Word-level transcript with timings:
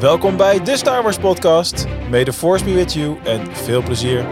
Welkom 0.00 0.36
bij 0.36 0.62
de 0.62 0.76
Star 0.76 1.02
Wars 1.02 1.18
podcast. 1.18 1.86
May 2.10 2.24
the 2.24 2.32
force 2.32 2.64
be 2.64 2.74
with 2.74 2.92
you 2.92 3.16
en 3.24 3.56
veel 3.56 3.82
plezier. 3.82 4.24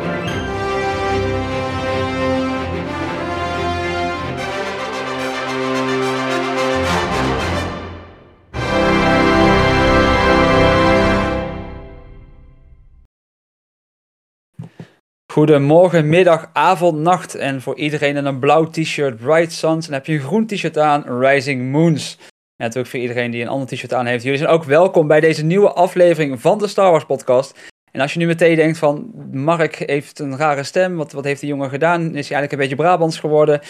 Goedemorgen, 15.32 16.08
middag, 16.08 16.50
avond, 16.52 16.98
nacht. 16.98 17.34
En 17.34 17.60
voor 17.60 17.76
iedereen 17.76 18.16
in 18.16 18.24
een 18.24 18.38
blauw 18.38 18.64
t-shirt, 18.64 19.16
Bright 19.16 19.52
Suns. 19.52 19.86
En 19.86 19.92
heb 19.92 20.06
je 20.06 20.12
een 20.12 20.20
groen 20.20 20.46
t-shirt 20.46 20.78
aan, 20.78 21.20
Rising 21.20 21.70
Moons. 21.70 22.18
En 22.56 22.64
natuurlijk 22.64 22.90
voor 22.90 23.00
iedereen 23.00 23.30
die 23.30 23.42
een 23.42 23.48
ander 23.48 23.68
t-shirt 23.68 23.94
aan 23.94 24.06
heeft. 24.06 24.22
Jullie 24.22 24.38
zijn 24.38 24.50
ook 24.50 24.64
welkom 24.64 25.06
bij 25.06 25.20
deze 25.20 25.44
nieuwe 25.44 25.72
aflevering 25.72 26.40
van 26.40 26.58
de 26.58 26.66
Star 26.66 26.90
Wars 26.90 27.04
podcast. 27.04 27.58
En 27.90 28.00
als 28.00 28.12
je 28.12 28.18
nu 28.18 28.26
meteen 28.26 28.56
denkt 28.56 28.78
van, 28.78 29.10
Mark 29.32 29.76
heeft 29.76 30.18
een 30.18 30.36
rare 30.36 30.62
stem. 30.62 30.96
Wat, 30.96 31.12
wat 31.12 31.24
heeft 31.24 31.40
die 31.40 31.48
jongen 31.48 31.70
gedaan? 31.70 32.00
Is 32.00 32.08
hij 32.08 32.14
eigenlijk 32.14 32.52
een 32.52 32.58
beetje 32.58 32.76
Brabants 32.76 33.18
geworden? 33.18 33.60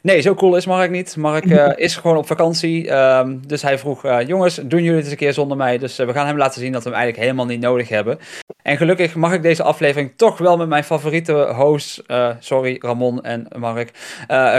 Nee, 0.00 0.20
zo 0.20 0.34
cool 0.34 0.56
is 0.56 0.66
Mark 0.66 0.90
niet. 0.90 1.16
Mark 1.16 1.44
uh, 1.44 1.72
is 1.86 1.96
gewoon 1.96 2.16
op 2.16 2.26
vakantie. 2.26 2.92
Um, 2.92 3.46
dus 3.46 3.62
hij 3.62 3.78
vroeg, 3.78 4.04
uh, 4.04 4.26
jongens, 4.26 4.54
doen 4.54 4.82
jullie 4.82 4.94
het 4.94 5.02
eens 5.02 5.10
een 5.10 5.16
keer 5.16 5.32
zonder 5.32 5.56
mij? 5.56 5.78
Dus 5.78 6.00
uh, 6.00 6.06
we 6.06 6.12
gaan 6.12 6.26
hem 6.26 6.36
laten 6.36 6.60
zien 6.60 6.72
dat 6.72 6.82
we 6.82 6.88
hem 6.88 6.98
eigenlijk 6.98 7.28
helemaal 7.28 7.46
niet 7.46 7.60
nodig 7.60 7.88
hebben. 7.88 8.18
En 8.62 8.76
gelukkig 8.76 9.14
mag 9.14 9.32
ik 9.32 9.42
deze 9.42 9.62
aflevering 9.62 10.12
toch 10.16 10.38
wel 10.38 10.56
met 10.56 10.68
mijn 10.68 10.84
favoriete 10.84 11.32
hosts, 11.32 12.02
sorry 12.38 12.76
Ramon 12.80 13.22
en 13.22 13.46
Mark, 13.58 13.90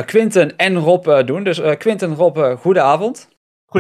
Quinten 0.06 0.56
en 0.58 0.76
Rob 0.78 1.26
doen. 1.26 1.44
Dus 1.44 1.62
Quinten, 1.78 2.16
Rob, 2.16 2.38
goedenavond. 2.60 3.28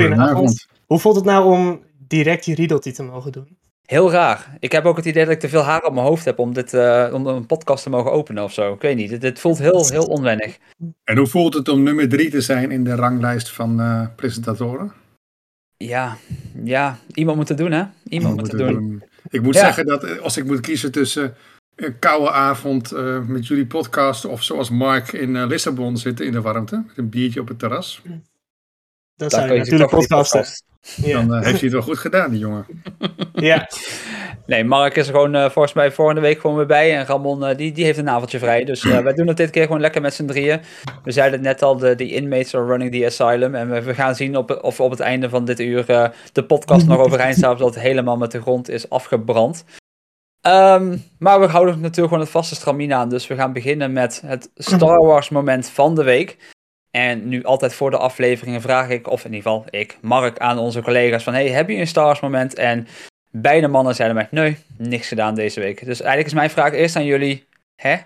Goedenavond. 0.01 0.67
Hoe 0.85 0.99
voelt 0.99 1.15
het 1.15 1.25
nou 1.25 1.45
om 1.45 1.81
direct 2.07 2.45
die 2.45 2.55
riedeltje 2.55 2.91
te 2.91 3.03
mogen 3.03 3.31
doen? 3.31 3.57
Heel 3.85 4.11
raar. 4.11 4.57
Ik 4.59 4.71
heb 4.71 4.85
ook 4.85 4.97
het 4.97 5.05
idee 5.05 5.23
dat 5.23 5.33
ik 5.33 5.39
te 5.39 5.49
veel 5.49 5.61
haar 5.61 5.83
op 5.83 5.93
mijn 5.93 6.05
hoofd 6.05 6.25
heb 6.25 6.39
om, 6.39 6.53
dit, 6.53 6.73
uh, 6.73 7.09
om 7.13 7.27
een 7.27 7.45
podcast 7.45 7.83
te 7.83 7.89
mogen 7.89 8.11
openen 8.11 8.43
of 8.43 8.53
zo. 8.53 8.73
Ik 8.73 8.81
weet 8.81 8.95
niet. 8.95 9.09
Dit, 9.09 9.21
dit, 9.21 9.39
voelt 9.39 9.57
heel, 9.57 9.89
heel 9.89 10.05
onwennig. 10.05 10.57
En 11.03 11.17
hoe 11.17 11.27
voelt 11.27 11.53
het 11.53 11.67
om 11.67 11.83
nummer 11.83 12.09
drie 12.09 12.29
te 12.29 12.41
zijn 12.41 12.71
in 12.71 12.83
de 12.83 12.95
ranglijst 12.95 13.49
van 13.49 13.79
uh, 13.79 14.07
presentatoren? 14.15 14.93
Ja, 15.77 16.17
ja, 16.63 16.97
iemand 17.13 17.37
moet 17.37 17.49
het 17.49 17.57
doen, 17.57 17.71
hè? 17.71 17.83
Iemand 18.09 18.35
moet 18.35 18.51
het 18.51 18.59
doen. 18.59 18.73
doen. 18.73 19.03
Ik 19.29 19.41
moet 19.41 19.53
ja. 19.53 19.59
zeggen 19.59 19.85
dat 19.85 20.19
als 20.19 20.37
ik 20.37 20.45
moet 20.45 20.59
kiezen 20.59 20.91
tussen 20.91 21.35
een 21.75 21.99
koude 21.99 22.31
avond 22.31 22.93
uh, 22.93 23.19
met 23.19 23.47
jullie 23.47 23.65
podcast 23.65 24.25
of 24.25 24.43
zoals 24.43 24.69
Mark 24.69 25.11
in 25.11 25.45
Lissabon 25.45 25.97
zitten 25.97 26.25
in 26.25 26.31
de 26.31 26.41
warmte, 26.41 26.83
met 26.87 26.97
een 26.97 27.09
biertje 27.09 27.39
op 27.39 27.47
het 27.47 27.59
terras. 27.59 28.01
Dat 29.15 29.31
zou 29.31 29.51
je 29.51 29.59
natuurlijk 29.59 29.89
podcasten. 29.89 30.45
Ja. 30.95 31.17
Dan 31.17 31.37
uh, 31.37 31.43
heeft 31.43 31.59
hij 31.59 31.59
het 31.61 31.71
wel 31.71 31.81
goed 31.81 31.97
gedaan, 31.97 32.29
die 32.29 32.39
jongen. 32.39 32.65
ja. 33.33 33.69
Nee, 34.45 34.63
Mark 34.63 34.95
is 34.95 35.07
er 35.07 35.13
gewoon 35.13 35.35
uh, 35.35 35.49
volgens 35.49 35.73
mij 35.73 35.91
volgende 35.91 36.21
week 36.21 36.39
gewoon 36.39 36.55
weer 36.55 36.65
bij. 36.65 36.97
En 36.97 37.05
Ramon, 37.05 37.49
uh, 37.49 37.57
die, 37.57 37.71
die 37.71 37.85
heeft 37.85 37.97
een 37.97 38.09
avondje 38.09 38.39
vrij. 38.39 38.63
Dus 38.63 38.83
wij 38.83 39.13
doen 39.13 39.27
het 39.27 39.37
dit 39.37 39.49
keer 39.49 39.65
gewoon 39.65 39.81
lekker 39.81 40.01
met 40.01 40.13
z'n 40.13 40.25
drieën. 40.25 40.61
We 41.03 41.11
zeiden 41.11 41.39
het 41.39 41.47
net 41.47 41.61
al, 41.61 41.77
de, 41.77 41.95
de 41.95 42.11
inmates 42.11 42.55
are 42.55 42.65
running 42.65 42.91
the 42.91 43.05
asylum. 43.05 43.55
En 43.55 43.69
we, 43.69 43.81
we 43.81 43.93
gaan 43.93 44.15
zien 44.15 44.37
op, 44.37 44.59
of 44.61 44.79
op 44.79 44.91
het 44.91 44.99
einde 44.99 45.29
van 45.29 45.45
dit 45.45 45.59
uur 45.59 45.85
de 46.31 46.43
podcast 46.43 46.87
nog 46.87 46.99
overeind 46.99 47.37
staat. 47.37 47.53
Of 47.53 47.59
dat 47.59 47.73
het 47.73 47.83
helemaal 47.83 48.17
met 48.17 48.31
de 48.31 48.41
grond 48.41 48.69
is 48.69 48.89
afgebrand. 48.89 49.63
Um, 50.47 51.03
maar 51.19 51.39
we 51.39 51.45
houden 51.45 51.75
natuurlijk 51.79 52.07
gewoon 52.07 52.19
het 52.19 52.29
vaste 52.29 52.55
stramien 52.55 52.93
aan. 52.93 53.09
Dus 53.09 53.27
we 53.27 53.35
gaan 53.35 53.53
beginnen 53.53 53.93
met 53.93 54.21
het 54.25 54.49
Star 54.55 55.05
Wars 55.05 55.29
moment 55.29 55.69
van 55.69 55.95
de 55.95 56.03
week. 56.03 56.37
En 56.95 57.27
nu 57.27 57.43
altijd 57.43 57.73
voor 57.73 57.91
de 57.91 57.97
afleveringen 57.97 58.61
vraag 58.61 58.89
ik, 58.89 59.07
of 59.09 59.25
in 59.25 59.33
ieder 59.33 59.51
geval 59.51 59.65
ik, 59.69 59.97
Mark, 60.01 60.39
aan 60.39 60.57
onze 60.57 60.81
collega's 60.81 61.23
van... 61.23 61.33
Hey, 61.33 61.49
heb 61.49 61.69
je 61.69 61.75
een 61.75 61.87
Stars 61.87 62.19
moment? 62.19 62.53
En 62.53 62.87
beide 63.31 63.67
mannen 63.67 63.95
zeiden 63.95 64.17
mij, 64.17 64.27
nee, 64.31 64.57
niks 64.77 65.07
gedaan 65.07 65.35
deze 65.35 65.59
week. 65.59 65.85
Dus 65.85 65.99
eigenlijk 65.99 66.27
is 66.27 66.33
mijn 66.33 66.49
vraag 66.49 66.73
eerst 66.73 66.95
aan 66.95 67.05
jullie, 67.05 67.47
hè? 67.75 67.97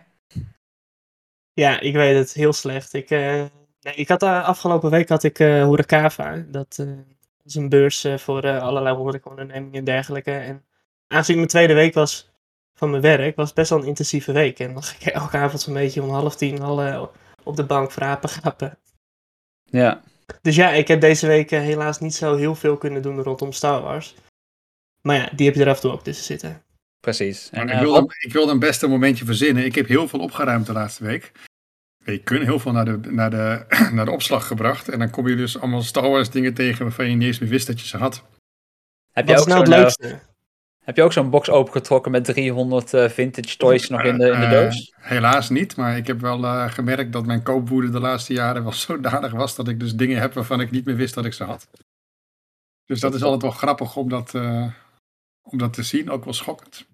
Ja, 1.54 1.80
ik 1.80 1.94
weet 1.94 2.16
het, 2.16 2.34
heel 2.34 2.54
slecht. 2.54 2.94
Ik, 2.94 3.10
uh, 3.10 3.44
nee, 3.82 3.94
ik 3.96 4.08
had 4.08 4.24
uh, 4.24 4.48
afgelopen 4.48 4.90
week 4.90 5.10
had 5.10 5.24
ik 5.24 5.40
uh. 5.40 5.72
Dat 6.48 6.86
is 7.46 7.56
een 7.56 7.70
beurs 7.70 8.08
voor 8.16 8.60
allerlei 8.60 8.96
horecaondernemingen 8.96 9.80
en 9.80 9.84
dergelijke. 9.84 10.32
En 10.32 10.64
aangezien 11.08 11.36
mijn 11.36 11.48
tweede 11.48 11.74
week 11.74 11.94
was 11.94 12.30
van 12.74 12.90
mijn 12.90 13.02
werk, 13.02 13.36
was 13.36 13.46
het 13.46 13.56
best 13.56 13.70
wel 13.70 13.80
een 13.80 13.88
intensieve 13.88 14.32
week. 14.32 14.60
En 14.60 14.74
dan 14.74 14.84
ging 14.84 15.02
ik 15.02 15.14
elke 15.14 15.38
avond 15.38 15.62
zo'n 15.62 15.74
beetje 15.74 16.04
om 16.04 16.10
half 16.10 16.36
tien 16.36 16.62
al 16.62 17.12
op 17.48 17.56
de 17.56 17.66
bank 17.66 17.92
vrapen 17.92 18.30
gapen. 18.30 18.78
Ja. 19.64 20.02
Dus 20.42 20.56
ja, 20.56 20.72
ik 20.72 20.88
heb 20.88 21.02
deze 21.02 21.28
week 21.28 21.50
helaas 21.50 22.00
niet 22.00 22.16
zo 22.16 22.36
heel 22.36 22.56
veel 22.56 22.78
kunnen 22.78 23.02
doen 23.02 23.22
rondom 23.22 23.52
Star 23.52 23.82
Wars. 23.82 24.16
Maar 25.02 25.16
ja, 25.16 25.30
die 25.36 25.46
heb 25.46 25.56
je 25.56 25.62
er 25.62 25.70
af 25.70 25.76
en 25.76 25.82
toe 25.82 25.92
ook 25.92 26.04
tussen 26.04 26.26
zitten. 26.26 26.62
Precies. 27.00 27.50
En, 27.50 27.70
ik, 27.70 27.80
wilde, 27.80 28.16
ik 28.20 28.34
wilde 28.34 28.52
een 28.52 28.60
beste 28.60 28.88
momentje 28.88 29.26
verzinnen. 29.26 29.66
Ik 29.66 29.76
heb 29.76 29.88
heel 29.88 30.08
veel 30.08 30.20
opgeruimd 30.20 30.66
de 30.66 30.74
laatste 30.74 31.04
week. 31.04 31.32
Je 32.06 32.24
kunt 32.24 32.44
heel 32.44 32.60
veel 32.60 32.72
naar 32.72 32.86
de, 32.86 33.00
naar, 33.12 33.30
de, 33.30 33.66
naar 33.96 34.06
de 34.06 34.12
opslag 34.12 34.48
gebracht. 34.48 34.90
En 34.90 35.00
dan 35.00 35.10
kom 35.10 35.28
je 35.28 35.36
dus 35.36 35.60
allemaal 35.60 35.82
Star 35.82 36.10
Wars 36.10 36.30
dingen 36.30 36.54
tegen 36.54 36.84
waarvan 36.84 37.10
je 37.10 37.16
niet 37.16 37.28
eens 37.28 37.40
meer 37.40 37.50
wist 37.50 37.68
dat 37.68 37.80
je 37.80 37.88
ze 37.88 37.98
had. 37.98 38.24
Heb 39.12 39.28
je 39.28 39.40
ook 39.40 39.48
nou 39.48 39.60
het 39.60 39.68
leukste? 39.68 40.20
Heb 40.88 40.96
je 40.96 41.04
ook 41.04 41.14
zo'n 41.14 41.30
box 41.30 41.50
opengetrokken 41.50 42.12
met 42.12 42.26
300 42.26 42.94
uh, 42.94 43.10
vintage 43.10 43.58
toys 43.58 43.90
nog 43.90 44.04
in 44.04 44.18
de, 44.18 44.30
in 44.30 44.40
de 44.40 44.48
doos? 44.48 44.94
Uh, 45.00 45.06
helaas 45.06 45.50
niet, 45.50 45.76
maar 45.76 45.98
ik 45.98 46.08
heb 46.08 46.22
wel 46.22 46.44
uh, 46.44 46.72
gemerkt 46.72 47.14
dat 47.14 47.26
mijn 47.26 47.44
koopwoede 47.44 47.90
de 47.90 48.00
laatste 48.00 48.34
jaren 48.34 48.64
wel 48.64 48.74
zodanig 48.88 49.32
was 49.32 49.56
dat 49.56 49.68
ik 49.68 49.80
dus 49.80 49.96
dingen 49.96 50.20
heb 50.20 50.34
waarvan 50.34 50.62
ik 50.62 50.72
niet 50.72 50.86
meer 50.86 50.96
wist 50.96 51.14
dat 51.14 51.26
ik 51.26 51.34
ze 51.34 51.44
had. 51.44 51.68
Dus 52.86 53.00
dat 53.00 53.14
is 53.14 53.24
altijd 53.24 53.42
wel 53.42 53.52
grappig 53.52 53.96
om 53.96 54.10
dat, 54.10 54.34
om 55.42 55.58
dat 55.58 55.74
te 55.74 55.84
zien, 55.84 56.10
ook 56.10 56.24
wel 56.24 56.34
schokkend. 56.34 56.86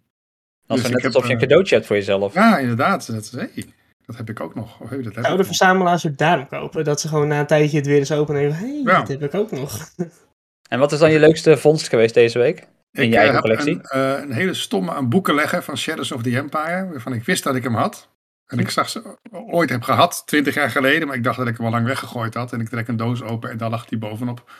Als 0.67 0.81
dus 0.81 0.91
net 0.91 1.05
alsof 1.05 1.27
je 1.27 1.33
een 1.33 1.39
cadeautje 1.39 1.75
hebt 1.75 1.87
voor 1.87 1.95
jezelf. 1.95 2.33
Ja, 2.33 2.57
inderdaad. 2.57 3.11
Dat, 3.11 3.29
hey, 3.31 3.65
dat 4.05 4.17
heb 4.17 4.29
ik 4.29 4.39
ook 4.39 4.55
nog. 4.55 4.89
Je 4.89 5.01
dat 5.01 5.25
Zou 5.25 5.37
de 5.37 5.43
verzamelaars 5.43 6.03
het 6.03 6.17
daarom 6.17 6.47
kopen? 6.47 6.83
Dat 6.83 7.01
ze 7.01 7.07
gewoon 7.07 7.27
na 7.27 7.39
een 7.39 7.47
tijdje 7.47 7.77
het 7.77 7.87
weer 7.87 7.97
eens 7.97 8.11
openen 8.11 8.41
en 8.41 8.55
hé, 8.55 8.65
hey, 8.65 8.81
ja. 8.83 8.99
dat 8.99 9.07
heb 9.07 9.23
ik 9.23 9.33
ook 9.33 9.51
nog. 9.51 9.79
En 10.69 10.79
wat 10.79 10.91
is 10.91 10.99
dan 10.99 11.11
je 11.11 11.19
leukste 11.19 11.57
vondst 11.57 11.89
geweest 11.89 12.13
deze 12.13 12.39
week? 12.39 12.67
In 12.93 13.09
je 13.09 13.17
eigen 13.17 13.41
collectie? 13.41 13.79
Een, 13.81 13.99
uh, 13.99 14.21
een 14.21 14.31
hele 14.31 14.53
stomme 14.53 14.91
aan 14.91 15.09
boeken 15.09 15.35
leggen 15.35 15.63
van 15.63 15.77
Shadows 15.77 16.11
of 16.11 16.21
the 16.21 16.37
Empire, 16.37 16.87
waarvan 16.89 17.13
ik 17.13 17.23
wist 17.23 17.43
dat 17.43 17.55
ik 17.55 17.63
hem 17.63 17.75
had. 17.75 18.09
En 18.45 18.59
ik 18.59 18.69
zag 18.69 18.89
ze 18.89 19.17
ooit 19.31 19.69
heb 19.69 19.81
gehad, 19.81 20.23
twintig 20.25 20.53
jaar 20.53 20.69
geleden, 20.69 21.07
maar 21.07 21.15
ik 21.15 21.23
dacht 21.23 21.37
dat 21.37 21.47
ik 21.47 21.57
hem 21.57 21.65
al 21.65 21.71
lang 21.71 21.85
weggegooid 21.85 22.33
had. 22.33 22.53
En 22.53 22.59
ik 22.59 22.69
trek 22.69 22.87
een 22.87 22.97
doos 22.97 23.21
open 23.21 23.49
en 23.49 23.57
daar 23.57 23.69
lag 23.69 23.89
hij 23.89 23.97
bovenop. 23.97 24.51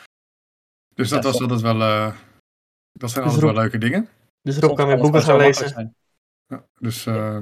Dus 0.94 1.08
dat 1.08 1.22
ja, 1.22 1.30
was 1.30 1.40
altijd 1.40 1.60
wel, 1.60 1.80
uh, 1.80 2.12
dat 2.92 3.10
zijn 3.10 3.24
dus 3.24 3.34
altijd 3.34 3.52
wel 3.52 3.62
leuke 3.62 3.78
dingen. 3.78 4.08
Dus 4.42 4.58
Rob 4.58 4.76
kan 4.76 4.86
weer 4.86 4.98
boeken 4.98 5.22
gaan 5.22 5.36
lezen. 5.36 5.94
Ja, 6.46 6.66
dus, 6.78 7.06
uh, 7.06 7.38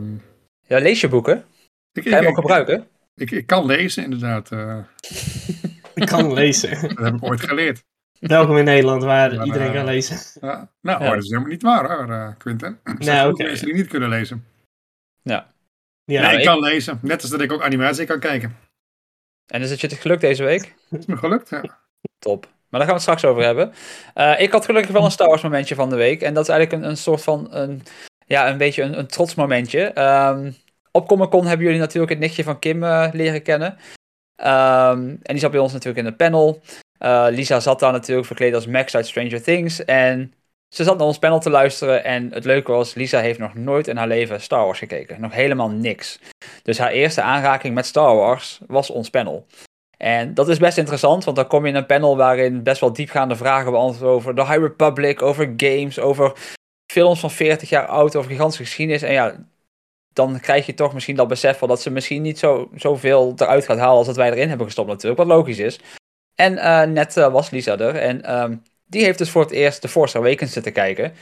ja, 0.66 0.78
lees 0.78 1.00
je 1.00 1.08
boeken? 1.08 1.44
Ik, 1.92 2.02
kan 2.02 2.12
je 2.12 2.18
hem 2.18 2.26
ook 2.26 2.34
gebruiken? 2.34 2.88
Ik, 3.14 3.30
ik, 3.30 3.46
kan 3.46 3.66
lezen, 3.66 4.04
inderdaad. 4.04 4.50
Uh, 4.50 4.78
ik 5.94 6.06
kan 6.06 6.32
lezen. 6.32 6.80
dat 6.94 7.04
heb 7.04 7.14
ik 7.14 7.22
ooit 7.22 7.40
geleerd. 7.40 7.84
Welkom 8.28 8.56
in 8.56 8.64
Nederland, 8.64 9.02
waar 9.02 9.34
maar, 9.34 9.46
iedereen 9.46 9.68
uh, 9.68 9.74
kan 9.74 9.84
lezen. 9.84 10.40
Ja, 10.40 10.68
nou, 10.80 11.04
ja. 11.04 11.10
dat 11.10 11.22
is 11.22 11.28
helemaal 11.28 11.50
niet 11.50 11.62
waar 11.62 11.90
hoor, 11.90 12.08
uh, 12.08 12.28
Quinten. 12.38 12.80
Er 12.82 12.96
zijn 12.98 13.16
nou, 13.16 13.32
okay. 13.32 13.46
mensen 13.46 13.66
die 13.66 13.74
niet 13.74 13.88
kunnen 13.88 14.08
lezen. 14.08 14.46
Ja. 15.22 15.46
ja 16.04 16.26
nee, 16.26 16.38
ik 16.38 16.44
kan 16.44 16.60
lezen. 16.60 16.98
Net 17.02 17.22
als 17.22 17.30
dat 17.30 17.40
ik 17.40 17.52
ook 17.52 17.62
animatie 17.62 18.06
kan 18.06 18.20
kijken. 18.20 18.56
En 19.46 19.62
is 19.62 19.70
het 19.70 19.80
je 19.80 19.86
het 19.86 19.96
gelukt 19.96 20.20
deze 20.20 20.44
week? 20.44 20.74
Het 20.90 21.00
is 21.00 21.06
me 21.06 21.16
gelukt, 21.16 21.48
ja. 21.48 21.78
Top. 22.18 22.44
Maar 22.44 22.80
daar 22.80 22.88
gaan 22.88 22.88
we 22.88 22.92
het 22.92 23.02
straks 23.02 23.24
over 23.24 23.42
hebben. 23.42 23.72
Uh, 24.14 24.40
ik 24.40 24.52
had 24.52 24.64
gelukkig 24.64 24.92
wel 24.92 25.04
een 25.04 25.10
Star 25.10 25.28
Wars 25.28 25.42
momentje 25.42 25.74
van 25.74 25.90
de 25.90 25.96
week. 25.96 26.22
En 26.22 26.34
dat 26.34 26.42
is 26.42 26.48
eigenlijk 26.48 26.82
een, 26.82 26.90
een 26.90 26.96
soort 26.96 27.22
van, 27.22 27.54
een, 27.54 27.82
ja, 28.26 28.50
een 28.50 28.58
beetje 28.58 28.82
een, 28.82 28.98
een 28.98 29.06
trots 29.06 29.34
momentje. 29.34 30.00
Um, 30.00 30.54
op 30.90 31.08
Comic 31.08 31.30
Con 31.30 31.46
hebben 31.46 31.66
jullie 31.66 31.80
natuurlijk 31.80 32.12
het 32.12 32.20
nichtje 32.20 32.44
van 32.44 32.58
Kim 32.58 32.82
uh, 32.82 33.08
leren 33.12 33.42
kennen. 33.42 33.72
Um, 34.36 35.08
en 35.08 35.20
die 35.22 35.38
zat 35.38 35.50
bij 35.50 35.60
ons 35.60 35.72
natuurlijk 35.72 35.98
in 35.98 36.06
het 36.06 36.16
panel. 36.16 36.62
Uh, 37.04 37.26
Lisa 37.30 37.60
zat 37.60 37.80
daar 37.80 37.92
natuurlijk 37.92 38.26
verkleed 38.26 38.54
als 38.54 38.66
Max 38.66 38.94
uit 38.94 39.06
Stranger 39.06 39.42
Things. 39.42 39.84
En 39.84 40.34
ze 40.68 40.84
zat 40.84 40.98
naar 40.98 41.06
ons 41.06 41.18
panel 41.18 41.40
te 41.40 41.50
luisteren. 41.50 42.04
En 42.04 42.32
het 42.32 42.44
leuke 42.44 42.72
was, 42.72 42.94
Lisa 42.94 43.20
heeft 43.20 43.38
nog 43.38 43.54
nooit 43.54 43.88
in 43.88 43.96
haar 43.96 44.06
leven 44.06 44.40
Star 44.40 44.64
Wars 44.64 44.78
gekeken. 44.78 45.20
Nog 45.20 45.32
helemaal 45.32 45.70
niks. 45.70 46.18
Dus 46.62 46.78
haar 46.78 46.90
eerste 46.90 47.22
aanraking 47.22 47.74
met 47.74 47.86
Star 47.86 48.14
Wars 48.16 48.60
was 48.66 48.90
ons 48.90 49.10
panel. 49.10 49.46
En 49.96 50.34
dat 50.34 50.48
is 50.48 50.58
best 50.58 50.78
interessant, 50.78 51.24
want 51.24 51.36
dan 51.36 51.46
kom 51.46 51.62
je 51.62 51.70
in 51.70 51.76
een 51.76 51.86
panel 51.86 52.16
waarin 52.16 52.62
best 52.62 52.80
wel 52.80 52.92
diepgaande 52.92 53.36
vragen 53.36 53.70
beantwoord 53.70 54.10
over 54.10 54.34
de 54.34 54.46
High 54.46 54.58
Republic, 54.58 55.22
over 55.22 55.52
games, 55.56 55.98
over 55.98 56.32
films 56.92 57.20
van 57.20 57.30
40 57.30 57.68
jaar 57.68 57.86
oud, 57.86 58.16
over 58.16 58.30
gigantische 58.30 58.64
geschiedenis. 58.64 59.02
En 59.02 59.12
ja, 59.12 59.46
dan 60.12 60.40
krijg 60.40 60.66
je 60.66 60.74
toch 60.74 60.94
misschien 60.94 61.16
dat 61.16 61.28
besef 61.28 61.58
dat 61.58 61.82
ze 61.82 61.90
misschien 61.90 62.22
niet 62.22 62.38
zo, 62.38 62.70
zoveel 62.74 63.32
eruit 63.36 63.64
gaat 63.64 63.78
halen 63.78 63.96
als 63.96 64.06
dat 64.06 64.16
wij 64.16 64.30
erin 64.30 64.48
hebben 64.48 64.66
gestopt 64.66 64.88
natuurlijk, 64.88 65.18
wat 65.18 65.36
logisch 65.36 65.58
is. 65.58 65.80
En 66.34 66.52
uh, 66.52 66.82
net 66.82 67.16
uh, 67.16 67.32
was 67.32 67.50
Lisa 67.50 67.78
er 67.78 67.94
en 67.94 68.40
um, 68.40 68.62
die 68.86 69.04
heeft 69.04 69.18
dus 69.18 69.30
voor 69.30 69.42
het 69.42 69.50
eerst 69.50 69.82
de 69.82 69.88
Force 69.88 70.18
Awakens 70.18 70.52
zitten 70.52 70.72
kijken. 70.72 71.12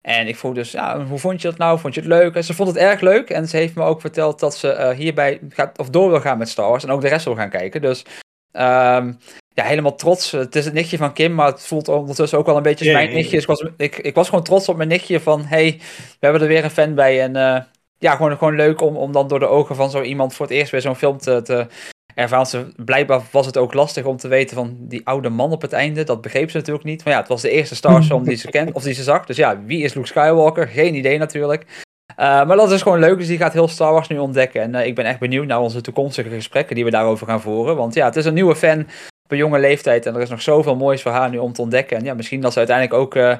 En 0.00 0.28
ik 0.28 0.36
vroeg 0.36 0.54
dus, 0.54 0.70
ja, 0.70 1.04
hoe 1.04 1.18
vond 1.18 1.42
je 1.42 1.48
dat 1.48 1.58
nou? 1.58 1.78
Vond 1.78 1.94
je 1.94 2.00
het 2.00 2.08
leuk? 2.08 2.34
En 2.34 2.44
ze 2.44 2.54
vond 2.54 2.68
het 2.68 2.78
erg 2.78 3.00
leuk 3.00 3.30
en 3.30 3.48
ze 3.48 3.56
heeft 3.56 3.74
me 3.74 3.82
ook 3.82 4.00
verteld 4.00 4.40
dat 4.40 4.56
ze 4.56 4.74
uh, 4.74 4.90
hierbij 4.90 5.40
gaat, 5.48 5.78
of 5.78 5.90
door 5.90 6.10
wil 6.10 6.20
gaan 6.20 6.38
met 6.38 6.48
Star 6.48 6.68
Wars 6.68 6.84
en 6.84 6.90
ook 6.90 7.00
de 7.00 7.08
rest 7.08 7.24
wil 7.24 7.34
gaan 7.34 7.50
kijken. 7.50 7.80
Dus 7.80 8.04
Um, 8.52 9.18
ja, 9.48 9.64
helemaal 9.64 9.94
trots. 9.94 10.30
Het 10.30 10.56
is 10.56 10.64
het 10.64 10.74
nichtje 10.74 10.96
van 10.96 11.12
Kim, 11.12 11.34
maar 11.34 11.46
het 11.46 11.66
voelt 11.66 11.88
ondertussen 11.88 12.38
ook 12.38 12.46
wel 12.46 12.56
een 12.56 12.62
beetje 12.62 12.84
als 12.84 12.94
mijn 12.94 13.14
nichtje. 13.14 13.30
Dus 13.30 13.42
ik, 13.42 13.48
was, 13.48 13.64
ik, 13.76 13.98
ik 13.98 14.14
was 14.14 14.28
gewoon 14.28 14.44
trots 14.44 14.68
op 14.68 14.76
mijn 14.76 14.88
nichtje 14.88 15.20
van, 15.20 15.44
hey, 15.44 15.80
we 15.80 16.16
hebben 16.18 16.42
er 16.42 16.48
weer 16.48 16.64
een 16.64 16.70
fan 16.70 16.94
bij. 16.94 17.20
En 17.20 17.36
eh, 17.36 17.62
ja, 17.98 18.16
gewoon, 18.16 18.38
gewoon 18.38 18.56
leuk 18.56 18.80
om, 18.80 18.96
om 18.96 19.12
dan 19.12 19.28
door 19.28 19.38
de 19.38 19.46
ogen 19.46 19.76
van 19.76 19.90
zo 19.90 20.02
iemand 20.02 20.34
voor 20.34 20.46
het 20.46 20.54
eerst 20.54 20.70
weer 20.70 20.80
zo'n 20.80 20.96
film 20.96 21.18
te, 21.18 21.42
te 21.42 21.66
ervaren. 22.14 22.46
Ze, 22.46 22.72
blijkbaar 22.76 23.20
was 23.30 23.46
het 23.46 23.56
ook 23.56 23.74
lastig 23.74 24.04
om 24.04 24.16
te 24.16 24.28
weten 24.28 24.56
van 24.56 24.76
die 24.78 25.00
oude 25.04 25.28
man 25.28 25.52
op 25.52 25.62
het 25.62 25.72
einde. 25.72 26.04
Dat 26.04 26.20
begreep 26.20 26.50
ze 26.50 26.56
natuurlijk 26.56 26.84
niet. 26.84 27.04
Maar 27.04 27.12
ja, 27.12 27.18
het 27.18 27.28
was 27.28 27.42
de 27.42 27.50
eerste 27.50 27.74
Star 27.74 27.92
Wars 27.92 28.06
film 28.10 28.24
die 28.24 28.36
ze 28.36 28.50
kent, 28.50 28.72
of 28.72 28.82
die 28.82 28.94
ze 28.94 29.02
zag. 29.02 29.26
Dus 29.26 29.36
ja, 29.36 29.62
wie 29.64 29.82
is 29.82 29.94
Luke 29.94 30.06
Skywalker? 30.06 30.68
Geen 30.68 30.94
idee 30.94 31.18
natuurlijk. 31.18 31.88
Uh, 32.10 32.16
maar 32.46 32.56
dat 32.56 32.72
is 32.72 32.82
gewoon 32.82 32.98
leuk, 32.98 33.18
dus 33.18 33.26
die 33.26 33.38
gaat 33.38 33.52
heel 33.52 33.68
Star 33.68 33.92
Wars 33.92 34.08
nu 34.08 34.18
ontdekken. 34.18 34.62
En 34.62 34.74
uh, 34.74 34.86
ik 34.86 34.94
ben 34.94 35.04
echt 35.04 35.18
benieuwd 35.18 35.46
naar 35.46 35.60
onze 35.60 35.80
toekomstige 35.80 36.28
gesprekken 36.28 36.74
die 36.74 36.84
we 36.84 36.90
daarover 36.90 37.26
gaan 37.26 37.40
voeren. 37.40 37.76
Want 37.76 37.94
ja, 37.94 38.04
het 38.04 38.16
is 38.16 38.24
een 38.24 38.34
nieuwe 38.34 38.56
fan 38.56 38.80
op 39.24 39.30
een 39.30 39.36
jonge 39.36 39.58
leeftijd 39.58 40.06
en 40.06 40.14
er 40.14 40.20
is 40.20 40.28
nog 40.28 40.42
zoveel 40.42 40.76
moois 40.76 41.02
voor 41.02 41.12
haar 41.12 41.30
nu 41.30 41.38
om 41.38 41.52
te 41.52 41.62
ontdekken. 41.62 41.96
En 41.96 42.04
ja, 42.04 42.14
misschien 42.14 42.40
dat 42.40 42.52
ze 42.52 42.58
uiteindelijk 42.58 43.00
ook 43.00 43.14
uh, 43.14 43.36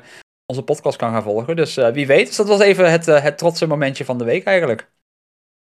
onze 0.46 0.62
podcast 0.62 0.96
kan 0.96 1.12
gaan 1.12 1.22
volgen. 1.22 1.56
Dus 1.56 1.74
wie 1.74 2.06
weet. 2.06 2.26
Dus 2.26 2.36
dat 2.36 2.48
was 2.48 2.60
even 2.60 2.90
het, 2.90 3.06
het 3.06 3.38
trotse 3.38 3.66
momentje 3.66 4.04
van 4.04 4.18
de 4.18 4.24
week 4.24 4.44
eigenlijk. 4.44 4.90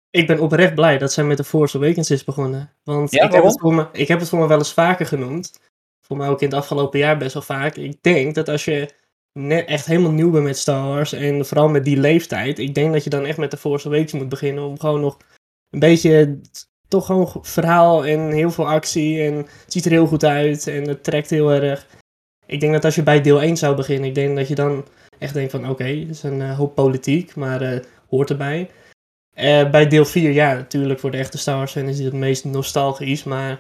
Ik 0.10 0.28
ben 0.28 0.40
oprecht 0.40 0.76
blij 0.76 0.98
dat 0.98 1.14
zij 1.14 1.24
met 1.24 1.38
de 1.38 1.44
Force 1.44 1.78
Awakens 1.78 2.12
is 2.12 2.24
begonnen. 2.24 2.74
Want 2.84 3.12
Ja, 3.12 3.24
ik, 3.24 3.32
heb 3.32 3.44
het 3.44 3.60
voor 3.60 3.74
me, 3.74 3.88
ik 3.92 4.08
heb 4.08 4.20
het 4.20 4.30
voor 4.30 4.40
me 4.40 4.48
wel 4.48 4.58
eens 4.58 4.74
vaker 4.74 5.06
genoemd. 5.06 5.60
Voor 6.06 6.18
mij 6.18 6.28
ook 6.28 6.42
in 6.42 6.48
het 6.48 6.58
afgelopen 6.58 7.00
jaar 7.00 7.18
best 7.18 7.34
wel 7.34 7.44
vaak. 7.44 7.76
Ik 7.76 7.98
denk 8.02 8.36
dat 8.36 8.50
als 8.50 8.66
je 8.66 8.90
net 9.34 9.68
echt 9.68 9.86
helemaal 9.86 10.12
nieuw 10.12 10.32
bent 10.32 10.44
met 10.44 10.58
Star 10.58 10.88
Wars 10.88 11.14
en 11.14 11.46
vooral 11.46 11.70
met 11.70 11.86
die 11.86 11.98
leeftijd, 11.98 12.60
ik 12.60 12.76
denk 12.76 12.94
dat 12.94 13.04
je 13.04 13.10
dan 13.10 13.26
echt 13.26 13.38
met 13.38 13.52
de 13.52 13.58
Force 13.58 13.88
Awakens 13.88 14.14
moet 14.14 14.30
beginnen 14.30 14.64
om 14.64 14.80
gewoon 14.80 15.02
nog 15.02 15.18
een 15.70 15.80
beetje 15.80 16.40
toch 16.88 17.06
gewoon 17.06 17.30
verhaal 17.42 18.06
en 18.06 18.32
heel 18.32 18.52
veel 18.52 18.68
actie 18.68 19.22
en 19.24 19.36
het 19.36 19.74
ziet 19.74 19.86
er 19.86 19.92
heel 19.92 20.08
goed 20.08 20.24
uit 20.24 20.68
en 20.68 20.88
het 20.88 21.04
trekt 21.04 21.30
heel 21.30 21.52
erg. 21.52 21.88
Ik 22.46 22.60
denk 22.60 22.74
dat 22.74 22.86
als 22.86 22.96
je 22.96 23.04
bij 23.04 23.22
deel 23.22 23.42
1 23.42 23.58
zou 23.58 23.76
beginnen, 23.76 24.08
ik 24.08 24.16
denk 24.16 24.36
dat 24.36 24.48
je 24.48 24.56
dan 24.56 24.86
echt 25.18 25.34
denkt 25.34 25.52
van 25.52 25.62
oké, 25.62 25.72
okay, 25.72 26.06
dat 26.06 26.16
is 26.16 26.24
een 26.24 26.40
uh, 26.40 26.58
hoop 26.58 26.76
politiek, 26.76 27.36
maar 27.36 27.62
uh, 27.62 27.80
hoort 28.10 28.30
erbij. 28.30 28.70
Uh, 29.38 29.70
bij 29.70 29.88
deel 29.88 30.06
4, 30.06 30.32
ja, 30.32 30.54
natuurlijk 30.54 31.00
voor 31.00 31.12
de 31.12 31.18
echte 31.18 31.38
Star 31.38 31.58
Wars 31.58 31.72
fan 31.72 31.88
is 31.88 31.96
dit 31.96 32.06
het 32.06 32.14
meest 32.14 32.46
nostalgisch, 32.46 33.24
maar 33.24 33.60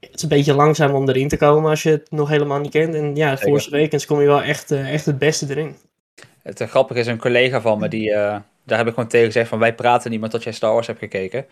het 0.00 0.14
is 0.14 0.22
een 0.22 0.28
beetje 0.28 0.54
langzaam 0.54 0.94
om 0.94 1.08
erin 1.08 1.28
te 1.28 1.36
komen 1.36 1.70
als 1.70 1.82
je 1.82 1.90
het 1.90 2.10
nog 2.10 2.28
helemaal 2.28 2.60
niet 2.60 2.70
kent. 2.70 2.94
En 2.94 3.16
ja. 3.16 3.36
Force 3.36 3.76
Awakens 3.76 4.06
kom 4.06 4.20
je 4.20 4.26
wel 4.26 4.42
echt, 4.42 4.72
uh, 4.72 4.92
echt 4.92 5.06
het 5.06 5.18
beste 5.18 5.46
erin. 5.48 5.76
Het 6.42 6.60
uh, 6.60 6.68
grappige 6.68 7.00
is, 7.00 7.06
een 7.06 7.18
collega 7.18 7.60
van 7.60 7.78
me, 7.78 7.88
die, 7.88 8.10
uh, 8.10 8.36
daar 8.64 8.78
heb 8.78 8.86
ik 8.86 8.94
gewoon 8.94 9.08
tegen 9.08 9.26
gezegd 9.26 9.48
van 9.48 9.58
wij 9.58 9.74
praten 9.74 10.10
niet 10.10 10.20
meer 10.20 10.28
tot 10.28 10.42
jij 10.42 10.52
Star 10.52 10.72
Wars 10.72 10.86
hebt 10.86 10.98
gekeken. 10.98 11.46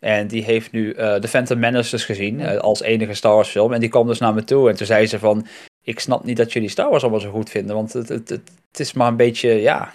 En 0.00 0.26
die 0.26 0.44
heeft 0.44 0.72
nu 0.72 0.94
The 0.94 1.28
Phantom 1.28 1.58
Menace 1.58 1.90
dus 1.90 2.04
gezien, 2.04 2.58
als 2.58 2.82
enige 2.82 3.14
Star 3.14 3.34
Wars 3.34 3.48
film. 3.48 3.72
En 3.72 3.80
die 3.80 3.88
kwam 3.88 4.06
dus 4.06 4.18
naar 4.18 4.34
me 4.34 4.44
toe 4.44 4.68
en 4.68 4.76
toen 4.76 4.86
zei 4.86 5.06
ze 5.06 5.18
van, 5.18 5.46
ik 5.84 6.00
snap 6.00 6.24
niet 6.24 6.36
dat 6.36 6.52
jullie 6.52 6.68
Star 6.68 6.90
Wars 6.90 7.02
allemaal 7.02 7.20
zo 7.20 7.30
goed 7.30 7.50
vinden, 7.50 7.74
want 7.74 7.92
het, 7.92 8.08
het, 8.08 8.28
het, 8.28 8.50
het 8.70 8.80
is 8.80 8.92
maar 8.92 9.08
een 9.08 9.16
beetje, 9.16 9.50
ja... 9.50 9.92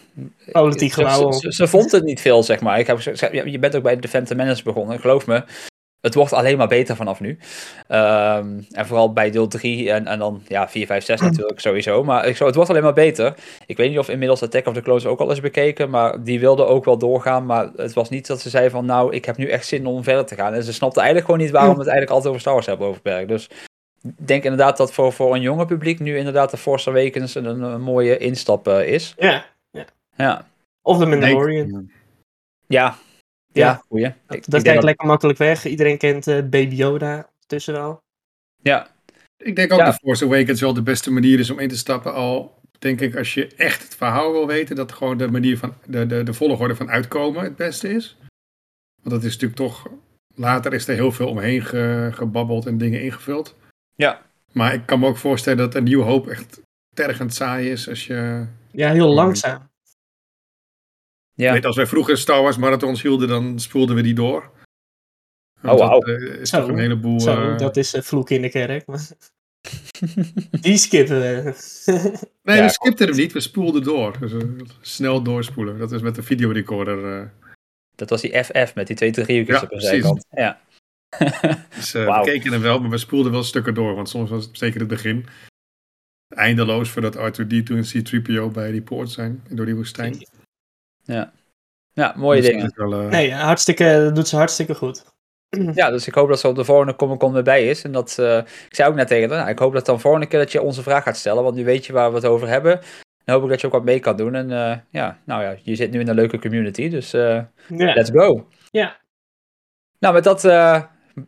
Politiek 0.51 0.93
ze, 0.93 1.37
ze, 1.49 1.67
vond 1.67 1.91
het 1.91 2.03
niet 2.03 2.21
veel, 2.21 2.43
zeg 2.43 2.59
maar. 2.59 2.79
Ik 2.79 2.87
heb 2.87 2.99
je 3.31 3.59
bent 3.59 3.75
ook 3.75 3.83
bij 3.83 3.95
The 3.95 4.07
Phantom 4.07 4.37
Menace 4.37 4.63
begonnen, 4.63 4.99
geloof 4.99 5.27
me. 5.27 5.43
Het 6.01 6.13
wordt 6.13 6.33
alleen 6.33 6.57
maar 6.57 6.67
beter 6.67 6.95
vanaf 6.95 7.19
nu. 7.19 7.29
Um, 7.29 8.65
en 8.71 8.85
vooral 8.85 9.13
bij 9.13 9.31
deel 9.31 9.47
3 9.47 9.91
en, 9.91 10.07
en 10.07 10.19
dan 10.19 10.41
ja, 10.47 10.69
4, 10.69 10.85
5, 10.85 11.05
6 11.05 11.21
natuurlijk 11.21 11.59
sowieso. 11.59 12.03
Maar 12.03 12.27
ik 12.27 12.35
zou, 12.35 12.45
het 12.45 12.55
wordt 12.55 12.69
alleen 12.69 12.83
maar 12.83 12.93
beter. 12.93 13.33
Ik 13.65 13.77
weet 13.77 13.89
niet 13.89 13.99
of 13.99 14.09
inmiddels 14.09 14.43
Attack 14.43 14.65
of 14.65 14.73
the 14.73 14.81
Clones 14.81 15.05
ook 15.05 15.19
al 15.19 15.31
is 15.31 15.39
bekeken. 15.39 15.89
Maar 15.89 16.23
die 16.23 16.39
wilde 16.39 16.65
ook 16.65 16.85
wel 16.85 16.97
doorgaan. 16.97 17.45
Maar 17.45 17.69
het 17.75 17.93
was 17.93 18.09
niet 18.09 18.27
dat 18.27 18.41
ze 18.41 18.49
zei 18.49 18.69
van 18.69 18.85
nou, 18.85 19.13
ik 19.13 19.25
heb 19.25 19.37
nu 19.37 19.49
echt 19.49 19.65
zin 19.65 19.85
om 19.85 20.03
verder 20.03 20.25
te 20.25 20.35
gaan. 20.35 20.53
En 20.53 20.63
ze 20.63 20.73
snapte 20.73 20.99
eigenlijk 20.99 21.29
gewoon 21.29 21.45
niet 21.45 21.53
waarom 21.53 21.73
we 21.77 21.79
het 21.79 21.89
eigenlijk 21.89 22.11
altijd 22.11 22.29
over 22.29 22.41
Star 22.41 22.53
Wars 22.53 22.65
hebben 22.65 22.87
overberg. 22.87 23.25
Dus 23.25 23.49
denk 24.01 24.43
inderdaad 24.43 24.77
dat 24.77 24.93
voor, 24.93 25.13
voor 25.13 25.35
een 25.35 25.41
jonge 25.41 25.65
publiek 25.65 25.99
nu 25.99 26.17
inderdaad 26.17 26.51
de 26.51 26.57
Force 26.57 26.89
Awakens 26.89 27.35
een, 27.35 27.45
een, 27.45 27.61
een 27.61 27.81
mooie 27.81 28.17
instap 28.17 28.67
uh, 28.67 28.87
is. 28.87 29.13
Ja, 29.17 29.45
ja. 29.71 29.85
ja. 30.15 30.47
Of 30.81 30.97
de 30.97 31.05
Mandalorian. 31.05 31.91
Ja, 32.67 32.97
ja, 33.51 33.65
ja 33.65 33.83
goeie. 33.87 34.13
Dat, 34.25 34.37
ik, 34.37 34.43
dat 34.49 34.61
kijkt 34.61 34.75
dat... 34.75 34.83
lekker 34.83 35.07
makkelijk 35.07 35.37
weg. 35.37 35.65
Iedereen 35.65 35.97
kent 35.97 36.27
uh, 36.27 36.35
Baby 36.35 36.75
Yoda 36.75 37.29
tussen 37.47 37.73
wel. 37.73 38.01
Ja. 38.61 38.87
Ik 39.37 39.55
denk 39.55 39.71
ook 39.71 39.79
ja. 39.79 39.85
dat 39.85 39.95
Force 39.95 40.25
Awakens 40.25 40.61
wel 40.61 40.73
de 40.73 40.81
beste 40.81 41.11
manier 41.11 41.39
is 41.39 41.49
om 41.49 41.59
in 41.59 41.69
te 41.69 41.77
stappen. 41.77 42.13
Al 42.13 42.61
denk 42.79 43.01
ik 43.01 43.15
als 43.15 43.33
je 43.33 43.47
echt 43.55 43.83
het 43.83 43.95
verhaal 43.95 44.31
wil 44.31 44.47
weten, 44.47 44.75
dat 44.75 44.91
gewoon 44.91 45.17
de 45.17 45.31
manier 45.31 45.57
van 45.57 45.73
de, 45.85 46.05
de, 46.05 46.23
de 46.23 46.33
volgorde 46.33 46.75
van 46.75 46.89
uitkomen 46.89 47.43
het 47.43 47.55
beste 47.55 47.89
is. 47.89 48.17
Want 49.01 49.15
dat 49.15 49.23
is 49.23 49.33
natuurlijk 49.33 49.59
toch. 49.59 49.87
Later 50.35 50.73
is 50.73 50.87
er 50.87 50.95
heel 50.95 51.11
veel 51.11 51.27
omheen 51.27 51.61
ge, 51.61 52.09
gebabbeld 52.13 52.65
en 52.65 52.77
dingen 52.77 53.01
ingevuld. 53.01 53.55
Ja. 53.99 54.21
Maar 54.51 54.73
ik 54.73 54.85
kan 54.85 54.99
me 54.99 55.07
ook 55.07 55.17
voorstellen 55.17 55.57
dat 55.57 55.75
een 55.75 55.83
nieuwe 55.83 56.03
hoop 56.03 56.27
echt 56.27 56.61
tergend 56.93 57.33
saai 57.33 57.71
is 57.71 57.89
als 57.89 58.07
je. 58.07 58.45
Ja, 58.71 58.91
heel 58.91 59.13
langzaam. 59.13 59.69
Ja. 61.33 61.53
Weet, 61.53 61.65
als 61.65 61.75
wij 61.75 61.87
vroeger 61.87 62.17
Star 62.17 62.41
Wars 62.41 62.57
marathons 62.57 63.01
hielden, 63.01 63.27
dan 63.27 63.59
spoelden 63.59 63.95
we 63.95 64.01
die 64.01 64.13
door. 64.13 64.51
Oh, 65.63 65.71
wow. 65.71 66.05
Dat 66.05 66.07
uh, 66.07 66.41
is 66.41 66.49
zo, 66.49 66.59
toch 66.59 66.69
een 66.69 66.77
heleboel... 66.77 67.19
Zo, 67.19 67.51
uh... 67.51 67.57
dat 67.57 67.77
is 67.77 67.95
vloek 67.99 68.29
in 68.29 68.41
de 68.41 68.49
kerk. 68.49 68.87
Maar... 68.87 69.07
die 70.61 70.77
skippen 70.77 71.19
we. 71.19 71.43
nee, 72.43 72.57
ja, 72.57 72.63
we 72.63 72.69
skipten 72.69 73.07
hem 73.07 73.15
niet, 73.15 73.33
we 73.33 73.39
spoelden 73.39 73.83
door. 73.83 74.19
Dus, 74.19 74.33
snel 74.81 75.23
doorspoelen. 75.23 75.77
Dat 75.77 75.91
is 75.91 76.01
met 76.01 76.15
de 76.15 76.23
videorecorder. 76.23 77.31
Dat 77.95 78.09
was 78.09 78.21
die 78.21 78.43
FF 78.43 78.75
met 78.75 78.87
die 78.87 78.95
twee 78.95 79.11
driehoekjes 79.11 79.59
ja, 79.59 79.63
op 79.63 79.71
een 79.71 79.81
zijkant. 79.81 80.25
Ja, 80.29 80.61
dus 81.75 81.93
wow. 81.93 82.23
we 82.23 82.31
keken 82.31 82.51
hem 82.51 82.61
wel, 82.61 82.79
maar 82.79 82.89
we 82.89 82.97
spoelden 82.97 83.31
wel 83.31 83.43
stukken 83.43 83.73
door. 83.73 83.95
Want 83.95 84.09
soms 84.09 84.29
was 84.29 84.45
het 84.45 84.57
zeker 84.57 84.79
het 84.79 84.89
begin 84.89 85.25
eindeloos 86.29 86.89
voordat 86.89 87.15
R2-D2 87.15 87.75
en 87.75 87.83
C-3PO 87.83 88.51
bij 88.53 88.71
die 88.71 88.81
poort 88.81 89.09
zijn 89.09 89.43
door 89.49 89.65
die 89.65 89.75
woestijn. 89.75 90.27
Ja, 91.03 91.31
ja 91.93 92.13
mooie 92.17 92.41
Dus 92.41 92.49
dingen. 92.49 92.71
Wel, 92.75 93.03
uh... 93.03 93.09
Nee, 93.09 93.33
hartstikke, 93.33 93.83
dat 93.83 94.15
doet 94.15 94.27
ze 94.27 94.35
hartstikke 94.35 94.75
goed. 94.75 95.03
Ja, 95.75 95.89
dus 95.89 96.07
ik 96.07 96.13
hoop 96.13 96.29
dat 96.29 96.39
ze 96.39 96.47
op 96.47 96.55
de 96.55 96.63
volgende 96.63 96.95
Comic 96.95 97.19
Con 97.19 97.35
erbij 97.35 97.67
is. 97.69 97.83
En 97.83 97.91
dat, 97.91 98.17
uh, 98.19 98.37
ik 98.37 98.75
zei 98.75 98.89
ook 98.89 98.95
net 98.95 99.07
tegen 99.07 99.29
haar, 99.29 99.37
nou, 99.37 99.49
ik 99.49 99.59
hoop 99.59 99.73
dat 99.73 99.85
dan 99.85 99.95
de 99.95 100.01
volgende 100.01 100.27
keer 100.27 100.39
dat 100.39 100.51
je 100.51 100.61
onze 100.61 100.83
vraag 100.83 101.03
gaat 101.03 101.17
stellen. 101.17 101.43
Want 101.43 101.55
nu 101.55 101.63
weet 101.65 101.85
je 101.85 101.93
waar 101.93 102.09
we 102.09 102.15
het 102.15 102.25
over 102.25 102.47
hebben. 102.47 102.79
Dan 103.23 103.35
hoop 103.35 103.43
ik 103.43 103.49
dat 103.49 103.61
je 103.61 103.67
ook 103.67 103.73
wat 103.73 103.83
mee 103.83 103.99
kan 103.99 104.17
doen. 104.17 104.35
En 104.35 104.49
uh, 104.49 104.77
ja, 104.89 105.19
nou 105.25 105.43
ja, 105.43 105.55
je 105.63 105.75
zit 105.75 105.91
nu 105.91 105.99
in 105.99 106.07
een 106.07 106.15
leuke 106.15 106.39
community. 106.39 106.89
Dus 106.89 107.13
uh, 107.13 107.41
let's 107.67 108.09
go. 108.09 108.47
Ja. 108.69 108.99
Nou, 109.99 110.13
met 110.13 110.23
dat 110.23 110.43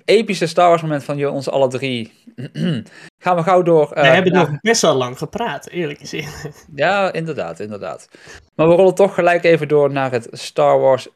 epische 0.06 0.48
Star 0.48 0.68
Wars 0.68 0.82
moment 0.82 1.04
van 1.04 1.18
je, 1.18 1.30
ons 1.30 1.50
alle 1.50 1.68
drie 1.68 2.14
gaan 3.24 3.36
we 3.36 3.44
gauw 3.44 3.62
door. 3.62 3.92
Uh, 3.94 4.02
we 4.02 4.08
hebben 4.08 4.34
naar... 4.34 4.52
nog 4.52 4.62
best 4.62 4.82
wel 4.82 4.96
lang 4.96 5.18
gepraat, 5.18 5.68
eerlijk 5.68 6.00
gezegd. 6.00 6.50
Ja, 6.76 7.14
inderdaad, 7.14 7.60
inderdaad. 7.60 8.08
Maar 8.56 8.68
we 8.68 8.74
rollen 8.74 8.96
toch 8.96 9.14
gelijk 9.14 9.44
even 9.44 9.68
door 9.68 9.92
naar 9.92 10.12
het 10.12 10.28
Star 10.32 10.80
Wars 10.80 11.08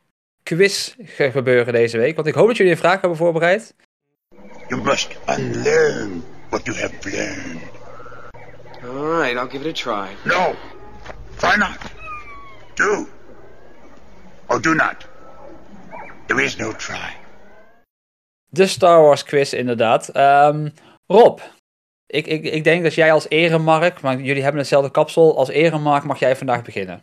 quiz 0.44 0.96
gebeuren 1.16 1.74
deze 1.74 1.98
week. 1.98 2.16
Want 2.16 2.28
ik 2.28 2.34
hoop 2.34 2.48
dat 2.48 2.58
jullie 2.58 2.72
een 2.72 2.78
vraag 2.78 3.00
hebben 3.00 3.18
voorbereid. 3.18 3.74
You 4.68 4.82
must 4.82 5.16
unlearn 5.38 6.24
what 6.50 6.66
you 6.66 6.78
have 6.78 6.94
learned. 7.10 7.62
Alright, 8.84 9.36
I'll 9.36 9.50
give 9.50 9.68
it 9.68 9.68
a 9.68 9.72
try. 9.72 10.16
No, 10.24 10.54
try 11.38 11.56
not. 11.58 11.78
Do. 12.74 13.08
Or 14.48 14.62
do 14.62 14.74
not. 14.74 15.08
There 16.28 16.44
is 16.44 16.56
no 16.58 16.72
try. 16.72 17.25
De 18.56 18.68
Star 18.68 19.02
Wars 19.02 19.24
quiz, 19.24 19.54
inderdaad. 19.54 20.18
Um, 20.18 20.74
Rob, 21.08 21.40
ik, 22.06 22.28
ik, 22.28 22.44
ik 22.44 22.64
denk 22.64 22.84
dat 22.84 22.94
jij 22.94 23.12
als 23.12 23.30
eremark, 23.30 24.02
maar 24.02 24.22
jullie 24.22 24.42
hebben 24.42 24.62
hetzelfde 24.62 24.92
kapsel, 24.92 25.38
als 25.38 25.50
eremark 25.50 26.04
mag 26.04 26.20
jij 26.20 26.36
vandaag 26.36 26.64
beginnen. 26.64 27.02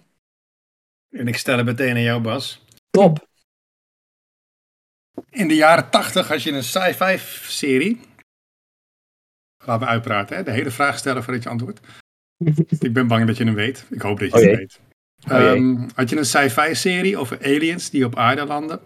En 1.11 1.29
ik 1.29 1.37
stel 1.37 1.57
het 1.57 1.67
meteen 1.67 1.95
aan 1.95 2.03
jou, 2.03 2.21
Bas. 2.21 2.65
Top. 2.91 3.29
In 5.31 5.49
de 5.49 5.55
jaren 5.55 5.91
tachtig 5.91 6.29
had 6.29 6.43
je 6.43 6.53
een 6.53 6.65
sci-fi 6.65 7.19
serie. 7.49 8.01
Laten 9.65 9.87
we 9.87 9.93
uitpraten, 9.93 10.37
hè? 10.37 10.43
de 10.43 10.51
hele 10.51 10.71
vraag 10.71 10.99
stellen 10.99 11.25
voordat 11.25 11.43
je 11.43 11.49
antwoordt. 11.49 11.81
ik 12.87 12.93
ben 12.93 13.07
bang 13.07 13.27
dat 13.27 13.37
je 13.37 13.45
hem 13.45 13.55
weet. 13.55 13.87
Ik 13.91 14.03
hoop 14.03 14.19
dat 14.19 14.31
je 14.31 14.37
oh 14.37 14.43
hem 14.43 14.57
weet. 14.57 14.81
Oh 15.31 15.39
um, 15.39 15.89
had 15.95 16.09
je 16.09 16.17
een 16.17 16.25
sci-fi 16.25 16.75
serie 16.75 17.17
over 17.17 17.45
aliens 17.45 17.91
die 17.91 18.05
op 18.05 18.17
aarde 18.17 18.45
landen. 18.45 18.81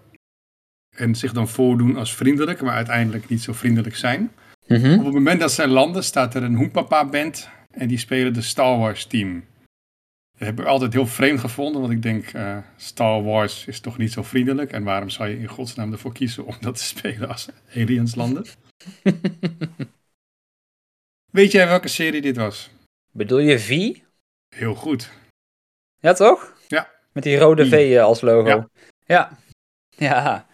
En 0.96 1.14
zich 1.14 1.32
dan 1.32 1.48
voordoen 1.48 1.96
als 1.96 2.14
vriendelijk, 2.14 2.60
maar 2.60 2.74
uiteindelijk 2.74 3.28
niet 3.28 3.42
zo 3.42 3.52
vriendelijk 3.52 3.96
zijn. 3.96 4.30
Mm 4.66 4.76
-hmm. 4.76 4.98
Op 4.98 5.04
het 5.04 5.14
moment 5.14 5.40
dat 5.40 5.52
zij 5.52 5.66
landen, 5.66 6.04
staat 6.04 6.34
er 6.34 6.42
een 6.42 6.54
Hoempapa-band 6.54 7.48
en 7.70 7.88
die 7.88 7.98
spelen 7.98 8.34
de 8.34 8.42
Star 8.42 8.78
Wars-team. 8.78 9.44
Dat 10.38 10.48
heb 10.48 10.60
ik 10.60 10.66
altijd 10.66 10.92
heel 10.92 11.06
vreemd 11.06 11.40
gevonden, 11.40 11.80
want 11.80 11.92
ik 11.92 12.02
denk, 12.02 12.32
uh, 12.32 12.58
Star 12.76 13.22
Wars 13.22 13.66
is 13.66 13.80
toch 13.80 13.98
niet 13.98 14.12
zo 14.12 14.22
vriendelijk. 14.22 14.72
En 14.72 14.84
waarom 14.84 15.10
zou 15.10 15.28
je 15.28 15.38
in 15.38 15.46
godsnaam 15.46 15.92
ervoor 15.92 16.12
kiezen 16.12 16.44
om 16.44 16.54
dat 16.60 16.76
te 16.76 16.84
spelen 16.94 17.28
als 17.28 17.48
aliens 17.74 18.14
landen? 18.14 18.46
Weet 21.32 21.52
jij 21.52 21.68
welke 21.68 21.88
serie 21.88 22.20
dit 22.20 22.36
was? 22.36 22.70
Bedoel 23.12 23.38
je 23.38 23.58
V? 23.58 23.96
Heel 24.54 24.74
goed. 24.74 25.10
Ja, 26.00 26.12
toch? 26.12 26.54
Ja. 26.68 26.90
Met 27.12 27.22
die 27.22 27.38
rode 27.38 27.66
V. 27.66 27.70
V 27.70 27.98
als 27.98 28.20
logo. 28.20 28.48
Ja. 28.48 28.68
ja. 29.06 29.38
Ja. 29.88 30.45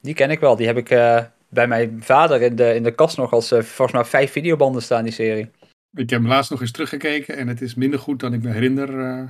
Die 0.00 0.14
ken 0.14 0.30
ik 0.30 0.40
wel. 0.40 0.56
Die 0.56 0.66
heb 0.66 0.76
ik 0.76 0.90
uh, 0.90 1.20
bij 1.48 1.66
mijn 1.66 2.02
vader 2.02 2.42
in 2.42 2.56
de, 2.56 2.74
in 2.74 2.82
de 2.82 2.94
kast 2.94 3.16
nog 3.16 3.32
als 3.32 3.52
eh, 3.52 3.62
volgens 3.62 3.92
mij 3.92 4.04
vijf 4.04 4.32
videobanden 4.32 4.82
staan, 4.82 5.04
die 5.04 5.12
serie. 5.12 5.50
Ik 5.92 6.10
heb 6.10 6.20
hem 6.20 6.28
laatst 6.28 6.50
nog 6.50 6.60
eens 6.60 6.70
teruggekeken 6.70 7.36
en 7.36 7.48
het 7.48 7.60
is 7.60 7.74
minder 7.74 7.98
goed 7.98 8.20
dan 8.20 8.32
ik 8.32 8.42
me 8.42 8.50
herinner. 8.50 9.00
eh. 9.00 9.22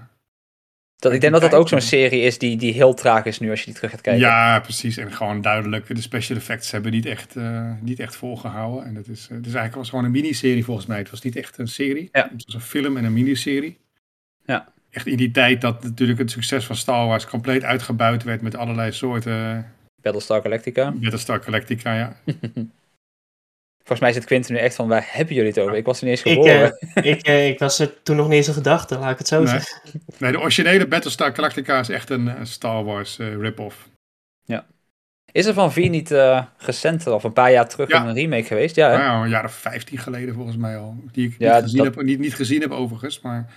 Dat, 0.96 1.12
ik 1.12 1.20
denk 1.20 1.32
dat 1.32 1.42
dat 1.42 1.54
ook 1.54 1.68
zo'n 1.68 1.80
serie 1.80 2.20
is 2.20 2.38
die, 2.38 2.56
die 2.56 2.72
heel 2.72 2.94
traag 2.94 3.24
is 3.24 3.38
nu 3.38 3.50
als 3.50 3.58
je 3.58 3.64
die 3.64 3.74
terug 3.74 3.90
gaat 3.90 4.00
kijken. 4.00 4.22
Ja, 4.22 4.60
precies. 4.60 4.96
En 4.96 5.12
gewoon 5.12 5.40
duidelijk, 5.40 5.94
de 5.94 6.00
special 6.00 6.38
effects 6.38 6.70
hebben 6.70 6.92
niet 6.92 7.06
echt, 7.06 7.36
eh, 7.36 7.70
niet 7.80 8.00
echt 8.00 8.16
volgehouden. 8.16 8.84
En 8.84 8.94
het 8.94 9.08
is, 9.08 9.22
eh, 9.22 9.36
het 9.36 9.46
is 9.46 9.52
eigenlijk 9.54 9.74
was 9.74 9.88
gewoon 9.88 10.04
een 10.04 10.10
miniserie 10.10 10.64
volgens 10.64 10.86
mij. 10.86 10.98
Het 10.98 11.10
was 11.10 11.22
niet 11.22 11.36
echt 11.36 11.58
een 11.58 11.68
serie. 11.68 12.08
Ja. 12.12 12.28
Het 12.32 12.44
was 12.44 12.54
een 12.54 12.60
film 12.60 12.96
en 12.96 13.04
een 13.04 13.12
miniserie. 13.12 13.78
Ja. 14.44 14.72
Echt 14.90 15.06
in 15.06 15.16
die 15.16 15.30
tijd 15.30 15.60
dat 15.60 15.82
natuurlijk 15.82 16.18
het 16.18 16.30
succes 16.30 16.64
van 16.64 16.76
Star 16.76 17.06
Wars 17.06 17.26
compleet 17.26 17.64
uitgebuit 17.64 18.22
werd 18.22 18.42
met 18.42 18.56
allerlei 18.56 18.92
soorten 18.92 19.72
Battlestar 20.02 20.42
Galactica. 20.42 20.92
Battlestar 20.92 21.42
Galactica, 21.42 21.94
ja. 21.94 22.16
Volgens 23.84 24.00
mij 24.00 24.12
zit 24.12 24.24
Quinten 24.28 24.52
nu 24.54 24.58
echt 24.58 24.74
van, 24.74 24.88
waar 24.88 25.06
hebben 25.10 25.34
jullie 25.34 25.50
het 25.50 25.58
over? 25.60 25.76
Ik 25.76 25.84
was 25.84 26.00
er 26.00 26.06
niet 26.06 26.16
eens 26.24 26.26
Ik, 26.26 26.32
geboren. 26.32 26.78
eh, 26.78 27.04
ik, 27.12 27.22
eh, 27.26 27.48
ik 27.48 27.58
was 27.58 27.78
er 27.78 28.02
toen 28.02 28.16
nog 28.16 28.26
niet 28.28 28.36
eens 28.36 28.46
een 28.46 28.54
gedachte, 28.54 28.98
laat 28.98 29.10
ik 29.12 29.18
het 29.18 29.28
zo 29.28 29.38
Nee. 29.38 29.46
zeggen. 29.48 29.80
Nee, 30.18 30.32
de 30.32 30.40
originele 30.40 30.86
Battlestar 30.88 31.34
Galactica 31.34 31.78
is 31.80 31.88
echt 31.88 32.10
een 32.10 32.46
Star 32.46 32.84
Wars 32.84 33.18
eh, 33.18 33.36
rip-off. 33.36 33.88
Is 35.32 35.46
er 35.46 35.54
van 35.54 35.72
4 35.72 35.88
niet 35.90 36.10
eh 36.10 36.44
recent, 36.58 37.06
of 37.06 37.24
een 37.24 37.32
paar 37.32 37.52
jaar 37.52 37.68
terug, 37.68 37.88
Ja. 37.88 38.06
een 38.06 38.14
remake 38.14 38.42
geweest? 38.44 38.74
Ja? 38.76 38.96
Nou, 38.96 39.22
een 39.24 39.28
jaar 39.30 39.44
of 39.44 39.52
15 39.52 39.98
geleden 39.98 40.34
volgens 40.34 40.56
mij 40.56 40.76
al. 40.78 40.96
Die 41.12 41.28
ik 41.28 41.34
Ja, 41.38 41.54
niet, 41.54 41.62
gezien 41.62 41.84
dat- 41.84 41.94
heb, 41.94 42.04
niet, 42.04 42.18
niet 42.18 42.34
gezien 42.34 42.60
heb 42.60 42.70
overigens, 42.70 43.20
maar 43.20 43.52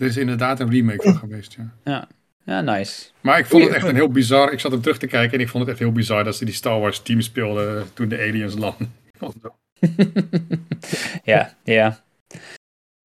er 0.00 0.06
is 0.06 0.16
inderdaad 0.16 0.60
een 0.60 0.70
remake 0.70 1.02
van 1.02 1.16
geweest, 1.28 1.52
ja. 1.52 1.72
ja, 1.84 2.08
nice. 2.46 3.04
Maar 3.20 3.38
ik 3.38 3.46
vond 3.46 3.64
het 3.64 3.72
echt 3.72 3.86
een 3.86 3.94
heel 3.94 4.08
bizar. 4.20 4.52
Ik 4.52 4.60
zat 4.60 4.72
hem 4.72 4.80
terug 4.80 4.98
te 4.98 5.06
kijken 5.06 5.32
en 5.38 5.40
ik 5.44 5.48
vond 5.48 5.62
het 5.62 5.72
echt 5.72 5.82
heel 5.82 5.92
bizar 5.92 6.24
dat 6.24 6.36
ze 6.36 6.44
die 6.44 6.54
Star 6.54 6.80
Wars 6.80 7.00
team 7.00 7.20
speelden 7.20 7.84
toen 7.94 8.08
de 8.08 8.18
aliens 8.18 8.54
landen. 8.54 8.94
Wel- 9.18 9.34
ja, 11.24 11.54
ja. 11.64 12.04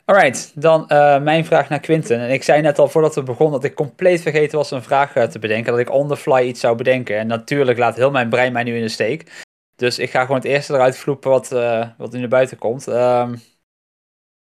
Alright, 0.05 0.51
dan 0.55 0.87
eh, 0.89 1.21
mijn 1.21 1.45
vraag 1.45 1.69
naar 1.69 1.79
Quinten. 1.79 2.19
En 2.19 2.29
ik 2.31 2.43
zei 2.43 2.61
net 2.61 2.79
al 2.79 2.87
voordat 2.87 3.15
we 3.15 3.23
begonnen 3.23 3.61
dat 3.61 3.69
ik 3.69 3.75
compleet 3.75 4.21
vergeten 4.21 4.57
was 4.57 4.71
een 4.71 4.83
vraag 4.83 5.13
eh, 5.15 5.23
te 5.23 5.39
bedenken. 5.39 5.71
Dat 5.71 5.81
ik 5.81 5.91
on 5.91 6.07
the 6.07 6.17
fly 6.17 6.41
iets 6.47 6.59
zou 6.59 6.75
bedenken. 6.75 7.17
En 7.17 7.27
natuurlijk 7.27 7.77
laat 7.77 7.95
heel 7.95 8.11
mijn 8.11 8.29
brein 8.29 8.53
mij 8.53 8.63
nu 8.63 8.75
in 8.75 8.81
de 8.81 8.89
steek. 8.89 9.45
Dus 9.75 9.99
ik 9.99 10.09
ga 10.09 10.21
gewoon 10.21 10.35
het 10.37 10.45
eerste 10.45 10.73
eruit 10.73 10.97
vloepen 10.97 11.29
wat, 11.29 11.51
eh, 11.51 11.87
wat 11.97 12.11
nu 12.11 12.19
naar 12.19 12.27
buiten 12.27 12.57
komt. 12.57 12.87
Ehm 12.87 13.35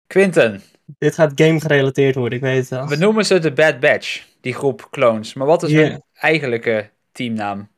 Quinten, 0.08 0.62
Dit 0.98 1.14
gaat 1.16 1.32
game 1.36 1.60
gerelateerd 1.60 2.16
worden, 2.16 2.38
ik 2.38 2.44
weet 2.44 2.70
het 2.70 2.80
al. 2.80 2.88
we 2.88 2.96
noemen 2.96 3.26
ze 3.26 3.40
de 3.40 3.52
Bad 3.52 3.80
Batch, 3.80 4.24
die 4.44 4.54
groep 4.54 4.88
clones. 4.92 5.34
Maar 5.34 5.48
wat 5.48 5.64
is 5.64 5.72
hun 5.72 6.04
eigenlijke 6.14 6.90
teamnaam? 7.12 7.70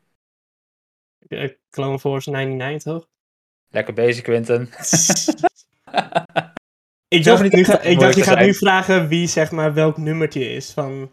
Eh, 1.27 1.49
Clone 1.69 1.99
Force 1.99 2.29
99, 2.29 2.93
toch? 2.93 3.07
Lekker 3.69 3.93
bezig, 3.93 4.23
Quinten. 4.23 4.61
ik 7.07 7.23
dacht, 7.23 7.41
niet 7.43 7.53
moeilijk 7.53 7.83
ik 7.83 7.99
dacht, 7.99 8.15
je 8.15 8.23
gaat 8.23 8.39
nu 8.39 8.53
vragen 8.53 9.07
wie 9.07 9.27
zeg 9.27 9.51
maar 9.51 9.73
welk 9.73 9.97
nummertje 9.97 10.53
is 10.53 10.71
van, 10.71 11.11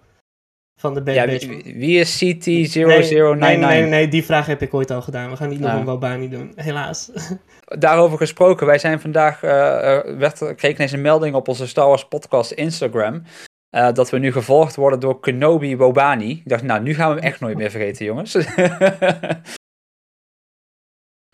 van 0.80 0.94
de 0.94 1.02
Bad 1.02 1.14
Ja, 1.14 1.26
wie, 1.26 1.74
wie 1.76 1.98
is 1.98 2.20
Nee, 2.20 2.34
CT0099? 2.34 2.42
nee, 2.42 3.36
nee, 3.36 3.56
nee, 3.56 3.82
nee, 3.82 4.08
die 4.08 4.24
vraag 4.24 4.46
heb 4.46 4.62
ik 4.62 4.74
ooit 4.74 4.90
al 4.90 5.02
gedaan. 5.02 5.30
We 5.30 5.36
gaan 5.36 5.48
niet 5.48 5.60
nog 5.60 5.70
Ah. 5.70 5.78
een 5.78 5.84
Wabani 5.84 6.28
doen, 6.28 6.52
helaas. 6.56 7.10
Daarover 7.78 8.18
gesproken, 8.18 8.66
wij 8.66 8.78
zijn 8.78 9.00
vandaag, 9.00 9.40
werd, 9.40 10.38
kreeg 10.38 10.70
ik 10.70 10.74
ineens 10.76 10.92
een 10.92 11.00
melding 11.00 11.34
op 11.34 11.48
onze 11.48 11.66
Star 11.66 11.86
Wars 11.88 12.08
podcast 12.08 12.50
Instagram. 12.50 13.22
Eh, 13.72 13.92
dat 13.92 14.10
we 14.10 14.18
nu 14.18 14.32
gevolgd 14.32 14.76
worden 14.76 15.00
door 15.00 15.20
Kenobi 15.20 15.76
Wobani. 15.76 16.30
Ik 16.30 16.48
dacht, 16.48 16.62
nou, 16.62 16.82
nu 16.82 16.94
gaan 16.94 17.08
we 17.08 17.14
hem 17.14 17.24
echt 17.24 17.40
nooit 17.40 17.56
meer 17.56 17.70
vergeten, 17.70 18.04
jongens. 18.04 18.36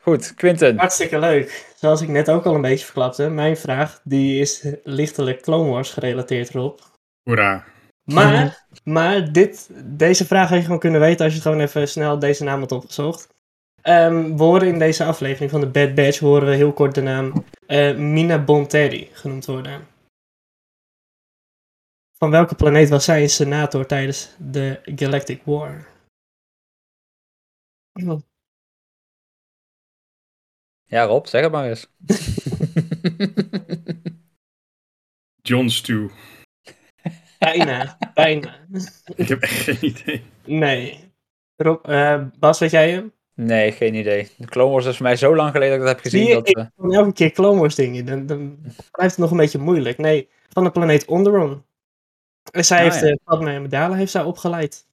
Goed, 0.02 0.35
Quinten. 0.35 0.78
Hartstikke 0.78 1.18
leuk. 1.18 1.75
Zoals 1.76 2.00
ik 2.00 2.09
net 2.09 2.30
ook 2.30 2.45
al 2.45 2.54
een 2.54 2.61
beetje 2.61 2.85
verklapte, 2.85 3.28
mijn 3.28 3.57
vraag 3.57 4.00
die 4.04 4.40
is 4.40 4.66
lichtelijk 4.85 5.42
Clone 5.42 5.71
Wars 5.71 5.90
gerelateerd 5.90 6.54
erop. 6.54 6.80
Hoera. 7.23 7.64
Maar, 8.04 8.66
maar 8.85 9.33
dit, 9.33 9.71
deze 9.85 10.26
vraag 10.26 10.49
had 10.49 10.59
je 10.59 10.64
gewoon 10.64 10.78
kunnen 10.78 11.00
weten 11.00 11.25
als 11.25 11.35
je 11.35 11.40
gewoon 11.40 11.61
even 11.61 11.88
snel 11.88 12.18
deze 12.18 12.45
naam 12.45 12.61
had 12.61 12.73
opgezocht. 12.73 13.28
Ehm, 13.83 14.37
we 14.37 14.42
horen 14.42 14.68
in 14.68 14.78
deze 14.78 15.04
aflevering 15.04 15.50
van 15.50 15.61
de 15.61 15.66
Bad 15.66 15.95
Batch 15.95 16.18
horen 16.18 16.49
we 16.49 16.54
heel 16.54 16.73
kort 16.73 16.95
de 16.95 17.02
naam 17.02 17.45
eh, 17.66 17.97
Mina 17.97 18.45
Bonteri 18.45 19.09
genoemd 19.12 19.47
worden. 19.47 19.97
Van 22.19 22.31
welke 22.31 22.55
planeet 22.55 22.89
was 22.89 23.05
zij 23.05 23.23
een 23.23 23.31
senator 23.31 23.87
tijdens 23.87 24.35
de 24.39 24.81
Galactic 24.85 25.43
War? 25.45 25.87
Ja, 30.85 31.05
Rob, 31.05 31.27
zeg 31.27 31.43
het 31.43 31.53
maar 31.53 31.69
eens. 31.69 31.87
John 35.49 35.69
Stew. 35.69 36.09
Bijna, 37.39 37.99
bijna. 38.15 38.57
Ik 39.17 39.29
heb 39.29 39.41
echt 39.41 39.63
geen 39.63 39.85
idee. 39.85 40.23
Nee. 40.45 41.13
Rob, 41.57 41.87
eh, 41.87 42.23
Bas, 42.39 42.59
weet 42.59 42.71
jij 42.71 42.91
hem? 42.91 43.13
nee, 43.35 43.73
geen 43.73 43.95
idee. 43.95 44.31
De 44.37 44.47
Clone 44.47 44.73
Wars 44.73 44.87
is 44.87 44.97
voor 44.97 45.07
mij 45.07 45.17
zo 45.17 45.37
lang 45.37 45.51
geleden 45.51 45.79
dat 45.79 45.89
ik 45.89 45.95
dat 45.95 45.95
heb 45.95 46.05
gezien. 46.05 46.27
Zie 46.27 46.29
je, 46.29 46.35
Dat, 46.35 46.49
ik 46.49 46.71
van 46.77 46.95
elke 46.95 47.13
keer 47.13 47.31
Clone 47.31 47.61
Wars 47.61 47.75
dingen, 47.75 48.07
dan, 48.07 48.27
dan 48.27 48.59
blijft 48.91 49.15
het 49.15 49.19
nog 49.19 49.31
een 49.31 49.37
beetje 49.37 49.59
moeilijk. 49.59 49.99
Nee, 49.99 50.29
van 50.49 50.65
de 50.65 50.71
planeet 50.71 51.05
Onderon. 51.05 51.67
En 52.50 52.64
zij 52.64 52.76
Ah, 52.78 52.83
heeft 52.85 53.00
ja. 53.00 53.00
de 53.07 53.21
Padme 53.25 53.57
Amidala 53.57 53.95
heeft 53.95 54.11
zij 54.11 54.23
opgeleid. 54.23 54.87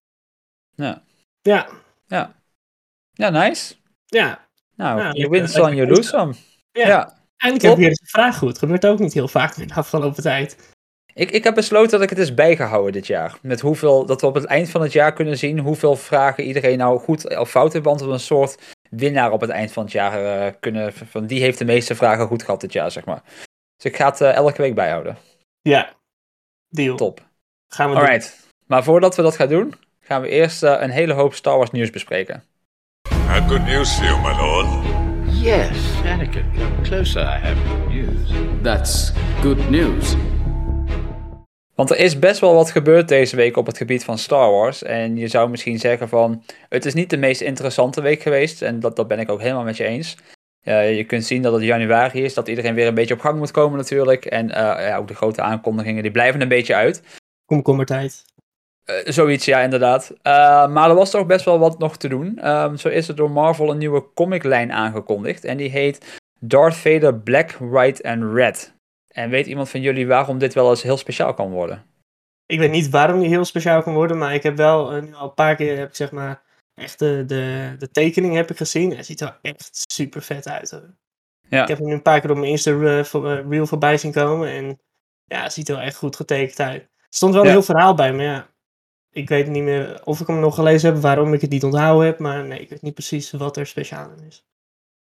Ja. 0.75 1.01
Ja, 1.41 1.69
ja, 3.13 3.29
nice. 3.29 3.75
ja. 4.05 4.47
Nou, 4.75 4.97
Ja, 4.99 5.03
you 5.03 5.13
lekker- 5.13 5.29
win 5.31 5.47
some, 5.47 5.75
lekker 5.75 5.95
lose 5.95 6.09
some. 6.09 6.33
Ja. 6.71 6.87
ja. 6.87 7.17
Eindelijk 7.37 7.37
Top. 7.37 7.61
heb 7.61 7.71
ik 7.71 7.77
weer 7.77 7.87
eens 7.87 8.01
een 8.01 8.07
vraag 8.07 8.37
goed. 8.37 8.57
Gebeurt 8.57 8.85
ook 8.85 8.99
niet 8.99 9.13
heel 9.13 9.27
vaak 9.27 9.55
in 9.55 9.67
de 9.67 9.73
afgelopen 9.73 10.23
tijd. 10.23 10.73
Ik, 11.13 11.31
ik 11.31 11.43
heb 11.43 11.55
besloten 11.55 11.91
dat 11.91 12.01
ik 12.01 12.09
het 12.09 12.17
is 12.19 12.33
bijgehouden 12.33 12.91
dit 12.93 13.07
jaar. 13.07 13.37
Met 13.41 13.59
hoeveel, 13.61 14.05
dat 14.05 14.21
we 14.21 14.27
op 14.27 14.33
het 14.35 14.45
eind 14.45 14.69
van 14.69 14.81
het 14.81 14.91
jaar 14.91 15.13
kunnen 15.13 15.37
zien 15.37 15.59
hoeveel 15.59 15.95
vragen 15.95 16.43
iedereen 16.43 16.77
nou 16.77 16.99
goed 16.99 17.37
of 17.37 17.49
fout 17.49 17.71
heeft 17.71 17.83
beantwoord. 17.83 18.11
Een 18.13 18.19
soort 18.19 18.57
winnaar 18.89 19.31
op 19.31 19.41
het 19.41 19.49
eind 19.49 19.71
van 19.71 19.83
het 19.83 19.91
jaar 19.91 20.45
eh, 20.47 20.53
kunnen. 20.59 20.93
Van 20.93 21.25
die 21.25 21.41
heeft 21.41 21.57
de 21.57 21.65
meeste 21.65 21.95
vragen 21.95 22.27
goed 22.27 22.43
gehad 22.43 22.61
dit 22.61 22.73
jaar, 22.73 22.91
zeg 22.91 23.05
maar. 23.05 23.21
Dus 23.75 23.85
ik 23.91 23.95
ga 23.95 24.09
het 24.09 24.21
eh, 24.21 24.33
elke 24.33 24.61
week 24.61 24.75
bijhouden. 24.75 25.17
Ja, 25.61 25.93
deal. 26.69 26.95
Top. 26.95 27.24
Gaan 27.75 27.89
we 27.89 27.95
doen. 27.95 28.03
Alright. 28.03 28.49
Maar 28.67 28.83
voordat 28.83 29.15
we 29.15 29.21
dat 29.21 29.35
gaan 29.35 29.47
doen, 29.47 29.73
gaan 29.99 30.21
we 30.21 30.27
eerst 30.27 30.63
eh, 30.63 30.75
een 30.79 30.89
hele 30.89 31.13
hoop 31.13 31.33
Star 31.33 31.57
Wars 31.57 31.71
nieuws 31.71 31.89
bespreken. 31.89 32.43
Have 33.27 33.47
good 33.47 33.65
news 33.65 33.95
for 33.95 34.05
you, 34.05 34.21
my 34.21 34.41
lord. 34.41 34.67
Yes, 35.41 35.77
Anakin, 36.05 36.45
come 36.57 36.81
closer. 36.81 37.21
I 37.21 37.39
have 37.39 37.55
good 37.67 37.93
news. 37.93 38.31
That's 38.61 39.11
good 39.41 39.69
news. 39.69 40.15
Want 41.73 41.89
er 41.89 41.97
is 41.97 42.19
best 42.19 42.39
wel 42.39 42.53
wat 42.53 42.71
gebeurd 42.71 43.07
deze 43.07 43.35
week 43.35 43.57
op 43.57 43.65
het 43.65 43.77
gebied 43.77 44.03
van 44.03 44.17
Star 44.17 44.51
Wars. 44.51 44.83
En 44.83 45.17
je 45.17 45.27
zou 45.27 45.49
misschien 45.49 45.79
zeggen 45.79 46.09
van, 46.09 46.43
het 46.69 46.85
is 46.85 46.93
niet 46.93 47.09
de 47.09 47.17
meest 47.17 47.41
interessante 47.41 48.01
week 48.01 48.21
geweest. 48.21 48.61
En 48.61 48.79
dat, 48.79 48.95
dat 48.95 49.07
ben 49.07 49.19
ik 49.19 49.29
ook 49.29 49.41
helemaal 49.41 49.63
met 49.63 49.77
je 49.77 49.83
eens. 49.83 50.17
Je 50.63 51.03
kunt 51.07 51.25
zien 51.25 51.41
dat 51.41 51.53
het 51.53 51.63
januari 51.63 52.23
is, 52.23 52.33
dat 52.33 52.47
iedereen 52.47 52.73
weer 52.73 52.87
een 52.87 52.93
beetje 52.93 53.13
op 53.13 53.19
gang 53.19 53.37
moet 53.37 53.51
komen 53.51 53.77
natuurlijk. 53.77 54.25
En 54.25 54.51
eh, 54.51 54.87
ja, 54.87 54.97
ook 54.97 55.07
de 55.07 55.15
grote 55.15 55.41
aankondigingen, 55.41 56.03
die 56.03 56.11
blijven 56.11 56.41
een 56.41 56.47
beetje 56.47 56.75
uit. 56.75 57.01
Komkommertijd. 57.45 58.25
Eh, 58.83 58.95
zoiets, 59.05 59.45
ja, 59.45 59.59
inderdaad. 59.59 60.13
Eh, 60.21 60.67
maar 60.67 60.89
er 60.89 60.95
was 60.95 61.11
toch 61.11 61.25
best 61.25 61.45
wel 61.45 61.59
wat 61.59 61.79
nog 61.79 61.97
te 61.97 62.07
doen. 62.07 62.37
Ehm, 62.39 62.75
zo 62.75 62.89
is 62.89 63.07
er 63.07 63.15
door 63.15 63.31
Marvel 63.31 63.71
een 63.71 63.77
nieuwe 63.77 64.13
comiclijn 64.13 64.71
aangekondigd. 64.71 65.43
En 65.43 65.57
die 65.57 65.69
heet 65.69 66.21
Darth 66.39 66.75
Vader 66.75 67.19
Black, 67.19 67.51
White 67.51 68.03
and 68.03 68.33
Red. 68.33 68.73
En 69.07 69.29
weet 69.29 69.47
iemand 69.47 69.69
van 69.69 69.81
jullie 69.81 70.07
waarom 70.07 70.37
dit 70.37 70.53
wel 70.53 70.69
eens 70.69 70.83
heel 70.83 70.97
speciaal 70.97 71.33
kan 71.33 71.51
worden? 71.51 71.85
Ik 72.45 72.59
weet 72.59 72.71
niet 72.71 72.89
waarom 72.89 73.19
die 73.19 73.29
heel 73.29 73.45
speciaal 73.45 73.83
kan 73.83 73.93
worden, 73.93 74.17
maar 74.17 74.33
ik 74.33 74.43
heb 74.43 74.57
wel 74.57 74.91
eh, 74.91 75.01
nu 75.01 75.13
al 75.13 75.27
een 75.27 75.33
paar 75.33 75.55
keer, 75.55 75.77
heb 75.77 75.89
ik 75.89 75.95
zeg 75.95 76.11
maar, 76.11 76.41
echt 76.73 76.99
de, 76.99 77.23
de, 77.27 77.75
de 77.79 77.91
tekening 77.91 78.35
heb 78.35 78.49
ik 78.49 78.57
gezien. 78.57 78.91
En 78.91 78.97
het 78.97 79.05
ziet 79.05 79.21
er 79.21 79.39
echt 79.41 79.69
super 79.91 80.21
vet 80.21 80.47
uit. 80.47 80.71
Hoor. 80.71 80.93
Ja. 81.49 81.61
Ik 81.61 81.67
heb 81.67 81.77
hem 81.77 81.87
nu 81.87 81.93
een 81.93 82.01
paar 82.01 82.21
keer 82.21 82.29
op 82.29 82.37
mijn 82.37 82.49
Insta 82.49 82.71
reel 83.47 83.65
voorbij 83.65 83.97
zien 83.97 84.11
komen. 84.11 84.49
En 84.49 84.79
ja, 85.25 85.43
het 85.43 85.53
ziet 85.53 85.69
er 85.69 85.75
wel 85.75 85.83
echt 85.83 85.95
goed 85.95 86.15
getekend 86.15 86.59
uit. 86.59 86.89
Er 87.15 87.21
stond 87.21 87.33
wel 87.33 87.41
een 87.43 87.47
Ja. 87.47 87.53
heel 87.55 87.63
verhaal 87.65 87.95
bij, 87.95 88.13
maar 88.13 88.25
ja. 88.25 88.47
Ik 89.11 89.29
weet 89.29 89.47
niet 89.47 89.63
meer 89.63 90.01
of 90.03 90.19
ik 90.19 90.27
hem 90.27 90.39
nog 90.39 90.55
gelezen 90.55 90.93
heb, 90.93 91.01
waarom 91.01 91.33
ik 91.33 91.41
het 91.41 91.49
niet 91.49 91.63
onthouden 91.63 92.05
heb. 92.05 92.19
Maar 92.19 92.45
nee, 92.45 92.59
ik 92.59 92.69
weet 92.69 92.81
niet 92.81 92.93
precies 92.93 93.31
wat 93.31 93.57
er 93.57 93.67
speciaal 93.67 94.09
in 94.17 94.25
is. 94.27 94.45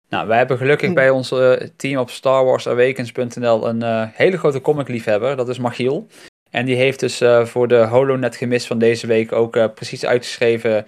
Nou, 0.10 0.27
wij 0.27 0.38
hebben 0.38 0.58
gelukkig 0.58 0.88
Hm. 0.88 0.94
bij 0.94 1.10
ons 1.10 1.32
eh, 1.32 1.51
team 1.75 2.00
op 2.00 2.10
StarWarsAwakens.nl 2.10 3.68
een 3.68 3.82
eh, 3.84 4.08
hele 4.12 4.38
grote 4.38 4.62
comicliefhebber. 4.62 5.36
Dat 5.36 5.50
is 5.50 5.60
Machiel. 5.60 6.08
En 6.50 6.65
die 6.65 6.75
heeft 6.75 7.00
dus 7.00 7.22
eh, 7.22 7.46
voor 7.46 7.68
de 7.68 7.86
HoloNet 7.86 8.36
gemis 8.36 8.68
van 8.68 8.79
deze 8.79 9.08
week 9.08 9.32
ook 9.32 9.56
eh, 9.56 9.65
precies 9.75 10.06
uitgeschreven 10.06 10.86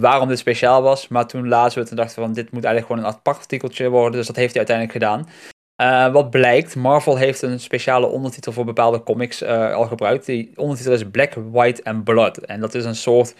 waarom 0.00 0.28
dit 0.28 0.38
speciaal 0.38 0.82
was. 0.82 1.08
Maar 1.08 1.26
toen 1.26 1.48
lazen 1.48 1.74
we 1.74 1.80
het 1.80 1.90
en 1.90 1.96
dachten 1.96 2.16
we 2.18 2.24
van 2.24 2.32
dit 2.32 2.50
moet 2.50 2.64
eigenlijk 2.64 2.86
gewoon 2.86 3.10
een 3.10 3.16
apart 3.18 3.38
artikeltje 3.38 3.88
worden. 3.88 4.12
Dus 4.18 4.26
dat 4.26 4.36
heeft 4.36 4.54
hij 4.54 4.66
uiteindelijk 4.66 4.98
gedaan. 4.98 5.28
Eh, 5.76 6.12
wat 6.12 6.30
blijkt, 6.30 6.76
Marvel 6.76 7.16
heeft 7.16 7.42
een 7.42 7.60
speciale 7.60 8.06
ondertitel 8.06 8.52
voor 8.52 8.64
bepaalde 8.64 9.02
comics 9.02 9.42
eh, 9.42 9.74
al 9.74 9.86
gebruikt. 9.86 10.26
Die 10.26 10.52
ondertitel 10.56 10.92
is 10.92 11.10
Black, 11.10 11.34
White 11.34 11.84
and 11.84 12.04
Blood. 12.04 12.38
En 12.38 12.60
dat 12.60 12.74
is 12.74 12.84
een 12.84 12.94
soort 12.94 13.34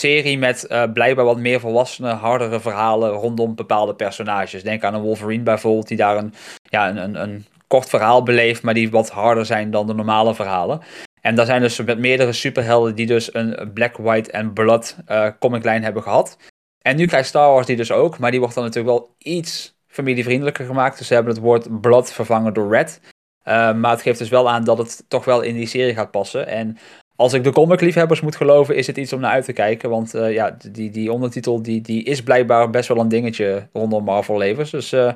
serie 0.00 0.38
met 0.38 0.66
uh, 0.68 0.84
blijkbaar 0.92 1.24
wat 1.24 1.38
meer 1.38 1.60
volwassene, 1.60 2.12
hardere 2.12 2.60
verhalen 2.60 3.10
rondom 3.10 3.54
bepaalde 3.54 3.94
personages. 3.94 4.62
Denk 4.62 4.84
aan 4.84 4.94
een 4.94 5.02
Wolverine 5.02 5.42
bijvoorbeeld, 5.42 5.88
die 5.88 5.96
daar 5.96 6.16
een, 6.16 6.34
ja, 6.62 6.96
een, 6.96 7.22
een, 7.22 7.46
kort 7.66 7.88
verhaal 7.88 8.22
beleeft, 8.22 8.62
maar 8.62 8.74
die 8.74 8.90
wat 8.90 9.10
harder 9.10 9.46
zijn 9.46 9.70
dan 9.70 9.86
de 9.86 9.94
normale 9.94 10.34
verhalen. 10.34 10.80
En 11.20 11.34
daar 11.34 11.46
zijn 11.46 11.60
dus 11.60 11.80
met 11.84 11.98
meerdere 11.98 12.32
superhelden 12.32 12.94
die 12.94 13.06
dus 13.06 13.34
een 13.34 13.70
Black, 13.74 13.96
White 13.96 14.30
en 14.30 14.52
Blood 14.52 14.96
comiclijn 15.38 15.82
hebben 15.82 16.02
gehad. 16.02 16.36
En 16.78 16.96
nu 16.96 17.06
krijgt 17.06 17.28
Star 17.28 17.52
Wars 17.52 17.66
die 17.66 17.76
dus 17.76 17.92
ook, 17.92 18.18
maar 18.18 18.30
die 18.30 18.40
wordt 18.40 18.54
dan 18.54 18.64
natuurlijk 18.64 18.98
wel 18.98 19.14
iets 19.18 19.77
familievriendelijker 19.98 20.66
gemaakt. 20.66 20.98
Dus 20.98 21.06
ze 21.06 21.14
hebben 21.14 21.32
het 21.32 21.42
woord 21.42 21.80
Blood 21.80 22.12
vervangen 22.12 22.54
door 22.54 22.70
Red. 22.70 23.00
Uh, 23.48 23.74
maar 23.74 23.90
het 23.90 24.02
geeft 24.02 24.18
dus 24.18 24.28
wel 24.28 24.50
aan 24.50 24.64
dat 24.64 24.78
het 24.78 25.04
toch 25.08 25.24
wel 25.24 25.40
in 25.40 25.54
die 25.54 25.66
serie 25.66 25.94
gaat 25.94 26.10
passen. 26.10 26.46
En 26.46 26.76
als 27.16 27.32
ik 27.32 27.44
de 27.44 27.52
comic-liefhebbers 27.52 28.20
moet 28.20 28.36
geloven, 28.36 28.76
is 28.76 28.86
het 28.86 28.96
iets 28.96 29.12
om 29.12 29.20
naar 29.20 29.30
uit 29.30 29.44
te 29.44 29.52
kijken. 29.52 29.90
Want 29.90 30.14
uh, 30.14 30.32
ja, 30.32 30.56
die, 30.70 30.90
die 30.90 31.12
ondertitel 31.12 31.62
die, 31.62 31.80
die 31.80 32.02
is 32.04 32.22
blijkbaar 32.22 32.70
best 32.70 32.88
wel 32.88 32.98
een 32.98 33.08
dingetje 33.08 33.68
rondom 33.72 34.04
Marvel-levens. 34.04 34.70
Dus 34.70 34.92
uh, 34.92 35.12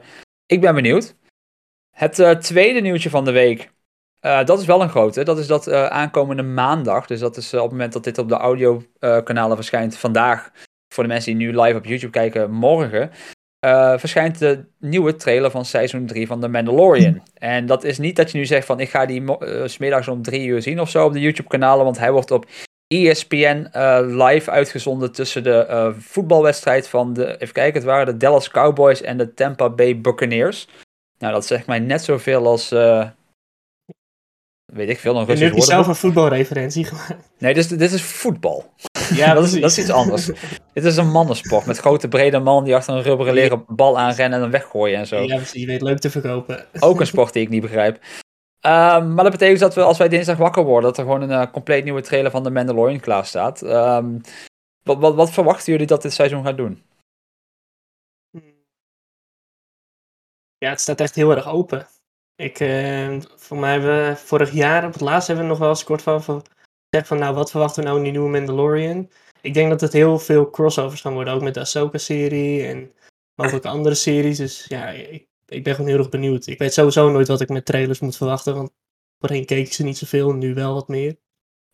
ik 0.46 0.60
ben 0.60 0.74
benieuwd. 0.74 1.14
Het 1.90 2.42
tweede 2.42 2.80
nieuwtje 2.80 3.10
van 3.10 3.24
de 3.24 3.32
week 3.32 3.70
dat 4.20 4.60
is 4.60 4.66
wel 4.66 4.82
een 4.82 4.88
grote. 4.88 5.22
Dat 5.22 5.38
is 5.38 5.46
dat 5.46 5.70
aankomende 5.72 6.42
maandag. 6.42 7.06
Dus 7.06 7.20
dat 7.20 7.36
is 7.36 7.54
op 7.54 7.60
het 7.60 7.70
moment 7.70 7.92
dat 7.92 8.04
dit 8.04 8.18
op 8.18 8.28
de 8.28 8.34
audiokanalen 8.34 9.56
verschijnt 9.56 9.96
vandaag. 9.96 10.50
Voor 10.94 11.02
de 11.02 11.08
mensen 11.08 11.36
die 11.36 11.46
nu 11.46 11.60
live 11.60 11.78
op 11.78 11.84
YouTube 11.84 12.12
kijken, 12.12 12.50
morgen. 12.50 13.10
Verschijnt 13.96 14.38
de 14.38 14.64
nieuwe 14.78 15.16
trailer 15.16 15.50
van 15.50 15.64
seizoen 15.64 16.06
3 16.06 16.26
van 16.26 16.40
The 16.40 16.48
Mandalorian. 16.48 17.22
En 17.34 17.66
dat 17.66 17.84
is 17.84 17.98
niet 17.98 18.16
dat 18.16 18.30
je 18.30 18.38
nu 18.38 18.46
zegt 18.46 18.66
van 18.66 18.80
ik 18.80 18.90
ga 18.90 19.06
die 19.06 19.24
smiddags 19.64 20.08
om 20.08 20.22
drie 20.22 20.46
uur 20.46 20.62
zien 20.62 20.80
of 20.80 20.90
zo 20.90 21.04
op 21.04 21.12
de 21.12 21.20
YouTube 21.20 21.48
kanalen. 21.48 21.84
Want 21.84 21.98
hij 21.98 22.12
wordt 22.12 22.30
op 22.30 22.46
ESPN 22.86 23.68
live 24.06 24.50
uitgezonden 24.50 25.12
tussen 25.12 25.42
de 25.42 25.92
voetbalwedstrijd 25.98 26.88
van 26.88 27.12
de, 27.12 27.36
even 27.38 27.54
kijken, 27.54 27.74
het 27.74 27.84
waren 27.84 28.06
de 28.06 28.16
Dallas 28.16 28.50
Cowboys 28.50 29.02
en 29.02 29.16
de 29.16 29.34
Tampa 29.34 29.70
Bay 29.70 30.00
Buccaneers. 30.00 30.68
Nou, 31.18 31.32
dat 31.32 31.46
zegt 31.46 31.66
mij 31.66 31.78
net 31.78 32.02
zoveel 32.02 32.46
als 32.46 32.68
weet 34.72 34.88
ik 34.88 34.98
veel, 34.98 35.16
een 35.16 35.26
Russisch 35.26 35.50
woord. 35.50 35.64
je 35.64 35.70
zelf 35.70 35.86
een 35.86 35.94
voetbalreferentie 35.94 36.84
gemaakt. 36.84 37.28
Nee, 37.38 37.54
dit 37.54 37.64
is, 37.64 37.78
dit 37.78 37.92
is 37.92 38.02
voetbal. 38.02 38.64
Ja, 39.14 39.34
dat 39.34 39.44
is, 39.44 39.52
dat 39.52 39.70
is 39.70 39.78
iets 39.78 39.90
anders. 39.90 40.26
dit 40.72 40.84
is 40.84 40.96
een 40.96 41.10
mannensport 41.10 41.66
met 41.66 41.78
grote 41.78 42.08
brede 42.08 42.38
man 42.38 42.64
die 42.64 42.74
achter 42.74 42.94
een 42.94 43.02
rubberen 43.02 43.34
leren 43.34 43.64
bal 43.68 43.98
aanrennen 43.98 44.34
en 44.34 44.40
dan 44.40 44.50
weggooien 44.50 44.98
en 44.98 45.06
zo. 45.06 45.20
Ja, 45.20 45.40
je 45.52 45.66
weet 45.66 45.82
leuk 45.82 45.98
te 45.98 46.10
verkopen. 46.10 46.66
Ook 46.80 47.00
een 47.00 47.06
sport 47.06 47.32
die 47.32 47.42
ik 47.42 47.48
niet 47.48 47.60
begrijp. 47.60 47.96
Um, 47.96 49.14
maar 49.14 49.24
dat 49.24 49.30
betekent 49.30 49.58
dat 49.58 49.74
we 49.74 49.82
als 49.82 49.98
wij 49.98 50.08
dinsdag 50.08 50.36
wakker 50.36 50.64
worden, 50.64 50.82
dat 50.82 50.98
er 50.98 51.04
gewoon 51.04 51.22
een 51.22 51.40
uh, 51.40 51.52
compleet 51.52 51.84
nieuwe 51.84 52.00
trailer 52.00 52.30
van 52.30 52.42
The 52.42 52.50
Mandalorian 52.50 53.00
klaar 53.00 53.26
staat. 53.26 53.62
Um, 53.62 54.20
wat, 54.82 54.98
wat, 54.98 55.14
wat 55.14 55.30
verwachten 55.30 55.72
jullie 55.72 55.86
dat 55.86 56.02
dit 56.02 56.12
seizoen 56.12 56.44
gaat 56.44 56.56
doen? 56.56 56.82
Ja, 60.58 60.68
het 60.70 60.80
staat 60.80 61.00
echt 61.00 61.14
heel 61.14 61.30
erg 61.30 61.48
open. 61.48 61.86
Ik, 62.36 62.60
uh, 62.60 63.20
voor 63.36 63.58
mij 63.58 63.72
hebben 63.72 64.08
we 64.08 64.16
vorig 64.16 64.52
jaar, 64.52 64.86
op 64.86 64.92
het 64.92 65.00
laatst 65.00 65.26
hebben 65.26 65.44
we 65.44 65.50
nog 65.50 65.60
wel 65.60 65.68
eens 65.68 65.84
kort 65.84 66.02
van 66.02 66.22
gezegd 66.22 67.08
van, 67.08 67.18
nou, 67.18 67.34
wat 67.34 67.50
verwachten 67.50 67.82
we 67.82 67.88
nou 67.88 67.98
in 67.98 68.04
die 68.04 68.12
nieuwe 68.12 68.30
Mandalorian? 68.30 69.10
Ik 69.40 69.54
denk 69.54 69.70
dat 69.70 69.80
het 69.80 69.92
heel 69.92 70.18
veel 70.18 70.50
crossovers 70.50 71.00
gaan 71.00 71.12
worden, 71.12 71.34
ook 71.34 71.42
met 71.42 71.54
de 71.54 71.60
Ahsoka-serie 71.60 72.66
en 72.66 72.92
mogelijk 73.34 73.64
andere 73.64 73.94
series. 73.94 74.36
Dus 74.36 74.64
ja, 74.68 74.88
ik, 74.88 75.26
ik 75.46 75.64
ben 75.64 75.74
gewoon 75.74 75.90
heel 75.90 75.98
erg 75.98 76.08
benieuwd. 76.08 76.46
Ik 76.46 76.58
weet 76.58 76.72
sowieso 76.72 77.10
nooit 77.10 77.28
wat 77.28 77.40
ik 77.40 77.48
met 77.48 77.64
trailers 77.64 78.00
moet 78.00 78.16
verwachten, 78.16 78.54
want 78.54 78.70
voorheen 79.18 79.46
keek 79.46 79.66
ik 79.66 79.72
ze 79.72 79.82
niet 79.82 79.98
zoveel, 79.98 80.32
nu 80.32 80.54
wel 80.54 80.74
wat 80.74 80.88
meer. 80.88 81.16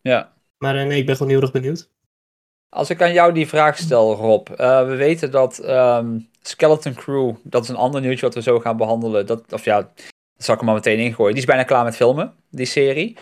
Ja. 0.01 0.33
Maar 0.57 0.75
uh, 0.75 0.85
nee, 0.85 0.99
ik 0.99 1.05
ben 1.05 1.15
gewoon 1.15 1.31
heel 1.31 1.41
erg 1.41 1.51
benieuwd. 1.51 1.89
Als 2.69 2.89
ik 2.89 3.01
aan 3.01 3.13
jou 3.13 3.33
die 3.33 3.47
vraag 3.47 3.77
stel, 3.77 4.15
Rob. 4.15 4.49
Uh, 4.49 4.87
we 4.87 4.95
weten 4.95 5.31
dat 5.31 5.63
um, 5.69 6.29
Skeleton 6.41 6.93
Crew, 6.93 7.35
dat 7.43 7.63
is 7.63 7.69
een 7.69 7.75
ander 7.75 8.01
nieuwtje 8.01 8.25
wat 8.25 8.35
we 8.35 8.41
zo 8.41 8.59
gaan 8.59 8.77
behandelen. 8.77 9.25
Dat, 9.25 9.53
of 9.53 9.65
ja, 9.65 9.91
zal 10.43 10.53
ik 10.53 10.59
er 10.59 10.65
maar 10.65 10.75
meteen 10.75 10.99
ingooien. 10.99 11.33
Die 11.33 11.41
is 11.41 11.49
bijna 11.49 11.63
klaar 11.63 11.83
met 11.83 11.95
filmen, 11.95 12.33
die 12.49 12.65
serie. 12.65 13.17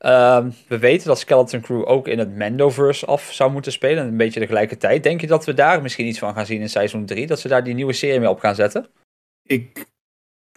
Uh, 0.00 0.46
we 0.68 0.78
weten 0.78 1.06
dat 1.06 1.18
Skeleton 1.18 1.60
Crew 1.60 1.88
ook 1.88 2.08
in 2.08 2.18
het 2.18 2.36
Mandoverse 2.36 3.06
af 3.06 3.32
zou 3.32 3.52
moeten 3.52 3.72
spelen. 3.72 4.06
Een 4.06 4.16
beetje 4.16 4.40
tegelijkertijd. 4.40 5.02
Denk 5.02 5.20
je 5.20 5.26
dat 5.26 5.44
we 5.44 5.54
daar 5.54 5.82
misschien 5.82 6.06
iets 6.06 6.18
van 6.18 6.34
gaan 6.34 6.46
zien 6.46 6.60
in 6.60 6.68
seizoen 6.68 7.06
3? 7.06 7.26
Dat 7.26 7.40
ze 7.40 7.48
daar 7.48 7.64
die 7.64 7.74
nieuwe 7.74 7.92
serie 7.92 8.20
mee 8.20 8.30
op 8.30 8.38
gaan 8.38 8.54
zetten? 8.54 8.86
Ik 9.42 9.86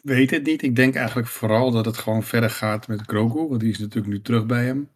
weet 0.03 0.31
het 0.31 0.45
niet. 0.45 0.61
Ik 0.61 0.75
denk 0.75 0.95
eigenlijk 0.95 1.27
vooral 1.27 1.71
dat 1.71 1.85
het 1.85 1.97
gewoon 1.97 2.23
verder 2.23 2.49
gaat 2.49 2.87
met 2.87 3.01
Grogu. 3.01 3.47
Want 3.47 3.59
die 3.59 3.71
is 3.71 3.79
natuurlijk 3.79 4.13
nu 4.13 4.21
terug 4.21 4.45
bij 4.45 4.65
hem. 4.65 4.89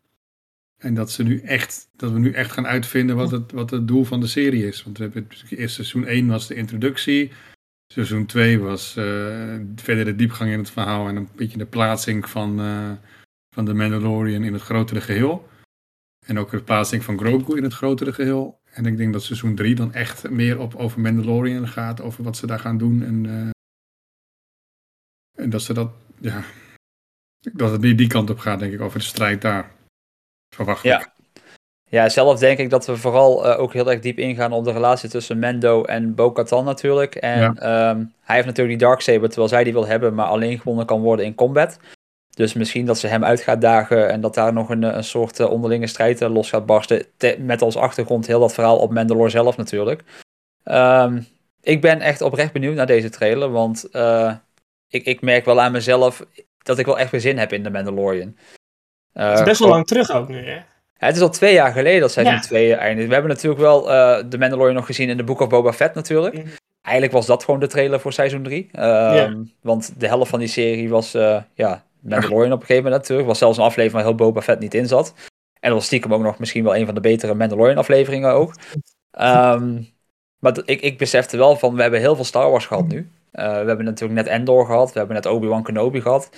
En 0.78 0.94
dat, 0.94 1.12
ze 1.12 1.24
nu 1.24 1.42
echt, 1.42 1.90
dat 1.96 2.12
we 2.12 2.20
nu 2.20 2.32
echt 2.32 2.52
gaan 2.52 2.68
uitvinden 2.68 3.16
wat 3.16 3.32
het, 3.32 3.52
wat 3.52 3.70
het 3.70 3.88
doel 3.88 4.04
van 4.04 4.20
de 4.20 4.28
serie 4.28 4.68
is. 4.68 4.84
Want 4.84 4.98
we 4.98 5.04
hebben 5.04 5.28
eerst 5.50 5.76
seizoen 5.76 6.08
1 6.08 6.28
was 6.28 6.48
de 6.48 6.56
introductie. 6.56 7.32
Seizoen 7.88 8.26
2 8.26 8.60
was 8.60 8.98
uh, 8.98 9.60
verder 9.76 10.06
de 10.06 10.16
diepgang 10.16 10.52
in 10.52 10.58
het 10.58 10.70
verhaal 10.70 11.08
en 11.08 11.16
een 11.16 11.30
beetje 11.36 11.58
de 11.58 11.66
plaatsing 11.66 12.30
van, 12.30 12.60
uh, 12.62 12.92
van 13.56 13.66
de 13.66 13.74
Mandalorian 13.74 14.44
in 14.44 14.54
het 14.54 14.62
grotere 14.62 15.02
geheel. 15.02 15.50
En 16.26 16.40
ook 16.40 16.52
de 16.52 16.64
plaatsing 16.64 17.04
van 17.04 17.18
Grogu 17.18 17.58
in 17.58 17.64
het 17.64 17.74
grotere 17.74 18.14
geheel. 18.14 18.60
En 18.64 18.86
ik 18.86 18.98
denk 18.98 19.14
dat 19.14 19.24
seizoen 19.24 19.56
3 19.56 19.76
dan 19.76 19.94
echt 19.94 20.30
meer 20.30 20.60
op, 20.60 20.76
over 20.76 21.00
Mandalorian 21.00 21.68
gaat, 21.68 22.02
over 22.02 22.24
wat 22.24 22.38
ze 22.38 22.48
daar 22.48 22.60
gaan 22.60 22.78
doen. 22.78 23.04
En, 23.04 23.24
uh, 23.24 23.50
en 25.36 25.50
dat 25.50 25.62
ze 25.62 25.74
dat, 25.74 25.92
ja, 26.20 26.44
dat 27.40 27.72
het 27.72 27.82
meer 27.82 27.96
die 27.96 28.08
kant 28.08 28.30
op 28.30 28.40
gaat, 28.40 28.60
denk 28.60 28.74
ik, 28.74 28.82
over 28.82 29.00
de 29.00 29.06
strijd 29.06 29.42
daar. 29.42 29.72
Verwacht 30.56 30.84
ja. 30.84 31.00
ik. 31.00 31.13
Ja, 31.90 32.10
zelf 32.10 32.40
denk 32.40 32.58
ik 32.58 32.70
dat 32.70 32.86
we 32.86 32.98
vooral 32.98 33.46
uh, 33.46 33.60
ook 33.60 33.74
heel 33.74 33.92
erg 33.92 34.00
diep 34.00 34.18
ingaan 34.18 34.52
op 34.52 34.64
de 34.64 34.72
relatie 34.72 35.10
tussen 35.10 35.40
Mendo 35.40 35.84
en 35.84 36.16
Bo-Katan 36.16 36.66
natuurlijk. 36.66 37.16
En 37.16 37.40
ja. 37.40 37.90
um, 37.90 38.14
hij 38.22 38.36
heeft 38.36 38.48
natuurlijk 38.48 38.80
die 38.80 38.88
Darksaber 38.88 39.28
terwijl 39.28 39.50
zij 39.50 39.64
die 39.64 39.74
wil 39.74 39.88
hebben, 39.88 40.14
maar 40.14 40.26
alleen 40.26 40.58
gewonnen 40.58 40.86
kan 40.86 41.02
worden 41.02 41.26
in 41.26 41.36
combat. 41.36 41.80
Dus 42.30 42.54
misschien 42.54 42.86
dat 42.86 42.98
ze 42.98 43.08
hem 43.08 43.24
uit 43.24 43.42
gaat 43.42 43.62
dagen 43.62 44.10
en 44.10 44.22
dat 44.22 44.34
daar 44.34 44.54
nog 44.54 44.70
een, 44.70 44.84
een 44.84 45.04
soort 45.04 45.40
uh, 45.40 45.50
onderlinge 45.50 45.88
strijd 45.88 46.22
uh, 46.22 46.34
los 46.34 46.50
gaat 46.50 46.66
barsten. 46.66 47.06
met 47.38 47.62
als 47.62 47.76
achtergrond 47.76 48.28
heel 48.28 48.40
dat 48.40 48.54
verhaal 48.54 48.78
op 48.78 48.94
Mandalore 48.94 49.30
zelf 49.30 49.58
natuurlijk. 49.58 50.04
Um, 50.64 51.28
ik 51.62 51.82
ben 51.82 52.02
echt 52.02 52.22
oprecht 52.22 52.54
benieuwd 52.54 52.76
naar 52.76 52.86
deze 52.86 53.10
trailer, 53.10 53.52
want 53.52 53.86
ik, 54.88 55.06
ik 55.06 55.22
merk 55.22 55.46
wel 55.46 55.62
aan 55.62 55.72
mezelf 55.72 56.26
dat 56.64 56.78
ik 56.78 56.86
wel 56.86 57.00
echt 57.00 57.12
weer 57.12 57.22
zin 57.22 57.38
heb 57.38 57.54
in 57.54 57.64
de 57.64 57.70
Mandalorian. 57.70 58.38
het 59.12 59.40
is 59.40 59.46
best 59.46 59.60
wel 59.60 59.70
lang 59.70 59.86
terug 59.86 60.12
ook 60.12 60.28
nu, 60.28 60.46
hè? 60.50 60.62
Het 61.06 61.16
is 61.16 61.22
al 61.22 61.30
twee 61.30 61.54
jaar 61.54 61.72
geleden 61.72 62.02
dat 62.02 62.12
seizoen 62.12 62.42
2 62.42 62.68
ja. 62.68 62.78
eindigde. 62.78 63.08
We 63.08 63.14
hebben 63.14 63.32
natuurlijk 63.32 63.62
wel 63.62 63.92
uh, 63.92 64.18
de 64.30 64.38
Mandalorian 64.38 64.76
nog 64.76 64.86
gezien 64.86 65.10
in 65.10 65.18
de 65.18 65.24
Book 65.24 65.40
of 65.40 65.50
Boba 65.50 65.74
Fett 65.74 65.96
natuurlijk. 65.96 66.36
Mm. 66.36 66.44
Eigenlijk 66.82 67.16
was 67.16 67.26
dat 67.26 67.44
gewoon 67.44 67.60
de 67.60 67.68
trailer 67.68 68.00
voor 68.00 68.14
seizoen 68.14 68.44
3. 68.44 68.70
Um, 68.74 68.82
ja. 68.82 69.36
Want 69.62 69.94
de 69.98 70.08
helft 70.08 70.30
van 70.30 70.40
die 70.40 70.48
serie 70.48 70.90
was 70.90 71.16
uh, 71.16 71.42
ja, 71.54 71.84
Mandalorian 72.00 72.52
op 72.52 72.60
een 72.60 72.66
gegeven 72.66 72.84
moment 72.84 73.02
natuurlijk. 73.02 73.28
was 73.28 73.38
zelfs 73.38 73.58
een 73.58 73.64
aflevering 73.64 73.94
waar 73.94 74.04
heel 74.04 74.16
Boba 74.16 74.42
Fett 74.42 74.60
niet 74.60 74.74
in 74.74 74.88
zat. 74.88 75.14
En 75.60 75.70
dat 75.70 75.78
was 75.78 75.86
stiekem 75.86 76.14
ook 76.14 76.22
nog 76.22 76.40
misschien 76.40 76.64
wel 76.64 76.76
een 76.76 76.86
van 76.86 76.96
de 76.96 77.02
betere 77.02 77.34
Mandalorian 77.34 77.78
afleveringen 77.78 78.34
ook. 78.34 78.54
Um, 79.22 79.88
maar 80.40 80.58
ik, 80.66 80.82
ik 80.82 80.98
besefte 80.98 81.38
wel 81.38 81.56
van, 81.56 81.76
we 81.76 81.82
hebben 81.82 82.00
heel 82.00 82.16
veel 82.16 82.26
Star 82.26 82.50
Wars 82.50 82.66
gehad 82.66 82.88
nu. 82.88 82.98
Uh, 82.98 83.44
we 83.44 83.68
hebben 83.68 83.86
natuurlijk 83.86 84.14
net 84.14 84.28
Endor 84.28 84.66
gehad, 84.66 84.92
we 84.92 84.98
hebben 84.98 85.16
net 85.16 85.26
Obi-Wan 85.26 85.64
Kenobi 85.64 86.02
gehad. 86.02 86.30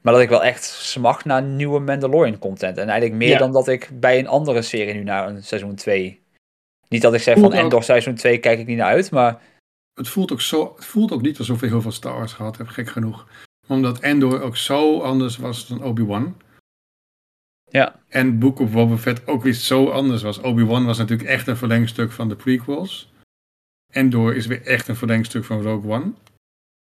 Maar 0.00 0.12
dat 0.12 0.22
ik 0.22 0.28
wel 0.28 0.44
echt 0.44 0.64
smacht 0.64 1.24
naar 1.24 1.42
nieuwe 1.42 1.80
Mandalorian 1.80 2.38
content. 2.38 2.76
En 2.76 2.88
eigenlijk 2.88 3.18
meer 3.18 3.28
ja. 3.28 3.38
dan 3.38 3.52
dat 3.52 3.68
ik 3.68 3.90
bij 3.92 4.18
een 4.18 4.28
andere 4.28 4.62
serie 4.62 4.94
nu 4.94 5.02
naar 5.02 5.28
een 5.28 5.42
seizoen 5.42 5.74
2. 5.74 6.20
Niet 6.88 7.02
dat 7.02 7.14
ik 7.14 7.20
zeg 7.20 7.38
van 7.38 7.52
Endor 7.52 7.82
seizoen 7.82 8.14
2 8.14 8.38
kijk 8.38 8.58
ik 8.58 8.66
niet 8.66 8.76
naar 8.76 8.86
uit, 8.86 9.10
maar... 9.10 9.40
Het 9.94 10.08
voelt 10.08 10.32
ook, 10.32 10.40
zo, 10.40 10.72
het 10.76 10.84
voelt 10.84 11.12
ook 11.12 11.22
niet 11.22 11.38
alsof 11.38 11.60
we 11.60 11.66
heel 11.66 11.82
veel 11.82 11.92
Star 11.92 12.14
Wars 12.14 12.32
gehad 12.32 12.56
hebben, 12.56 12.74
gek 12.74 12.88
genoeg. 12.88 13.26
Omdat 13.66 14.00
Endor 14.00 14.40
ook 14.42 14.56
zo 14.56 15.00
anders 15.00 15.36
was 15.36 15.66
dan 15.68 15.82
Obi-Wan. 15.82 16.36
Ja. 17.70 18.00
En 18.08 18.38
Book 18.38 18.58
of 18.58 18.72
Boba 18.72 18.96
Fett 18.96 19.26
ook 19.26 19.42
weer 19.42 19.52
zo 19.52 19.90
anders 19.90 20.22
was. 20.22 20.38
Obi-Wan 20.38 20.84
was 20.84 20.98
natuurlijk 20.98 21.28
echt 21.28 21.46
een 21.46 21.56
verlengstuk 21.56 22.12
van 22.12 22.28
de 22.28 22.36
prequels. 22.36 23.12
Endor 23.92 24.34
is 24.34 24.46
weer 24.46 24.62
echt 24.62 24.88
een 24.88 24.96
verlengstuk 24.96 25.44
van 25.44 25.62
Rogue 25.62 25.90
One. 25.90 26.12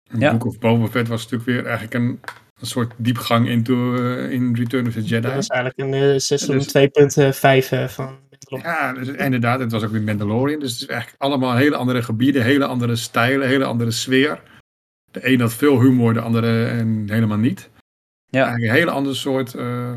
En 0.09 0.19
ja. 0.19 0.31
Book 0.31 0.45
of 0.45 0.59
Boba 0.59 0.87
Fett 0.87 1.07
was 1.07 1.23
natuurlijk 1.23 1.49
weer 1.49 1.65
eigenlijk 1.65 1.93
een 1.93 2.19
een 2.61 2.67
soort 2.67 2.93
diepgang 2.97 3.47
into, 3.47 3.93
uh, 3.93 4.31
in 4.31 4.55
Return 4.55 4.87
of 4.87 4.93
the 4.93 5.03
Jedi. 5.03 5.27
Dat 5.27 5.37
is 5.37 5.47
eigenlijk 5.47 5.93
een 5.93 6.11
uh, 6.11 6.17
seizoen 6.17 6.57
dus, 6.57 7.67
2.5 7.67 7.71
uh, 7.73 7.87
van 7.87 8.19
Ja, 8.39 8.93
dus 8.93 9.07
inderdaad. 9.07 9.59
Het 9.59 9.71
was 9.71 9.83
ook 9.83 9.91
weer 9.91 10.01
Mandalorian. 10.01 10.59
Dus 10.59 10.71
het 10.71 10.81
is 10.81 10.87
eigenlijk 10.87 11.21
allemaal 11.21 11.55
hele 11.55 11.75
andere 11.75 12.01
gebieden, 12.01 12.43
hele 12.43 12.65
andere 12.65 12.95
stijlen, 12.95 13.47
hele 13.47 13.65
andere 13.65 13.91
sfeer. 13.91 14.41
De 15.11 15.27
een 15.27 15.41
had 15.41 15.53
veel 15.53 15.79
humor, 15.79 16.13
de 16.13 16.21
andere 16.21 16.65
en 16.65 17.05
helemaal 17.09 17.37
niet. 17.37 17.69
Ja. 18.27 18.39
Eigenlijk 18.39 18.71
een 18.71 18.77
hele 18.77 18.91
andere 18.91 19.15
soort... 19.15 19.53
Uh, 19.53 19.93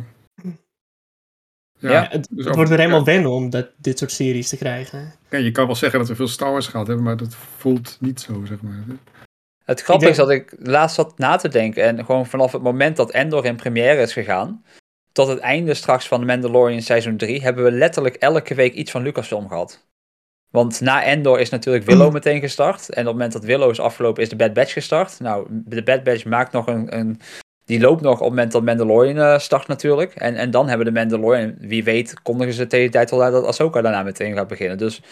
ja, 1.79 1.91
ja, 1.91 2.07
het, 2.11 2.29
dus 2.31 2.45
het 2.45 2.55
wordt 2.55 2.71
er 2.71 2.79
helemaal 2.79 3.05
wennen 3.05 3.31
om 3.31 3.51
dat, 3.51 3.71
dit 3.77 3.99
soort 3.99 4.13
series 4.13 4.49
te 4.49 4.57
krijgen. 4.57 5.15
Ja, 5.31 5.39
je 5.39 5.51
kan 5.51 5.67
wel 5.67 5.75
zeggen 5.75 5.99
dat 5.99 6.09
we 6.09 6.15
veel 6.15 6.29
Star 6.29 6.51
Wars 6.51 6.67
gehad 6.67 6.87
hebben, 6.87 7.05
maar 7.05 7.17
dat 7.17 7.35
voelt 7.35 7.97
niet 8.01 8.21
zo, 8.21 8.45
zeg 8.45 8.63
maar. 8.63 8.85
Het 9.65 9.81
grappige 9.81 10.11
is 10.11 10.17
dat 10.17 10.31
ik 10.31 10.55
laatst 10.59 10.97
zat 10.97 11.19
na 11.19 11.37
te 11.37 11.49
denken 11.49 11.83
en 11.83 12.05
gewoon 12.05 12.27
vanaf 12.27 12.53
het 12.53 12.63
moment 12.63 12.97
dat 12.97 13.11
Endor 13.11 13.45
in 13.45 13.57
première 13.57 14.03
is 14.03 14.13
gegaan, 14.13 14.65
tot 15.13 15.29
het 15.29 15.39
einde 15.39 15.75
straks 15.75 16.09
van 16.09 16.21
The 16.21 16.27
Mandalorian 16.27 16.83
seizoen 16.83 17.17
3, 17.17 17.43
hebben 17.43 17.65
we 17.65 17.71
letterlijk 17.71 18.15
elke 18.15 18.55
week 18.55 18.75
iets 18.75 18.91
van 18.91 19.03
Lucasfilm 19.03 19.49
gehad. 19.49 19.87
Want 20.51 20.81
na 20.81 21.05
Endor 21.05 21.41
is 21.41 21.51
natuurlijk 21.51 21.85
Willow 21.85 22.13
meteen 22.13 22.41
gestart. 22.41 22.89
En 22.89 23.01
op 23.01 23.07
het 23.07 23.13
moment 23.13 23.33
dat 23.33 23.45
Willow 23.45 23.71
is 23.71 23.81
afgelopen, 23.81 24.23
is 24.23 24.29
de 24.29 24.37
Bad 24.37 24.53
Batch 24.53 24.73
gestart. 24.73 25.21
Nou, 25.21 25.47
de 25.51 25.83
Bad 25.83 26.05
Batch 26.05 26.25
maakt 26.25 26.53
nog 26.53 26.67
een. 26.67 26.97
een 26.97 27.21
die 27.65 27.81
loopt 27.81 28.01
nog 28.01 28.13
op 28.13 28.21
het 28.21 28.29
moment 28.29 28.53
dat 28.53 28.63
Mandalorian 28.63 29.17
uh, 29.17 29.39
start 29.39 29.67
natuurlijk. 29.67 30.15
En, 30.15 30.35
en 30.35 30.51
dan 30.51 30.69
hebben 30.69 30.87
de 30.87 30.93
Mandalorian, 30.93 31.55
wie 31.59 31.85
weet, 31.85 32.23
kondigen 32.23 32.55
ze 32.55 32.67
tegen 32.67 32.87
de 32.87 32.93
tijd 32.93 33.13
al 33.13 33.23
uit 33.23 33.33
dat 33.33 33.45
Ahsoka 33.45 33.81
daarna 33.81 34.03
meteen 34.03 34.35
gaat 34.35 34.49
beginnen. 34.49 34.79
Dus 34.79 35.03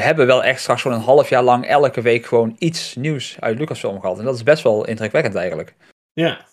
we 0.00 0.06
hebben 0.06 0.26
wel 0.26 0.44
echt 0.44 0.60
straks 0.60 0.82
gewoon 0.82 0.96
een 0.96 1.04
half 1.04 1.28
jaar 1.28 1.42
lang 1.42 1.66
elke 1.66 2.00
week 2.00 2.26
gewoon 2.26 2.56
iets 2.58 2.94
nieuws 2.94 3.36
uit 3.40 3.58
Lucasfilm 3.58 4.00
gehad. 4.00 4.18
En 4.18 4.24
dat 4.24 4.34
is 4.34 4.42
best 4.42 4.62
wel 4.62 4.86
indrukwekkend 4.86 5.34
eigenlijk. 5.34 5.74
Ja. 6.12 6.46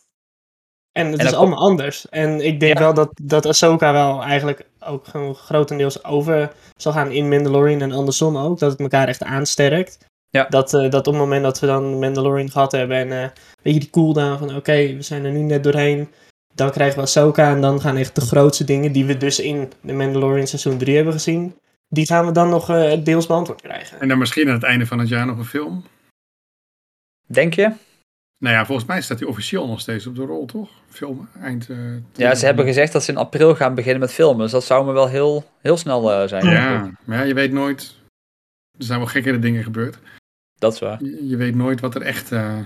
En 0.91 1.11
het 1.11 1.23
is 1.23 1.33
allemaal 1.33 1.59
anders. 1.59 2.09
En 2.09 2.45
ik 2.45 2.59
denk 2.59 2.79
wel 2.79 2.93
dat, 2.93 3.09
dat 3.21 3.45
Ahsoka 3.45 3.91
wel 3.91 4.23
eigenlijk 4.23 4.65
ook 4.79 5.07
gewoon 5.07 5.35
grotendeels 5.35 6.03
over 6.03 6.51
zal 6.75 6.91
gaan 6.91 7.11
in 7.11 7.29
Mandalorian 7.29 7.81
en 7.81 7.91
andersom 7.91 8.37
ook. 8.37 8.59
Dat 8.59 8.71
het 8.71 8.79
elkaar 8.79 9.07
echt 9.07 9.23
aansterkt. 9.23 9.97
Ja. 10.29 10.45
Dat, 10.49 10.73
uh, 10.73 10.81
dat 10.81 11.07
op 11.07 11.13
het 11.13 11.21
moment 11.21 11.43
dat 11.43 11.59
we 11.59 11.67
dan 11.67 11.99
Mandalorian 11.99 12.51
gehad 12.51 12.71
hebben 12.71 12.97
en 12.97 13.07
uh, 13.07 13.29
weet 13.61 13.73
je 13.73 13.79
die 13.79 13.89
cooldown 13.89 14.37
van 14.37 14.55
oké, 14.55 14.95
we 14.95 15.01
zijn 15.01 15.25
er 15.25 15.31
nu 15.31 15.39
net 15.39 15.63
doorheen. 15.63 16.09
Dan 16.53 16.71
krijgen 16.71 16.95
we 16.95 17.01
Ahsoka 17.01 17.51
en 17.51 17.61
dan 17.61 17.81
gaan 17.81 17.97
echt 17.97 18.15
de 18.15 18.21
grootste 18.21 18.63
dingen 18.63 18.91
die 18.91 19.05
we 19.05 19.17
dus 19.17 19.39
in 19.39 19.71
de 19.81 19.93
Mandalorian 19.93 20.47
seizoen 20.47 20.77
3 20.77 20.95
hebben 20.95 21.13
gezien. 21.13 21.55
Die 21.87 22.05
gaan 22.05 22.25
we 22.25 22.31
dan 22.31 22.49
nog 22.49 22.69
uh, 22.69 23.03
deels 23.03 23.27
beantwoord 23.27 23.61
krijgen. 23.61 23.99
En 23.99 24.07
dan 24.07 24.17
misschien 24.17 24.47
aan 24.47 24.53
het 24.53 24.63
einde 24.63 24.85
van 24.85 24.99
het 24.99 25.07
jaar 25.07 25.25
nog 25.25 25.37
een 25.37 25.45
film. 25.45 25.83
Denk 27.25 27.53
je? 27.53 27.73
Nou 28.37 28.55
ja, 28.55 28.65
volgens 28.65 28.87
mij 28.87 29.01
staat 29.01 29.19
hij 29.19 29.27
officieel 29.27 29.67
nog 29.67 29.79
steeds 29.79 30.07
op 30.07 30.15
de 30.15 30.25
rol, 30.25 30.45
toch? 30.45 30.69
Film 30.89 31.29
eind. 31.41 31.69
Uh, 31.69 32.01
ja, 32.13 32.35
ze 32.35 32.45
hebben 32.45 32.65
gezegd 32.65 32.93
dat 32.93 33.03
ze 33.03 33.11
in 33.11 33.17
april 33.17 33.55
gaan 33.55 33.75
beginnen 33.75 33.99
met 33.99 34.13
filmen. 34.13 34.41
Dus 34.41 34.51
dat 34.51 34.63
zou 34.63 34.85
me 34.85 34.91
wel 34.91 35.07
heel, 35.07 35.49
heel 35.61 35.77
snel 35.77 36.21
uh, 36.21 36.27
zijn. 36.27 36.45
Ja, 36.45 36.91
maar 37.03 37.17
ja, 37.17 37.23
je 37.23 37.33
weet 37.33 37.51
nooit. 37.51 37.95
Er 38.77 38.83
zijn 38.83 38.99
wel 38.99 39.07
gekkere 39.07 39.39
dingen 39.39 39.63
gebeurd. 39.63 39.99
Dat 40.55 40.73
is 40.73 40.79
waar. 40.79 41.03
Je, 41.03 41.27
je 41.27 41.37
weet 41.37 41.55
nooit 41.55 41.79
wat 41.79 41.95
er 41.95 42.01
echt. 42.01 42.31
Uh, 42.31 42.59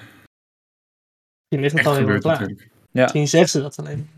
je 1.47 1.57
ligt 1.57 1.77
het 1.77 1.85
al 1.85 1.95
heel 1.95 2.19
klaar. 2.19 2.49
Ja. 2.91 3.01
Misschien 3.01 3.27
zeggen 3.27 3.49
ze 3.49 3.61
dat 3.61 3.79
alleen. 3.79 4.09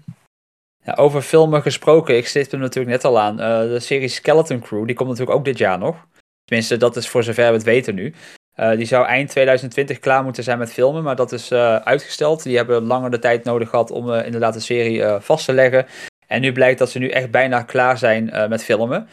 Ja, 0.83 0.93
over 0.93 1.21
filmen 1.21 1.61
gesproken, 1.61 2.17
ik 2.17 2.27
zit 2.27 2.51
er 2.51 2.59
natuurlijk 2.59 2.95
net 2.95 3.05
al 3.05 3.19
aan. 3.19 3.35
de 3.35 3.79
serie 3.79 4.07
Skeleton 4.07 4.59
Crew, 4.59 4.85
die 4.85 4.95
komt 4.95 5.09
natuurlijk 5.09 5.37
ook 5.37 5.45
dit 5.45 5.57
jaar 5.57 5.77
nog. 5.77 6.07
Tenminste, 6.45 6.77
dat 6.77 6.95
is 6.95 7.07
voor 7.07 7.23
zover 7.23 7.47
we 7.47 7.53
het 7.53 7.63
weten 7.63 7.95
nu. 7.95 8.13
Uh, 8.59 8.71
die 8.71 8.85
zou 8.85 9.05
eind 9.05 9.29
2020 9.29 9.99
klaar 9.99 10.23
moeten 10.23 10.43
zijn 10.43 10.57
met 10.57 10.73
filmen, 10.73 11.03
maar 11.03 11.15
dat 11.15 11.31
is 11.31 11.51
uh, 11.51 11.75
uitgesteld. 11.75 12.43
Die 12.43 12.57
hebben 12.57 12.83
langer 12.83 13.11
de 13.11 13.19
tijd 13.19 13.43
nodig 13.43 13.69
gehad 13.69 13.91
om 13.91 14.13
inderdaad 14.13 14.53
de 14.53 14.59
serie 14.59 15.03
vast 15.03 15.45
te 15.45 15.53
leggen. 15.53 15.85
En 16.27 16.41
nu 16.41 16.51
blijkt 16.51 16.79
dat 16.79 16.89
ze 16.89 16.99
nu 16.99 17.09
echt 17.09 17.31
bijna 17.31 17.61
klaar 17.61 17.97
zijn 17.97 18.49
met 18.49 18.63
filmen. 18.63 19.07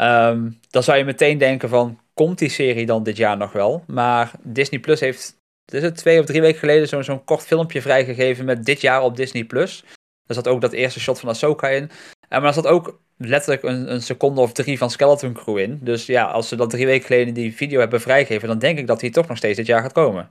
Um, 0.00 0.60
dan 0.70 0.82
zou 0.82 0.98
je 0.98 1.04
meteen 1.04 1.38
denken 1.38 1.68
van, 1.68 2.00
komt 2.14 2.38
die 2.38 2.48
serie 2.48 2.86
dan 2.86 3.02
dit 3.02 3.16
jaar 3.16 3.36
nog 3.36 3.52
wel? 3.52 3.84
Maar 3.86 4.30
Disney 4.42 4.80
Plus 4.80 5.00
heeft, 5.00 5.36
is 5.64 5.90
twee 5.92 6.20
of 6.20 6.26
drie 6.26 6.40
weken 6.40 6.58
geleden, 6.58 7.04
zo'n 7.04 7.24
kort 7.24 7.42
filmpje 7.42 7.82
vrijgegeven 7.82 8.44
met 8.44 8.64
dit 8.64 8.80
jaar 8.80 9.02
op 9.02 9.16
Disney 9.16 9.44
Plus. 9.44 9.84
Daar 10.26 10.36
zat 10.36 10.48
ook 10.48 10.60
dat 10.60 10.72
eerste 10.72 11.00
shot 11.00 11.20
van 11.20 11.28
Ahsoka 11.28 11.68
in. 11.68 11.82
En 11.82 11.90
maar 12.28 12.40
daar 12.40 12.52
zat 12.52 12.66
ook 12.66 13.00
letterlijk 13.16 13.62
een, 13.62 13.92
een, 13.92 14.02
seconde 14.02 14.40
of 14.40 14.52
drie 14.52 14.78
van 14.78 14.90
Skeleton 14.90 15.32
Crew 15.32 15.58
in. 15.58 15.78
Dus 15.82 16.06
ja, 16.06 16.24
als 16.24 16.48
ze 16.48 16.56
dat 16.56 16.70
drie 16.70 16.86
weken 16.86 17.06
geleden 17.06 17.34
die 17.34 17.54
video 17.56 17.80
hebben 17.80 18.00
vrijgegeven, 18.00 18.48
dan 18.48 18.58
denk 18.58 18.78
ik 18.78 18.86
dat 18.86 19.00
hij 19.00 19.10
toch 19.10 19.28
nog 19.28 19.36
steeds 19.36 19.56
dit 19.56 19.66
jaar 19.66 19.82
gaat 19.82 19.92
komen. 19.92 20.30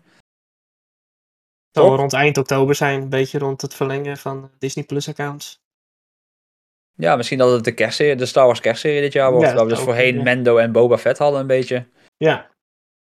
Het 1.71 1.83
zal 1.83 1.95
rond 1.95 2.13
eind 2.13 2.37
oktober 2.37 2.75
zijn, 2.75 3.01
een 3.01 3.09
beetje 3.09 3.39
rond 3.39 3.61
het 3.61 3.73
verlengen 3.73 4.17
van 4.17 4.51
Disney 4.59 4.85
Plus 4.85 5.09
accounts. 5.09 5.61
Ja, 6.95 7.15
misschien 7.15 7.37
dat 7.37 7.51
het 7.51 7.63
de, 7.63 7.73
kerstserie, 7.73 8.15
de 8.15 8.25
Star 8.25 8.45
Wars 8.45 8.59
kerstserie 8.59 9.01
dit 9.01 9.13
jaar 9.13 9.31
wordt. 9.31 9.49
Ja, 9.49 9.55
waar 9.55 9.65
we 9.65 9.73
dus 9.73 9.83
voorheen 9.83 10.15
ja. 10.15 10.23
Mendo 10.23 10.57
en 10.57 10.71
Boba 10.71 10.97
Fett 10.97 11.17
hadden 11.17 11.39
een 11.39 11.47
beetje. 11.47 11.87
Ja, 12.17 12.51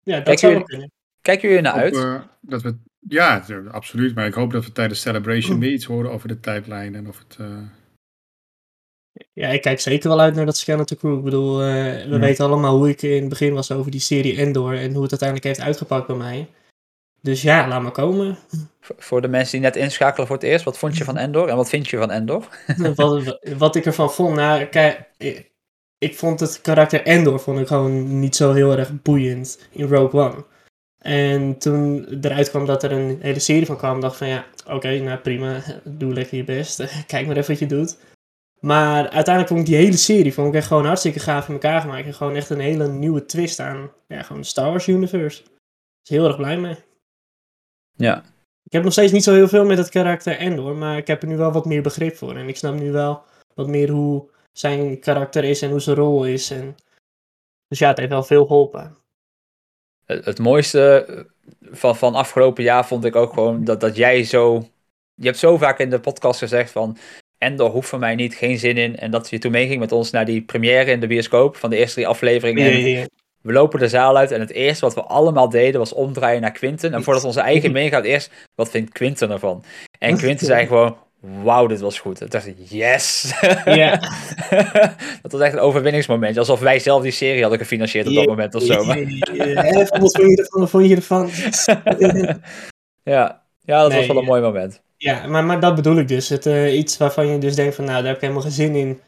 ja 0.04 0.15
dat 0.15 0.24
Kijk 0.24 0.39
zou 0.39 0.52
jullie, 0.52 0.67
kunnen. 0.67 0.91
Kijken 1.22 1.48
jullie 1.48 1.63
naar 1.63 1.74
uit? 1.74 1.96
Uh, 1.96 2.22
dat 2.41 2.62
we, 2.62 2.78
ja, 3.08 3.46
absoluut. 3.72 4.16
Maar 4.16 4.26
ik 4.26 4.34
hoop 4.34 4.52
dat 4.52 4.66
we 4.66 4.72
tijdens 4.72 5.02
Celebration 5.02 5.60
meer 5.60 5.72
iets 5.72 5.86
horen 5.86 6.12
over 6.12 6.28
de 6.28 6.39
tijdlijn 6.39 6.96
en 6.96 7.08
of 7.08 7.18
het... 7.18 7.38
Uh... 7.42 7.48
Ja, 9.34 9.48
ik 9.48 9.62
kijk 9.62 9.80
zeker 9.80 10.10
wel 10.10 10.20
uit 10.20 10.36
naar 10.36 10.46
dat 10.46 10.58
Skeleton 10.58 10.98
Crew. 10.98 11.18
Ik 11.18 11.24
bedoel, 11.24 11.62
uh, 11.62 11.74
we 11.84 12.08
ja. 12.10 12.20
weten 12.20 12.46
allemaal 12.46 12.78
hoe 12.78 12.89
ik 12.89 13.02
in 13.02 13.20
het 13.20 13.30
begin 13.30 13.54
was 13.54 13.72
over 13.72 13.92
die 13.92 14.00
serie 14.00 14.38
Endor 14.38 14.78
en 14.78 14.94
hoe 14.94 15.02
het 15.02 15.12
uiteindelijk 15.12 15.44
heeft 15.44 15.68
uitgepakt 15.68 16.08
bij 16.08 16.16
mij. 16.16 16.48
Dus 17.22 17.42
ja, 17.42 17.68
laat 17.68 17.82
maar 17.82 17.92
komen. 17.92 18.38
Voor 18.80 19.22
de 19.22 19.28
mensen 19.28 19.52
die 19.52 19.62
net 19.62 19.76
inschakelen 19.76 20.28
voor 20.28 20.36
het 20.36 20.46
eerst, 20.46 20.66
wat 20.66 20.78
vond 20.78 20.98
je 20.98 21.04
van 21.04 21.18
Endor 21.18 21.48
en 21.48 21.56
wat 21.56 21.70
vind 21.70 21.89
je 21.89 21.98
van 21.98 22.12
Endor? 22.12 22.48
wat, 22.96 23.39
wat 23.58 23.76
ik 23.76 23.86
ervan 23.86 24.12
vond, 24.12 24.36
nou, 24.36 24.66
kijk, 24.66 25.10
ik, 25.18 25.52
ik 25.98 26.16
vond 26.16 26.39
het 26.39 26.62
karakter 26.62 27.04
Endor 27.04 27.39
vond 27.39 27.60
ik 27.60 27.68
gewoon 27.68 28.20
niet 28.20 28.36
zo 28.36 28.54
heel 28.54 28.78
erg 28.78 29.02
boeiend 29.02 29.68
in 29.72 29.88
Rogue 29.88 30.22
One. 30.22 30.46
En 31.04 31.58
toen 31.58 32.08
eruit 32.22 32.50
kwam 32.50 32.66
dat 32.66 32.84
er 32.84 32.92
een 32.92 33.18
hele 33.22 33.39
serie 33.39 33.66
van 33.66 33.78
kwam, 33.78 34.02
dacht 34.02 34.13
ik 34.13 34.18
van 34.18 34.28
ja, 34.28 34.46
oké, 34.66 34.74
okay, 34.74 35.00
nou 35.00 35.20
prima, 35.20 35.62
doe 35.84 36.13
lekker 36.13 36.38
je 36.38 36.44
best, 36.44 36.84
kijk 37.08 37.28
maar 37.28 37.38
even 37.38 37.50
wat 37.50 37.60
je 37.60 37.66
doet. 37.66 37.98
Maar 38.60 39.10
uiteindelijk 39.10 39.48
vond 39.48 39.60
ik 39.60 39.66
die 39.66 39.76
hele 39.76 39.98
serie 39.98 40.34
vond 40.34 40.48
ik 40.48 40.54
echt 40.54 40.68
gewoon 40.68 40.86
hartstikke 40.86 41.20
gaaf 41.20 41.48
in 41.48 41.54
elkaar 41.54 41.82
gemaakt. 41.82 42.06
En 42.06 42.13
gewoon 42.13 42.36
echt 42.36 42.50
een 42.50 42.60
hele 42.60 42.88
nieuwe 42.88 43.26
twist 43.26 43.60
aan 43.60 43.92
ja, 44.08 44.22
gewoon 44.22 44.42
de 44.42 44.48
Star 44.48 44.70
Wars 44.70 44.88
universe. 44.88 45.42
Dus 46.02 46.10
heel 46.10 46.28
erg 46.28 46.38
blij 46.38 46.58
mee. 46.58 46.76
Ja. 47.96 48.24
Ik 48.63 48.72
heb 48.72 48.84
nog 48.84 48.92
steeds 48.92 49.12
niet 49.12 49.24
zo 49.24 49.34
heel 49.34 49.48
veel 49.48 49.66
met 49.66 49.78
het 49.78 49.89
karakter 49.89 50.38
Endor, 50.38 50.76
maar 50.76 50.98
ik 50.98 51.08
heb 51.08 51.22
er 51.22 51.28
nu 51.28 51.38
wel 51.38 51.52
wat 51.52 51.66
meer 51.66 51.82
begrip 51.82 52.16
voor. 52.16 52.36
En 52.36 52.48
ik 52.48 52.58
snap 52.58 52.74
nu 52.74 52.92
wel 52.92 53.24
wat 53.54 53.68
meer 53.68 53.89
hoe 53.89 54.30
zijn 54.52 55.00
karakter 55.00 55.44
is 55.44 55.62
en 55.62 55.70
hoe 55.70 55.80
zijn 55.80 55.96
rol 55.96 56.26
is. 56.26 56.52
En... 56.52 56.76
Dus 57.68 57.80
ja, 57.80 57.88
het 57.88 57.98
heeft 57.98 58.10
wel 58.10 58.24
veel 58.24 58.46
geholpen. 58.46 58.98
Het, 60.06 60.26
het 60.26 60.39
mooiste 60.39 61.06
van, 61.72 61.96
van 61.96 62.16
afgelopen 62.16 62.63
jaar 62.63 62.88
vond 62.88 63.06
ik 63.06 63.16
ook 63.16 63.34
gewoon 63.34 63.63
dat, 63.63 63.80
dat 63.80 63.96
jij 63.96 64.24
zo... 64.24 64.68
Je 65.16 65.26
hebt 65.26 65.38
zo 65.38 65.58
vaak 65.58 65.80
in 65.80 65.89
de 65.89 66.00
podcast 66.00 66.39
gezegd 66.39 66.72
van... 66.72 66.98
Endor 67.38 67.70
hoeft 67.70 67.89
voor 67.89 68.00
mij 68.00 68.16
niet, 68.16 68.36
geen 68.36 68.58
zin 68.58 68.78
in. 68.78 68.98
En 68.98 69.12
dat 69.12 69.30
je 69.30 69.38
toen 69.38 69.52
meeging 69.52 69.80
met 69.80 69.92
ons 69.92 70.12
naar 70.12 70.26
die 70.26 70.42
première 70.42 70.92
in 70.92 71.00
de 71.00 71.08
bioscoop 71.08 71.56
van 71.56 71.70
de 71.70 71.78
eerste 71.78 71.94
drie 71.94 72.08
afleveringen. 72.08 72.63
Ja, 72.63 72.88
ja, 72.88 73.00
ja. 73.00 73.06
We 73.42 73.52
lopen 73.52 73.80
de 73.80 73.88
zaal 73.88 74.18
uit 74.18 74.32
en 74.32 74.39
het 74.39 74.52
eerste 74.52 74.86
wat 74.86 74.96
we 74.96 75.02
allemaal 75.02 75.50
deden 75.50 75.80
was 75.80 75.94
omdraaien 75.94 76.42
naar 76.42 76.52
Quinten. 76.52 76.94
En 76.94 77.04
voordat 77.04 77.24
onze 77.24 77.42
eigen 77.42 77.72
meegaat, 77.82 78.04
eerst, 78.04 78.32
wat 78.56 78.70
vindt 78.70 78.92
Quinten 78.92 79.32
ervan? 79.32 79.63
En 80.00 80.18
Quinten 80.18 80.46
zei 80.46 80.68
gewoon, 80.68 80.98
wauw, 81.43 81.67
dit 81.67 81.79
was 81.79 81.99
goed. 81.99 82.21
Ik 82.21 82.31
dacht 82.31 82.49
yes! 82.69 83.33
Ja. 83.65 83.99
dat 85.21 85.31
was 85.31 85.41
echt 85.41 85.53
een 85.53 85.59
overwinningsmoment. 85.59 86.38
Alsof 86.38 86.59
wij 86.59 86.79
zelf 86.79 87.01
die 87.01 87.12
serie 87.12 87.41
hadden 87.41 87.59
gefinancierd 87.59 88.07
op 88.07 88.13
dat 88.13 88.25
moment 88.25 88.55
of 88.55 88.63
zo. 88.63 88.86
Maar... 88.86 88.97
Vond 88.97 90.17
je 90.17 90.38
ervan? 90.38 90.59
Wat 90.59 90.69
vond 90.69 90.88
je 90.88 90.95
ervan? 90.95 91.29
ja. 93.13 93.43
ja, 93.62 93.81
dat 93.81 93.89
nee, 93.89 93.97
was 93.97 94.07
wel 94.07 94.17
een 94.17 94.25
mooi 94.25 94.41
moment. 94.41 94.81
Ja, 94.97 95.27
maar, 95.27 95.43
maar 95.43 95.59
dat 95.59 95.75
bedoel 95.75 95.97
ik 95.97 96.07
dus. 96.07 96.29
Het, 96.29 96.45
uh, 96.45 96.77
iets 96.77 96.97
waarvan 96.97 97.27
je 97.27 97.38
dus 97.38 97.55
denkt 97.55 97.75
van, 97.75 97.86
nou, 97.86 97.97
daar 97.97 98.07
heb 98.07 98.15
ik 98.15 98.21
helemaal 98.21 98.43
geen 98.43 98.51
zin 98.51 98.75
in. 98.75 98.99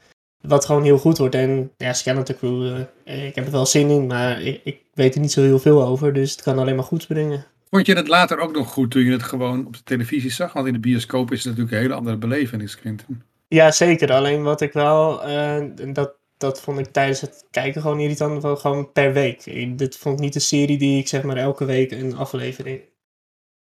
Wat 0.41 0.65
gewoon 0.65 0.84
heel 0.84 0.97
goed 0.97 1.17
wordt. 1.17 1.36
En 1.36 1.71
ja, 1.78 1.93
Skeleton 1.93 2.36
Crew, 2.36 2.63
uh, 3.06 3.25
ik 3.25 3.36
heb 3.36 3.45
er 3.45 3.51
wel 3.51 3.65
zin 3.65 3.89
in, 3.89 4.08
maar 4.08 4.41
ik, 4.41 4.62
ik, 4.63 4.80
weet 4.93 5.15
er 5.15 5.21
niet 5.21 5.32
zo 5.32 5.41
heel 5.41 5.60
veel 5.60 5.84
over. 5.84 6.13
Dus 6.13 6.32
het 6.32 6.41
kan 6.41 6.60
alleen 6.60 6.75
maar 6.75 6.84
goeds 6.84 7.06
brengen. 7.06 7.45
Vond 7.76 7.88
je 7.88 7.96
het 7.96 8.08
later 8.08 8.40
ook 8.40 8.52
nog 8.52 8.72
goed 8.72 8.92
toen 8.92 9.04
je 9.04 9.12
het 9.12 9.24
gewoon 9.24 9.66
op 9.66 9.74
de 9.74 9.84
televisie 9.84 10.32
zag? 10.32 10.54
Want 10.54 10.68
in 10.68 10.74
de 10.74 10.80
bioscoop 10.80 11.32
is 11.32 11.38
het 11.38 11.46
natuurlijk 11.46 11.76
een 11.76 11.82
hele 11.82 11.94
andere 11.94 12.18
belevenis, 12.18 12.76
Quinten. 12.76 13.24
Ja, 13.48 13.72
zeker. 13.72 14.14
Alleen 14.14 14.44
wat 14.44 14.62
ik 14.62 14.74
wel, 14.74 15.30
uh, 15.30 15.64
dat, 15.94 16.14
dat 16.38 16.62
vond 16.62 16.80
ik 16.80 16.86
tijdens 16.86 17.22
het 17.22 17.46
kijken 17.52 17.82
gewoon 17.82 18.00
irritant. 18.00 18.60
Gewoon 18.60 18.92
per 18.92 19.14
week. 19.14 19.46
Ik, 19.46 19.78
dit 19.78 19.98
vond 19.98 20.16
ik 20.16 20.26
niet 20.26 20.36
een 20.36 20.42
serie 20.42 20.78
die 20.78 21.00
ik 21.00 21.08
zeg 21.08 21.24
maar 21.24 21.38
elke 21.38 21.66
week 21.66 21.92
een 21.92 22.16
aflevering 22.16 22.82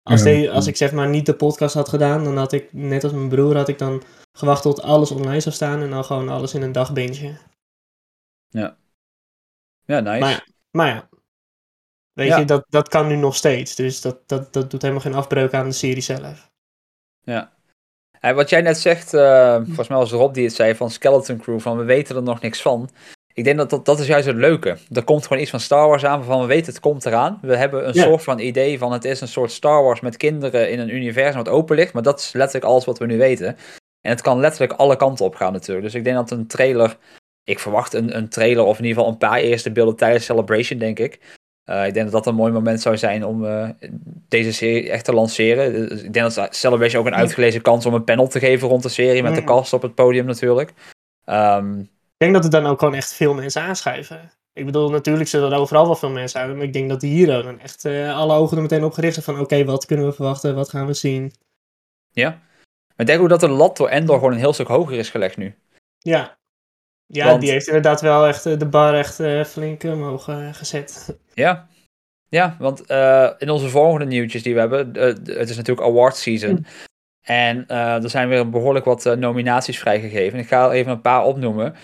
als, 0.03 0.23
de, 0.23 0.51
als 0.51 0.67
ik 0.67 0.75
zeg 0.75 0.91
maar 0.91 1.09
niet 1.09 1.25
de 1.25 1.35
podcast 1.35 1.73
had 1.73 1.89
gedaan, 1.89 2.23
dan 2.23 2.37
had 2.37 2.51
ik, 2.51 2.73
net 2.73 3.03
als 3.03 3.13
mijn 3.13 3.29
broer, 3.29 3.55
had 3.55 3.67
ik 3.67 3.77
dan 3.77 4.03
gewacht 4.31 4.61
tot 4.61 4.81
alles 4.81 5.11
online 5.11 5.39
zou 5.39 5.55
staan 5.55 5.81
en 5.81 5.89
dan 5.89 6.05
gewoon 6.05 6.29
alles 6.29 6.53
in 6.53 6.61
een 6.61 6.71
dag 6.71 6.93
bingen. 6.93 7.39
Ja. 8.49 8.77
Ja, 9.85 9.99
nice. 9.99 10.19
Maar 10.19 10.47
maar 10.71 10.87
ja. 10.87 11.09
Weet 12.13 12.27
ja. 12.27 12.37
je, 12.37 12.45
dat, 12.45 12.65
dat 12.69 12.87
kan 12.87 13.07
nu 13.07 13.15
nog 13.15 13.35
steeds. 13.35 13.75
Dus 13.75 14.01
dat, 14.01 14.17
dat, 14.25 14.53
dat 14.53 14.71
doet 14.71 14.81
helemaal 14.81 15.03
geen 15.03 15.13
afbreuk 15.13 15.53
aan 15.53 15.67
de 15.67 15.71
serie 15.71 16.01
zelf. 16.01 16.51
Ja. 17.21 17.51
En 18.19 18.35
wat 18.35 18.49
jij 18.49 18.61
net 18.61 18.77
zegt, 18.77 19.13
uh, 19.13 19.55
volgens 19.55 19.87
mij 19.87 19.97
was 19.97 20.11
Rob 20.11 20.33
die 20.33 20.45
het 20.45 20.55
zei 20.55 20.75
van 20.75 20.89
Skeleton 20.89 21.37
Crew, 21.37 21.59
van 21.59 21.77
we 21.77 21.83
weten 21.83 22.15
er 22.15 22.23
nog 22.23 22.41
niks 22.41 22.61
van. 22.61 22.89
Ik 23.33 23.43
denk 23.43 23.57
dat, 23.57 23.69
dat 23.69 23.85
dat 23.85 23.99
is 23.99 24.07
juist 24.07 24.27
het 24.27 24.35
leuke. 24.35 24.77
Er 24.91 25.03
komt 25.03 25.27
gewoon 25.27 25.41
iets 25.41 25.51
van 25.51 25.59
Star 25.59 25.87
Wars 25.87 26.05
aan 26.05 26.17
waarvan 26.17 26.41
we 26.41 26.47
weten 26.47 26.73
het 26.73 26.81
komt 26.81 27.05
eraan. 27.05 27.39
We 27.41 27.55
hebben 27.55 27.87
een 27.87 27.93
ja. 27.93 28.03
soort 28.03 28.23
van 28.23 28.39
idee 28.39 28.77
van 28.77 28.91
het 28.91 29.05
is 29.05 29.21
een 29.21 29.27
soort 29.27 29.51
Star 29.51 29.83
Wars 29.83 29.99
met 29.99 30.17
kinderen 30.17 30.71
in 30.71 30.79
een 30.79 30.95
universum 30.95 31.43
wat 31.43 31.49
open 31.49 31.75
ligt. 31.75 31.93
Maar 31.93 32.03
dat 32.03 32.19
is 32.19 32.33
letterlijk 32.33 32.65
alles 32.65 32.85
wat 32.85 32.97
we 32.97 33.05
nu 33.05 33.17
weten. 33.17 33.47
En 34.01 34.09
het 34.09 34.21
kan 34.21 34.39
letterlijk 34.39 34.73
alle 34.73 34.95
kanten 34.95 35.25
op 35.25 35.35
gaan 35.35 35.53
natuurlijk. 35.53 35.85
Dus 35.85 35.95
ik 35.95 36.03
denk 36.03 36.15
dat 36.15 36.31
een 36.31 36.47
trailer... 36.47 36.97
Ik 37.43 37.59
verwacht 37.59 37.93
een, 37.93 38.17
een 38.17 38.29
trailer 38.29 38.63
of 38.63 38.77
in 38.77 38.83
ieder 38.85 38.97
geval 38.97 39.11
een 39.11 39.17
paar 39.17 39.39
eerste 39.39 39.71
beelden 39.71 39.95
tijdens 39.95 40.25
Celebration, 40.25 40.79
denk 40.79 40.99
ik. 40.99 41.19
Uh, 41.65 41.85
ik 41.85 41.93
denk 41.93 42.11
dat 42.11 42.23
dat 42.23 42.33
een 42.33 42.39
mooi 42.39 42.51
moment 42.51 42.81
zou 42.81 42.97
zijn 42.97 43.25
om 43.25 43.43
uh, 43.43 43.69
deze 44.27 44.53
serie 44.53 44.89
echt 44.89 45.05
te 45.05 45.13
lanceren. 45.13 45.89
Dus 45.89 46.01
ik 46.01 46.13
denk 46.13 46.33
dat 46.33 46.55
Celebration 46.55 47.01
ook 47.01 47.07
een 47.07 47.19
uitgelezen 47.19 47.61
kans 47.61 47.85
om 47.85 47.93
een 47.93 48.03
panel 48.03 48.27
te 48.27 48.39
geven 48.39 48.67
rond 48.67 48.83
de 48.83 48.89
serie. 48.89 49.23
Met 49.23 49.35
de 49.35 49.43
cast 49.43 49.73
op 49.73 49.81
het 49.81 49.95
podium 49.95 50.25
natuurlijk. 50.25 50.73
Um, 51.25 51.79
ik 51.81 52.27
denk 52.27 52.33
dat 52.33 52.43
het 52.43 52.51
dan 52.51 52.65
ook 52.65 52.79
gewoon 52.79 52.93
echt 52.93 53.13
veel 53.13 53.33
mensen 53.33 53.61
aanschuiven. 53.61 54.31
Ik 54.53 54.65
bedoel, 54.65 54.89
natuurlijk 54.89 55.29
zullen 55.29 55.51
er 55.51 55.57
overal 55.57 55.85
wel 55.85 55.95
veel 55.95 56.09
mensen 56.09 56.39
zijn, 56.39 56.55
maar 56.55 56.65
ik 56.65 56.73
denk 56.73 56.89
dat 56.89 57.01
hier 57.01 57.27
dan 57.27 57.59
echt 57.59 57.85
eh, 57.85 58.17
alle 58.17 58.35
ogen 58.35 58.57
er 58.57 58.61
meteen 58.61 58.83
op 58.83 58.93
gericht 58.93 59.13
zijn 59.13 59.25
van 59.25 59.39
oké, 59.39 59.65
wat 59.65 59.85
kunnen 59.85 60.05
we 60.05 60.13
verwachten, 60.13 60.55
wat 60.55 60.69
gaan 60.69 60.85
we 60.85 60.93
zien. 60.93 61.33
Ja. 62.11 62.29
Maar 62.29 62.97
ik 62.97 63.05
denk 63.05 63.21
ook 63.21 63.29
dat 63.29 63.39
de 63.39 63.47
lat 63.47 63.77
door 63.77 63.89
Endor 63.89 64.15
gewoon 64.15 64.31
een 64.31 64.39
heel 64.39 64.53
stuk 64.53 64.67
hoger 64.67 64.97
is 64.97 65.09
gelegd 65.09 65.37
nu. 65.37 65.55
Ja, 65.97 66.37
ja 67.11 67.25
Want- 67.25 67.41
die 67.41 67.51
heeft 67.51 67.67
inderdaad 67.67 68.01
wel 68.01 68.27
echt 68.27 68.45
eh, 68.45 68.57
de 68.57 68.65
bar 68.65 68.93
echt 68.93 69.19
eh, 69.19 69.43
flink 69.43 69.83
omhoog 69.83 70.27
eh, 70.27 70.47
gezet. 70.51 71.17
Ja. 71.33 71.67
Ja, 72.29 72.55
want 72.59 72.89
in 73.37 73.49
onze 73.49 73.69
volgende 73.69 74.05
nieuwtjes 74.05 74.43
die 74.43 74.53
we 74.53 74.59
hebben, 74.59 74.97
het 75.23 75.49
is 75.49 75.55
natuurlijk 75.55 75.87
award 75.87 76.15
season. 76.15 76.65
En 77.21 77.67
er 77.67 78.09
zijn 78.09 78.29
weer 78.29 78.49
behoorlijk 78.49 78.85
wat 78.85 79.15
nominaties 79.17 79.79
vrijgegeven. 79.79 80.39
Ik 80.39 80.47
ga 80.47 80.65
er 80.65 80.71
even 80.71 80.91
een 80.91 81.01
paar 81.01 81.23
opnoemen. 81.23 81.75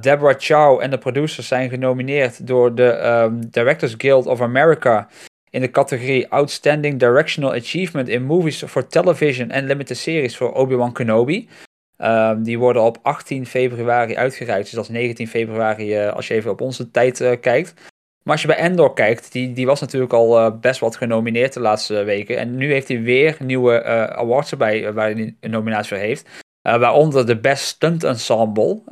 Deborah 0.00 0.34
Chow 0.38 0.80
en 0.80 0.90
de 0.90 0.98
producers 0.98 1.48
zijn 1.48 1.68
genomineerd 1.68 2.46
door 2.46 2.74
de 2.74 2.88
ehm, 2.88 3.40
Directors 3.50 3.94
Guild 3.98 4.26
of 4.26 4.40
America 4.40 5.08
in 5.50 5.60
de 5.60 5.70
categorie 5.70 6.28
Outstanding 6.28 6.98
Directional 6.98 7.54
Achievement 7.54 8.08
in 8.08 8.22
Movies 8.24 8.64
for 8.64 8.86
Television 8.86 9.50
en 9.50 9.66
Limited 9.66 9.96
Series 9.96 10.36
voor 10.36 10.52
Obi-Wan 10.52 10.92
Kenobi. 10.92 11.48
Ehm, 12.02 12.42
die 12.42 12.58
worden 12.58 12.82
op 12.82 12.98
18 13.02 13.46
februari 13.46 14.16
uitgereikt, 14.16 14.64
dus 14.64 14.72
dat 14.72 14.84
is 14.84 14.90
19 14.90 15.28
februari 15.28 15.94
eh, 15.94 16.12
als 16.12 16.28
je 16.28 16.34
even 16.34 16.50
op 16.50 16.60
onze 16.60 16.90
tijd 16.90 17.20
eh, 17.20 17.40
kijkt. 17.40 17.74
Maar 18.22 18.32
als 18.32 18.40
je 18.40 18.46
bij 18.46 18.56
Endor 18.56 18.94
kijkt, 18.94 19.32
die, 19.32 19.52
die 19.52 19.66
was 19.66 19.80
natuurlijk 19.80 20.12
al 20.12 20.38
eh, 20.38 20.52
best 20.60 20.80
wat 20.80 20.96
genomineerd 20.96 21.52
de 21.52 21.60
laatste 21.60 22.02
weken. 22.02 22.38
En 22.38 22.56
nu 22.56 22.72
heeft 22.72 22.88
hij 22.88 23.02
weer 23.02 23.36
nieuwe 23.38 23.84
awards 24.14 24.50
erbij 24.50 24.92
waar 24.92 25.10
hij 25.10 25.34
een 25.40 25.50
nominatie 25.50 25.88
voor 25.88 26.06
heeft. 26.06 26.28
Waaronder 26.62 27.26
de 27.26 27.40
Best 27.40 27.64
Stunt 27.64 28.04
Ensemble, 28.04 28.82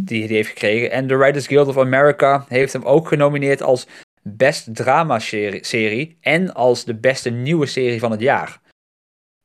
die 0.00 0.24
hij 0.24 0.34
heeft 0.34 0.48
gekregen. 0.48 0.90
En 0.90 1.06
de 1.06 1.16
Writers 1.16 1.46
Guild 1.46 1.68
of 1.68 1.78
America 1.78 2.44
heeft 2.48 2.72
hem 2.72 2.84
ook 2.84 3.08
genomineerd 3.08 3.62
als 3.62 3.86
Best 4.22 4.74
Drama 4.74 5.18
serie 5.60 6.16
en 6.20 6.54
als 6.54 6.84
de 6.84 6.94
beste 6.94 7.30
nieuwe 7.30 7.66
serie 7.66 8.00
van 8.00 8.10
het 8.10 8.20
jaar. 8.20 8.60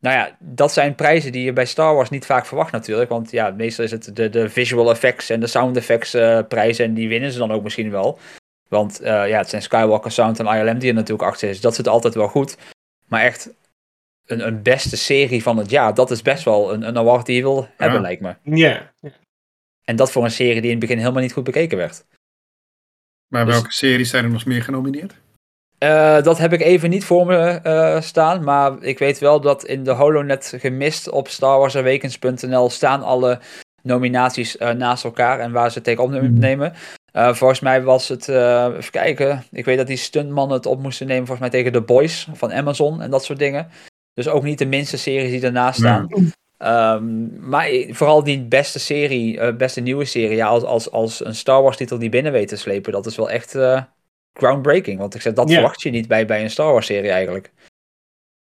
Nou 0.06 0.18
ja, 0.18 0.38
dat 0.40 0.74
zijn 0.74 0.96
prijzen 0.96 1.32
die 1.32 1.44
je 1.44 1.54
bij 1.54 1.66
Star 1.66 1.96
Wars 1.96 2.10
niet 2.10 2.26
vaak 2.26 2.46
verwacht 2.46 2.72
natuurlijk. 2.72 3.10
Want 3.10 3.32
ja, 3.32 3.50
meestal 3.52 3.84
is 3.84 3.92
het 3.92 4.16
de, 4.16 4.30
de 4.30 4.50
visual 4.50 4.90
effects 4.90 5.30
en 5.30 5.40
de 5.40 5.48
sound 5.48 5.78
effects 5.78 6.14
eh, 6.14 6.40
prijzen. 6.48 6.86
En 6.86 6.94
die 6.94 7.08
winnen 7.08 7.32
ze 7.32 7.38
dan 7.38 7.52
ook 7.52 7.64
misschien 7.64 7.92
wel. 7.92 8.20
Want 8.68 9.00
eh, 9.00 9.28
ja, 9.28 9.38
het 9.38 9.50
zijn 9.50 9.62
Skywalker 9.62 10.12
Sound 10.12 10.40
en 10.40 10.46
ILM 10.46 10.80
die 10.80 10.90
er 10.90 10.96
natuurlijk 10.96 11.28
achter 11.30 11.50
is. 11.50 11.62
Dat 11.62 11.76
zit 11.76 11.88
altijd 11.88 12.14
wel 12.14 12.28
goed. 12.28 12.58
Maar 13.08 13.22
echt 13.22 13.50
een, 14.26 14.48
een 14.48 14.62
beste 14.62 14.98
serie 14.98 15.44
van 15.44 15.58
het 15.58 15.70
jaar. 15.70 15.94
Dat 15.94 16.12
is 16.12 16.22
best 16.22 16.44
wel 16.44 16.74
een, 16.74 16.88
een 16.88 16.98
award 16.98 17.26
die 17.26 17.36
je 17.36 17.42
wil 17.42 17.68
hebben, 17.78 18.02
lijkt 18.02 18.22
me. 18.22 18.36
Ja, 18.44 18.92
ja. 19.00 19.10
En 19.84 19.96
dat 19.96 20.12
voor 20.12 20.24
een 20.24 20.32
serie 20.32 20.62
die 20.62 20.72
in 20.72 20.78
het 20.78 20.80
begin 20.80 20.98
helemaal 20.98 21.22
niet 21.22 21.34
goed 21.34 21.44
bekeken 21.44 21.78
werd. 21.78 22.06
Maar 23.28 23.46
Dus- 23.46 23.54
welke 23.54 23.72
series 23.72 24.10
zijn 24.10 24.24
er 24.24 24.30
nog 24.32 24.46
meer 24.46 24.64
genomineerd? 24.64 25.16
Eh, 25.86 26.24
dat 26.24 26.38
heb 26.38 26.54
ik 26.54 26.62
even 26.62 26.90
niet 26.90 27.06
voor 27.06 27.26
me 27.26 27.38
eh, 27.38 28.02
staan. 28.02 28.44
Maar 28.44 28.74
ik 28.80 29.00
weet 29.00 29.20
wel 29.20 29.42
dat 29.42 29.66
in 29.66 29.84
de 29.84 29.92
Holonet 29.92 30.54
gemist 30.58 31.10
op 31.10 31.28
StarWarsAwakens.nl 31.28 32.70
staan 32.70 33.04
alle 33.04 33.40
nominaties 33.82 34.58
eh, 34.58 34.70
naast 34.70 35.04
elkaar 35.04 35.40
en 35.40 35.52
waar 35.52 35.70
ze 35.70 35.76
het 35.76 35.84
tegen 35.84 36.04
opnemen. 36.04 36.74
Eh, 37.12 37.34
volgens 37.34 37.60
mij 37.60 37.84
was 37.84 38.08
het, 38.08 38.28
even 38.28 38.92
kijken, 38.92 39.44
ik 39.52 39.66
weet 39.66 39.78
dat 39.78 39.88
die 39.88 39.98
stuntmannen 39.98 40.58
het 40.58 40.66
op 40.66 40.82
moesten 40.82 41.08
nemen 41.08 41.28
volgens 41.28 41.50
mij 41.50 41.60
tegen 41.60 41.72
The 41.72 41.86
Boys 41.86 42.28
van 42.34 42.54
Amazon 42.54 43.02
en 43.02 43.10
dat 43.10 43.24
soort 43.24 43.40
dingen. 43.40 43.68
Dus 44.14 44.28
ook 44.28 44.44
niet 44.44 44.58
de 44.58 44.66
minste 44.66 44.98
series 44.98 45.32
die 45.32 45.42
ernaast 45.42 45.80
staan. 45.80 46.08
Ehm, 46.58 47.40
maar 47.50 47.70
vooral 47.90 48.24
die 48.24 48.42
beste 48.42 48.80
serie, 48.80 49.54
beste 49.54 49.82
nieuwe 49.82 50.06
serie, 50.06 50.36
ja, 50.36 50.48
als, 50.48 50.64
als, 50.64 50.92
als 50.92 51.26
een 51.26 51.36
Star 51.36 51.62
Wars 51.62 51.78
titel 51.78 51.98
die 51.98 52.10
binnen 52.10 52.32
weet 52.32 52.48
te 52.48 52.56
slepen, 52.56 52.92
dat 52.92 53.06
is 53.06 53.16
wel 53.16 53.30
echt 53.30 53.58
groundbreaking. 54.40 55.00
Want 55.00 55.16
ik 55.16 55.22
zeg, 55.22 55.34
dat 55.34 55.52
verwacht 55.52 55.82
je 55.82 55.90
niet 55.90 56.08
bij, 56.08 56.26
bij 56.26 56.44
een 56.44 56.50
Star 56.50 56.72
Wars 56.72 56.86
serie 56.86 57.12
eigenlijk. 57.12 57.52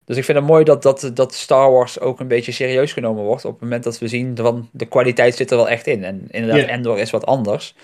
Dus 0.04 0.16
ik 0.16 0.24
vind 0.24 0.38
het 0.38 0.46
mooi 0.46 0.64
dat, 0.64 0.82
dat, 0.82 1.10
dat 1.14 1.34
Star 1.34 1.70
Wars 1.70 2.00
ook 2.00 2.20
een 2.20 2.28
beetje 2.28 2.52
serieus 2.52 2.92
genomen 2.92 3.24
wordt. 3.24 3.44
Op 3.44 3.52
het 3.52 3.60
moment 3.60 3.84
dat 3.84 3.98
we 3.98 4.08
zien 4.08 4.36
van 4.36 4.68
de 4.72 4.86
kwaliteit 4.86 5.34
zit 5.34 5.50
er 5.50 5.56
wel 5.56 5.68
echt 5.68 5.86
in. 5.86 6.04
En 6.04 6.26
inderdaad. 6.30 6.68
Endor 6.68 6.98
is 6.98 7.10
wat 7.10 7.26
anders. 7.26 7.74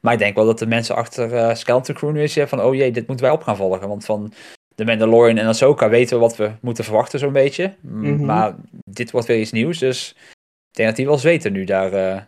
Maar 0.00 0.12
ik 0.12 0.18
denk 0.18 0.34
wel 0.34 0.46
dat 0.46 0.58
de 0.58 0.66
mensen 0.66 0.94
achter 0.94 1.34
eh 1.34 1.54
Skeleton 1.54 1.94
Crew 1.94 2.12
nu 2.12 2.28
ja, 2.28 2.46
van, 2.46 2.62
oh 2.62 2.74
jee, 2.74 2.92
dit 2.92 3.06
moeten 3.06 3.26
wij 3.26 3.34
op 3.34 3.42
gaan 3.42 3.56
volgen. 3.56 3.88
Want 3.88 4.04
van 4.04 4.32
de 4.74 4.84
Mandalorian 4.84 5.38
en 5.38 5.46
Ahsoka 5.46 5.88
weten 5.88 6.16
we 6.16 6.22
wat 6.22 6.36
we 6.36 6.52
moeten 6.60 6.84
verwachten 6.84 7.18
zo'n 7.18 7.32
beetje. 7.32 7.74
Mhm. 7.80 8.24
Maar 8.24 8.54
dit 8.84 9.10
wordt 9.10 9.26
weer 9.26 9.40
iets 9.40 9.52
nieuws, 9.52 9.78
dus 9.78 10.10
ik 10.70 10.76
denk 10.76 10.88
dat 10.88 10.96
die 10.96 11.06
wel 11.06 11.18
zweten 11.18 11.52
nu 11.52 11.64
daar. 11.64 11.92
eh. 11.92 12.22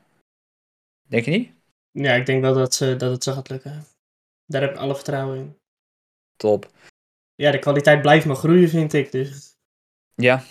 Denk 1.08 1.24
je 1.24 1.30
niet? 1.30 1.50
ja, 1.90 2.12
ik 2.14 2.26
denk 2.26 2.40
wel 2.42 2.54
dat, 2.54 2.74
ze, 2.74 2.96
dat 2.96 3.10
het 3.10 3.22
zo 3.22 3.32
gaat 3.32 3.48
lukken. 3.48 3.84
Daar 4.46 4.62
heb 4.62 4.70
ik 4.70 4.76
alle 4.76 4.94
vertrouwen 4.94 5.38
in. 5.38 5.56
Top. 6.36 6.70
Ja, 7.34 7.50
de 7.50 7.58
kwaliteit 7.58 8.02
blijft 8.02 8.26
maar 8.26 8.36
groeien, 8.36 8.68
vind 8.68 8.92
ik. 8.92 9.12
Dus 9.12 9.56
Ja, 10.14 10.42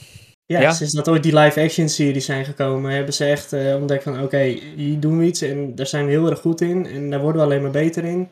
ja, 0.46 0.60
Ja. 0.62 0.72
sinds 0.72 0.94
dat 0.94 1.08
ooit 1.08 1.24
die 1.24 1.36
live-action 1.40 1.90
series 1.90 2.26
zijn 2.26 2.46
gekomen, 2.46 2.92
hebben 2.92 3.14
ze 3.14 3.26
echt 3.26 3.54
eh, 3.54 3.76
ontdekt 3.76 4.04
van 4.04 4.24
oké, 4.24 4.42
hier 4.76 5.00
doen 5.00 5.18
we 5.18 5.26
iets 5.26 5.42
en 5.42 5.76
daar 5.76 5.88
zijn 5.88 6.06
we 6.06 6.12
heel 6.12 6.30
erg 6.30 6.40
goed 6.40 6.62
in. 6.62 6.86
En 6.86 7.10
daar 7.10 7.22
worden 7.22 7.42
we 7.42 7.48
alleen 7.48 7.62
maar 7.62 7.72
beter 7.72 8.04
in. 8.04 8.30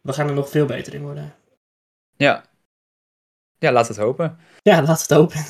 We 0.00 0.12
gaan 0.12 0.28
er 0.28 0.34
nog 0.34 0.50
veel 0.50 0.66
beter 0.66 0.94
in 0.94 1.02
worden. 1.02 1.34
ja. 2.16 2.46
Ja, 3.60 3.72
laat 3.72 3.88
het 3.88 3.96
hopen. 3.96 4.38
Ja, 4.62 4.82
laat 4.82 5.00
het 5.02 5.14
open. 5.14 5.40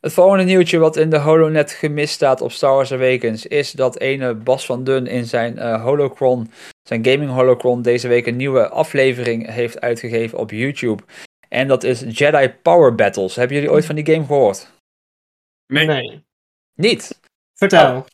Het 0.00 0.12
volgende 0.12 0.44
nieuwtje 0.44 0.78
wat 0.78 0.96
in 0.96 1.10
de 1.10 1.18
Holonet 1.18 1.70
gemist 1.70 2.14
staat 2.14 2.40
op 2.40 2.52
Star 2.52 2.74
Wars 2.74 2.92
Awakens 2.92 3.46
is 3.46 3.72
dat 3.72 3.98
ene 3.98 4.34
Bas 4.34 4.66
van 4.66 4.84
Dun 4.84 5.06
in 5.06 5.24
zijn 5.24 5.58
eh, 5.58 5.82
Holocron, 5.82 6.50
zijn 6.82 7.04
gaming 7.04 7.30
Holocron, 7.30 7.82
deze 7.82 8.08
week 8.08 8.26
een 8.26 8.36
nieuwe 8.36 8.68
aflevering 8.68 9.50
heeft 9.50 9.80
uitgegeven 9.80 10.38
op 10.38 10.50
YouTube. 10.50 11.02
En 11.48 11.68
dat 11.68 11.84
is 11.84 12.04
Jedi 12.08 12.48
Power 12.62 12.94
Battles. 12.94 13.36
Hebben 13.36 13.56
jullie 13.56 13.72
ooit 13.72 13.84
van 13.84 13.94
die 13.94 14.14
game 14.14 14.26
gehoord? 14.26 14.70
Nee. 15.66 15.86
Nee. 15.86 16.24
Niet? 16.74 17.20
Vertel. 17.54 18.06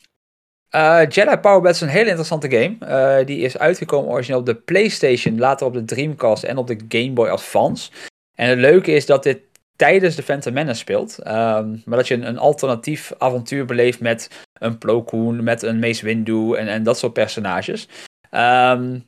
Eh, 0.69 1.01
Jedi 1.09 1.37
Power 1.37 1.61
Battles 1.61 1.81
is 1.81 1.81
een 1.81 1.97
hele 1.97 2.09
interessante 2.09 2.49
game. 2.49 2.75
Eh, 2.79 3.25
die 3.25 3.39
is 3.39 3.57
uitgekomen 3.57 4.11
origineel 4.11 4.39
op 4.39 4.45
de 4.45 4.55
PlayStation, 4.55 5.39
later 5.39 5.67
op 5.67 5.73
de 5.73 5.85
Dreamcast 5.85 6.43
en 6.43 6.57
op 6.57 6.67
de 6.67 6.79
Game 6.89 7.11
Boy 7.11 7.27
Advance. 7.27 7.91
En 8.37 8.49
het 8.49 8.59
leuke 8.59 8.91
is 8.91 9.05
dat 9.05 9.23
dit 9.23 9.39
tijdens 9.77 10.15
de 10.15 10.23
Phantom 10.23 10.53
Menace 10.53 10.79
speelt. 10.79 11.19
ehm, 11.19 11.75
maar 11.85 11.97
dat 11.97 12.07
je 12.07 12.13
een, 12.13 12.27
een 12.27 12.37
alternatief 12.37 13.13
avontuur 13.17 13.65
beleeft 13.65 13.99
met 13.99 14.29
een 14.53 14.77
Plo 14.77 15.03
Koon, 15.03 15.43
met 15.43 15.61
een 15.61 15.79
Mace 15.79 16.05
Windu 16.05 16.53
en, 16.55 16.67
en 16.67 16.83
dat 16.83 16.97
soort 16.97 17.13
personages. 17.13 17.87
Ehm, 18.29 18.99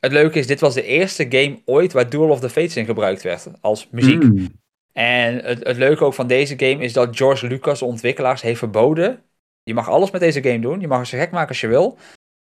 het 0.00 0.12
leuke 0.12 0.38
is, 0.38 0.46
dit 0.46 0.60
was 0.60 0.74
de 0.74 0.82
eerste 0.82 1.26
game 1.28 1.60
ooit 1.64 1.92
waar 1.92 2.10
Duel 2.10 2.28
of 2.28 2.40
the 2.40 2.50
Fates 2.50 2.76
in 2.76 2.84
gebruikt 2.84 3.22
werd 3.22 3.48
als 3.60 3.88
muziek. 3.90 4.22
Hmm. 4.22 4.48
En 4.92 5.44
het, 5.44 5.66
het 5.66 5.76
leuke 5.76 6.04
ook 6.04 6.14
van 6.14 6.26
deze 6.26 6.58
game 6.58 6.84
is 6.84 6.92
dat 6.92 7.16
George 7.16 7.46
Lucas, 7.46 7.78
de 7.78 7.84
ontwikkelaars, 7.84 8.42
heeft 8.42 8.58
verboden. 8.58 9.22
Je 9.62 9.74
mag 9.74 9.88
alles 9.88 10.10
met 10.10 10.20
deze 10.20 10.42
game 10.42 10.60
doen. 10.60 10.80
Je 10.80 10.88
mag 10.88 10.98
het 10.98 11.08
zo 11.08 11.18
gek 11.18 11.30
maken 11.30 11.48
als 11.48 11.60
je 11.60 11.66
wil. 11.66 11.98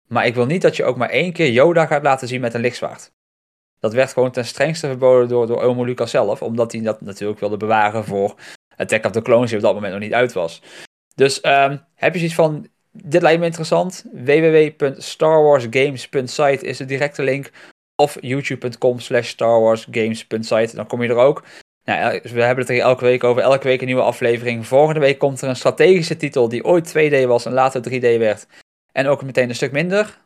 Maar 0.07 0.27
ik 0.27 0.35
wil 0.35 0.47
niet 0.47 0.63
dat 0.63 0.77
je 0.77 0.85
ook 0.85 0.97
maar 0.97 1.11
één 1.11 1.33
keer 1.33 1.51
Yoda 1.51 1.87
gaat 1.87 2.03
laten 2.03 2.29
zien 2.29 2.41
met 2.41 2.55
een 2.55 2.61
lichtzwaard. 2.61 3.13
Dat 3.81 3.93
werd 3.93 4.13
gewoon 4.13 4.31
ten 4.31 4.47
strengste 4.47 4.87
verboden 4.87 5.29
door, 5.29 5.47
door 5.47 5.63
Omo 5.63 5.85
Lucas 5.85 6.11
zelf. 6.11 6.43
Omdat 6.43 6.73
hij 6.73 6.81
dat 6.81 7.01
natuurlijk 7.01 7.41
wilde 7.41 7.57
bewaren 7.57 8.05
voor 8.05 8.35
Attack 8.77 9.05
of 9.05 9.11
the 9.11 9.23
Clones, 9.23 9.49
die 9.49 9.59
op 9.59 9.65
dat 9.65 9.75
moment 9.75 9.93
nog 9.93 10.03
niet 10.03 10.15
uit 10.15 10.33
was. 10.33 10.63
Dus 11.15 11.41
ehm, 11.41 11.77
heb 11.95 12.13
je 12.13 12.19
zoiets 12.19 12.37
van, 12.37 12.67
dit 12.91 13.23
lijkt 13.23 13.41
me 13.41 13.47
interessant. 13.47 14.05
www.starwarsgames.site 14.13 16.67
is 16.67 16.77
de 16.77 16.85
directe 16.85 17.23
link. 17.23 17.51
Of 17.97 18.17
youtube.com 18.21 18.99
slash 18.99 19.29
starwarsgames.site. 19.29 20.77
Dan 20.77 20.87
kom 20.87 21.03
je 21.03 21.09
er 21.09 21.17
ook. 21.17 21.45
Nou, 21.85 22.21
we 22.23 22.43
hebben 22.43 22.65
het 22.65 22.75
er 22.75 22.81
elke 22.81 23.05
week 23.05 23.25
over. 23.25 23.43
Elke 23.43 23.67
week 23.67 23.81
een 23.81 23.87
nieuwe 23.87 24.03
aflevering. 24.03 24.67
Volgende 24.67 25.01
week 25.01 25.19
komt 25.19 25.41
er 25.41 25.49
een 25.49 25.57
strategische 25.57 26.17
titel 26.17 26.49
die 26.49 26.65
ooit 26.65 26.89
2D 26.89 27.27
was 27.27 27.47
en 27.47 27.53
later 27.53 27.83
3D 27.89 28.01
werd. 28.01 28.47
En 28.93 29.07
ook 29.07 29.23
meteen 29.23 29.49
een 29.49 29.55
stuk 29.55 29.73
minder. 29.73 30.19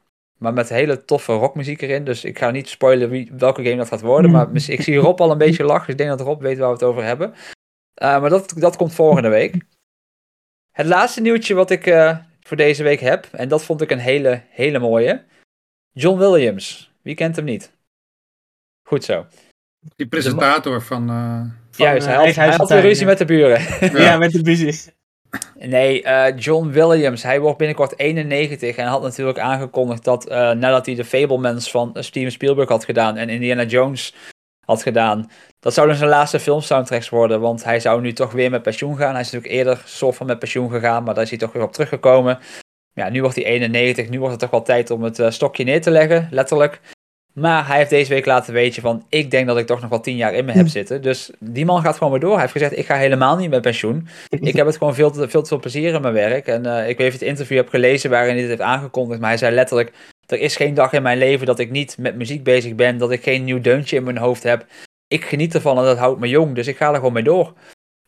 Maar 0.43 0.53
met 0.53 0.69
hele 0.69 1.05
toffe 1.05 1.33
rockmuziek 1.33 1.83
erin. 1.83 2.05
Dus 2.05 2.25
ik 2.25 2.39
ga 2.39 2.51
niet 2.51 2.69
spoilen 2.69 3.11
wie, 3.11 3.33
welke 3.37 3.63
game 3.63 3.77
dat 3.77 3.89
gaat 3.89 4.01
worden. 4.01 4.31
Maar 4.31 4.49
ik 4.55 4.83
zie 4.83 4.97
Rob 4.97 5.21
al 5.21 5.31
een 5.31 5.39
beetje 5.47 5.65
lachen. 5.65 5.85
Dus 5.85 5.95
ik 5.95 5.99
denk 5.99 6.11
dat 6.11 6.27
Rob 6.27 6.41
weet 6.41 6.59
waar 6.59 6.67
we 6.67 6.75
het 6.75 6.83
over 6.83 7.05
hebben. 7.05 7.31
Uh, 7.31 8.21
maar 8.21 8.31
dat, 8.31 8.55
dat 8.57 8.77
komt 8.77 8.95
volgende 8.95 9.29
week. 9.29 9.55
Het 10.73 10.87
laatste 10.87 11.21
nieuwtje 11.21 11.55
wat 11.55 11.71
ik 11.71 11.87
uh, 11.87 12.19
voor 12.41 12.57
deze 12.57 12.83
week 12.83 13.01
heb. 13.01 13.29
En 13.33 13.49
dat 13.49 13.65
vond 13.65 13.81
ik 13.81 13.91
een 13.91 13.99
hele, 13.99 14.43
hele 14.49 14.79
mooie. 14.79 15.25
John 15.93 16.19
Williams. 16.19 16.93
Wie 17.03 17.15
kent 17.15 17.37
hem 17.37 17.45
niet? 17.45 17.73
Goed 18.89 19.05
zo. 19.05 19.27
Die 19.97 20.07
presentator 20.07 20.83
van... 20.83 21.11
Uh... 21.11 21.41
van 21.71 21.87
Juist, 21.87 22.07
hij 22.07 22.17
had, 22.17 22.35
hij 22.35 22.49
had 22.49 22.69
weer 22.69 22.81
ruzie 22.81 23.07
met 23.07 23.19
de 23.19 23.25
buren. 23.25 23.61
Ja, 23.93 24.03
ja 24.03 24.19
met 24.19 24.33
de 24.33 24.43
buzie. 24.43 24.93
Nee, 25.59 26.03
uh, 26.05 26.37
John 26.37 26.69
Williams, 26.69 27.23
hij 27.23 27.41
wordt 27.41 27.59
binnenkort 27.59 27.99
91 27.99 28.77
en 28.77 28.87
had 28.87 29.03
natuurlijk 29.03 29.39
aangekondigd 29.39 30.05
dat 30.05 30.31
uh, 30.31 30.51
nadat 30.51 30.87
hij 30.87 30.95
de 30.95 31.05
Fablemans 31.05 31.71
van 31.71 31.91
Steven 31.95 32.33
Spielberg 32.33 32.69
had 32.69 32.85
gedaan 32.85 33.17
en 33.17 33.29
Indiana 33.29 33.65
Jones 33.65 34.15
had 34.65 34.83
gedaan, 34.83 35.31
dat 35.61 35.75
zouden 35.75 35.97
zijn 35.97 36.09
laatste 36.09 36.41
filmsoundtracks 36.41 37.09
worden, 37.09 37.41
want 37.41 37.65
hij 37.65 37.81
zou 37.81 38.01
nu 38.01 38.13
toch 38.13 38.33
weer 38.33 38.51
met 38.51 38.63
pensioen 38.63 38.97
gaan. 38.97 39.13
Hij 39.13 39.21
is 39.21 39.31
natuurlijk 39.31 39.55
eerder 39.55 39.83
soort 39.85 40.17
van 40.17 40.27
met 40.27 40.39
pensioen 40.39 40.71
gegaan, 40.71 41.05
maar 41.05 41.15
daar 41.15 41.23
is 41.23 41.31
hij 41.31 41.39
toch 41.39 41.53
weer 41.53 41.63
op 41.63 41.73
teruggekomen. 41.73 42.39
Ja, 42.93 43.09
nu 43.09 43.21
wordt 43.21 43.37
hij 43.37 43.45
91, 43.45 44.09
nu 44.09 44.19
wordt 44.19 44.33
het 44.33 44.41
toch 44.41 44.51
wel 44.51 44.63
tijd 44.63 44.91
om 44.91 45.03
het 45.03 45.19
uh, 45.19 45.31
stokje 45.31 45.65
neer 45.65 45.83
te 45.83 45.91
leggen, 45.91 46.29
letterlijk. 46.31 46.81
Maar 47.33 47.67
hij 47.67 47.77
heeft 47.77 47.91
deze 47.91 48.13
week 48.13 48.27
laten 48.27 48.53
weten 48.53 48.83
van, 48.83 49.05
ik 49.09 49.31
denk 49.31 49.47
dat 49.47 49.59
ik 49.59 49.67
toch 49.67 49.81
nog 49.81 49.91
wel 49.91 50.01
tien 50.01 50.17
jaar 50.17 50.35
in 50.35 50.45
me 50.45 50.53
heb 50.53 50.69
zitten. 50.69 51.03
Dus 51.03 51.31
die 51.39 51.65
man 51.65 51.83
gaat 51.83 51.97
gewoon 51.97 52.13
weer 52.13 52.21
door. 52.21 52.33
Hij 52.33 52.41
heeft 52.41 52.53
gezegd, 52.53 52.77
ik 52.77 52.87
ga 52.87 52.97
helemaal 52.97 53.37
niet 53.37 53.51
met 53.51 53.63
pensioen. 53.63 54.09
Ik 54.41 54.57
heb 54.57 54.67
het 54.67 54.77
gewoon 54.77 54.95
veel 54.95 55.11
te, 55.11 55.29
veel 55.29 55.43
te 55.43 55.49
veel 55.49 55.61
plezier 55.61 55.95
in 55.95 56.01
mijn 56.01 56.15
werk. 56.15 56.47
En 56.47 56.67
eh, 56.67 56.89
ik 56.89 56.99
weet 56.99 57.07
of 57.07 57.13
het 57.13 57.23
interview 57.23 57.57
heb 57.57 57.69
gelezen 57.69 58.11
waarin 58.11 58.33
hij 58.33 58.41
dit 58.41 58.49
heeft 58.49 58.61
aangekondigd. 58.61 59.21
Maar 59.21 59.29
hij 59.29 59.39
zei 59.39 59.55
letterlijk, 59.55 59.93
er 60.27 60.39
is 60.41 60.57
geen 60.57 60.75
dag 60.75 60.93
in 60.93 61.03
mijn 61.03 61.19
leven 61.19 61.47
dat 61.47 61.59
ik 61.59 61.71
niet 61.71 61.99
met 61.99 62.17
muziek 62.17 62.43
bezig 62.45 62.75
ben. 62.75 62.99
Dat 62.99 63.11
ik 63.11 63.23
geen 63.23 63.45
nieuw 63.45 63.61
deuntje 63.61 63.97
in 63.97 64.05
mijn 64.05 64.19
hoofd 64.19 64.43
heb. 64.43 64.67
Ik 65.07 65.25
geniet 65.25 65.55
ervan 65.55 65.79
en 65.79 65.85
dat 65.85 65.99
houdt 65.99 66.21
me 66.21 66.29
jong. 66.29 66.55
Dus 66.55 66.67
ik 66.67 66.77
ga 66.77 66.89
er 66.89 66.95
gewoon 66.95 67.13
mee 67.13 67.23
door. 67.23 67.53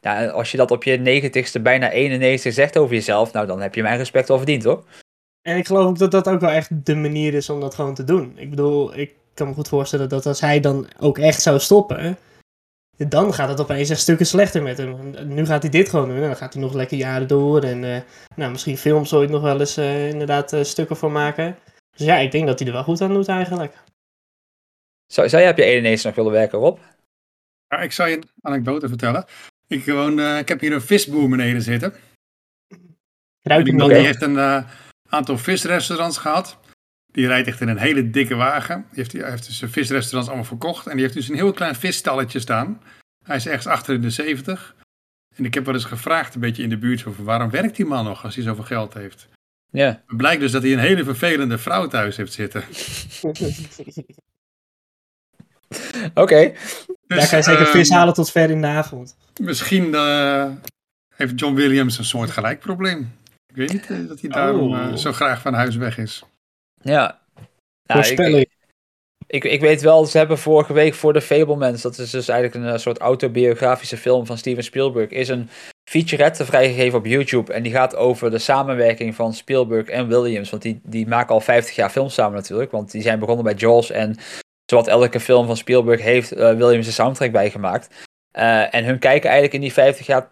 Ja, 0.00 0.26
als 0.26 0.50
je 0.50 0.56
dat 0.56 0.70
op 0.70 0.84
je 0.84 0.96
negentigste, 0.96 1.60
bijna 1.60 1.90
91 1.90 2.52
zegt 2.52 2.78
over 2.78 2.94
jezelf, 2.94 3.32
nou 3.32 3.46
dan 3.46 3.62
heb 3.62 3.74
je 3.74 3.82
mijn 3.82 3.96
respect 3.96 4.30
al 4.30 4.36
verdiend 4.36 4.64
hoor. 4.64 4.84
En 5.46 5.56
ik 5.56 5.66
geloof 5.66 5.86
ook 5.86 5.98
dat 5.98 6.10
dat 6.10 6.28
ook 6.28 6.40
wel 6.40 6.50
echt 6.50 6.86
de 6.86 6.94
manier 6.94 7.34
is 7.34 7.50
om 7.50 7.60
dat 7.60 7.74
gewoon 7.74 7.94
te 7.94 8.04
doen. 8.04 8.38
Ik 8.38 8.50
bedoel, 8.50 8.96
ik 8.96 9.14
kan 9.34 9.48
me 9.48 9.54
goed 9.54 9.68
voorstellen 9.68 10.08
dat 10.08 10.26
als 10.26 10.40
hij 10.40 10.60
dan 10.60 10.88
ook 10.98 11.18
echt 11.18 11.42
zou 11.42 11.58
stoppen, 11.58 12.18
dan 12.96 13.34
gaat 13.34 13.48
het 13.48 13.60
opeens 13.60 13.90
echt 13.90 14.00
stukken 14.00 14.26
slechter 14.26 14.62
met 14.62 14.78
hem. 14.78 15.14
Nu 15.34 15.46
gaat 15.46 15.62
hij 15.62 15.70
dit 15.70 15.88
gewoon 15.88 16.08
doen 16.08 16.16
en 16.16 16.22
dan 16.22 16.36
gaat 16.36 16.52
hij 16.52 16.62
nog 16.62 16.72
lekker 16.72 16.96
jaren 16.96 17.28
door. 17.28 17.62
En 17.62 17.84
eh, 17.94 18.00
nou, 18.36 18.50
misschien 18.50 18.78
films 18.78 19.12
ooit 19.12 19.30
nog 19.30 19.42
wel 19.42 19.60
eens 19.60 19.76
eh, 19.76 20.08
inderdaad 20.08 20.52
eh, 20.52 20.62
stukken 20.62 20.96
voor 20.96 21.10
maken. 21.10 21.58
Dus 21.96 22.06
ja, 22.06 22.16
ik 22.16 22.32
denk 22.32 22.46
dat 22.46 22.58
hij 22.58 22.68
er 22.68 22.74
wel 22.74 22.84
goed 22.84 23.00
aan 23.00 23.14
doet 23.14 23.28
eigenlijk. 23.28 23.76
Zou, 25.06 25.28
zou 25.28 25.42
jij 25.42 25.50
op 25.50 25.56
je 25.56 25.64
91 25.64 26.04
nog 26.04 26.14
willen 26.14 26.32
werken, 26.32 26.58
Rob? 26.58 26.78
Ja, 27.68 27.80
ik 27.80 27.92
zal 27.92 28.06
je 28.06 28.16
een 28.16 28.30
anekdote 28.40 28.88
vertellen. 28.88 29.24
Ik, 29.66 29.82
gewoon, 29.82 30.18
eh, 30.18 30.38
ik 30.38 30.48
heb 30.48 30.60
hier 30.60 30.72
een 30.72 30.82
visboer 30.82 31.28
beneden 31.28 31.62
zitten. 31.62 31.94
Ruik 33.42 33.64
Die 33.64 33.76
die 33.76 33.92
heeft 33.92 34.22
een 34.22 34.38
eh, 34.38 34.64
aantal 35.08 35.38
visrestaurants 35.38 36.18
gehad. 36.18 36.58
Die 37.12 37.26
rijdt 37.26 37.48
echt 37.48 37.60
in 37.60 37.68
een 37.68 37.78
hele 37.78 38.10
dikke 38.10 38.34
wagen. 38.34 38.76
Die 38.76 38.98
heeft, 38.98 39.12
hij 39.12 39.30
heeft 39.30 39.46
dus 39.46 39.58
zijn 39.58 39.70
visrestaurants 39.70 40.28
allemaal 40.28 40.48
verkocht. 40.48 40.86
En 40.86 40.92
die 40.92 41.02
heeft 41.02 41.14
dus 41.14 41.28
een 41.28 41.34
heel 41.34 41.52
klein 41.52 41.74
visstalletje 41.74 42.40
staan. 42.40 42.82
Hij 43.24 43.36
is 43.36 43.46
ergens 43.46 43.66
achter 43.66 43.94
in 43.94 44.00
de 44.00 44.10
70. 44.10 44.74
En 45.36 45.44
ik 45.44 45.54
heb 45.54 45.64
wel 45.64 45.74
eens 45.74 45.84
gevraagd, 45.84 46.34
een 46.34 46.40
beetje 46.40 46.62
in 46.62 46.68
de 46.68 46.78
buurt, 46.78 47.06
over 47.06 47.24
waarom 47.24 47.50
werkt 47.50 47.76
die 47.76 47.86
man 47.86 48.04
nog 48.04 48.24
als 48.24 48.34
hij 48.34 48.44
zoveel 48.44 48.64
geld 48.64 48.94
heeft. 48.94 49.28
Ja. 49.70 50.02
Het 50.06 50.16
blijkt 50.16 50.40
dus 50.40 50.52
dat 50.52 50.62
hij 50.62 50.72
een 50.72 50.78
hele 50.78 51.04
vervelende 51.04 51.58
vrouw 51.58 51.86
thuis 51.86 52.16
heeft 52.16 52.32
zitten. 52.32 52.64
Oké. 56.14 56.52
Daar 57.06 57.18
Dus, 57.18 57.28
kan 57.28 57.38
je 57.38 57.44
zeker 57.44 57.66
ehm, 57.66 57.70
vis 57.70 57.90
halen 57.90 58.14
tot 58.14 58.30
ver 58.30 58.50
in 58.50 58.60
de 58.60 58.66
avond. 58.66 59.16
Misschien 59.40 59.94
eh, 59.94 60.50
heeft 61.16 61.40
John 61.40 61.54
Williams 61.54 61.98
een 61.98 62.04
soort 62.04 62.30
gelijk 62.30 62.60
probleem. 62.60 63.12
Ik 63.54 63.60
weet 63.60 63.72
niet 63.72 63.90
eh, 63.90 64.08
dat 64.08 64.20
hij 64.20 64.30
daarom 64.30 64.72
Oh. 64.72 64.78
eh, 64.78 64.94
zo 64.94 65.12
graag 65.12 65.40
van 65.40 65.54
huis 65.54 65.76
weg 65.76 65.98
is. 65.98 66.24
Ja. 66.82 67.20
Nou, 67.86 68.00
ik, 68.00 68.06
Voorspelling. 68.06 68.46
ik, 69.26 69.44
ik 69.44 69.60
weet 69.60 69.80
wel, 69.80 70.04
ze 70.04 70.18
hebben 70.18 70.38
vorige 70.38 70.72
week 70.72 70.94
voor 70.94 71.12
The 71.12 71.20
Fablemans, 71.20 71.82
dat 71.82 71.98
is 71.98 72.10
dus 72.10 72.28
eigenlijk 72.28 72.64
een 72.64 72.72
eh, 72.72 72.78
soort 72.78 72.98
autobiografische 72.98 73.96
film 73.96 74.26
van 74.26 74.38
Steven 74.38 74.64
Spielberg, 74.64 75.10
is 75.10 75.28
een 75.28 75.48
featurette 75.90 76.44
vrijgegeven 76.44 76.98
op 76.98 77.06
YouTube. 77.06 77.52
En 77.52 77.62
die 77.62 77.72
gaat 77.72 77.96
over 77.96 78.30
de 78.30 78.38
samenwerking 78.38 79.14
van 79.14 79.34
Spielberg 79.34 79.88
en 79.88 80.08
Williams. 80.08 80.50
Want 80.50 80.62
die, 80.62 80.80
die 80.82 81.06
maken 81.06 81.34
al 81.34 81.40
50 81.40 81.74
jaar 81.74 81.90
films 81.90 82.14
samen 82.14 82.34
natuurlijk. 82.34 82.70
Want 82.70 82.90
die 82.90 83.02
zijn 83.02 83.18
begonnen 83.18 83.44
bij 83.44 83.54
Jaws 83.54 83.90
en 83.90 84.16
zowat 84.70 84.88
elke 84.88 85.20
film 85.20 85.46
van 85.46 85.56
Spielberg 85.56 86.00
heeft 86.00 86.30
Williams 86.34 86.86
de 86.86 86.92
soundtrack 86.92 87.32
bijgemaakt. 87.32 87.88
Eh, 88.30 88.74
en 88.74 88.84
hun 88.84 88.98
kijken 88.98 89.30
eigenlijk 89.30 89.54
in 89.54 89.60
die 89.60 89.72
50 89.72 90.06
jaar 90.06 90.30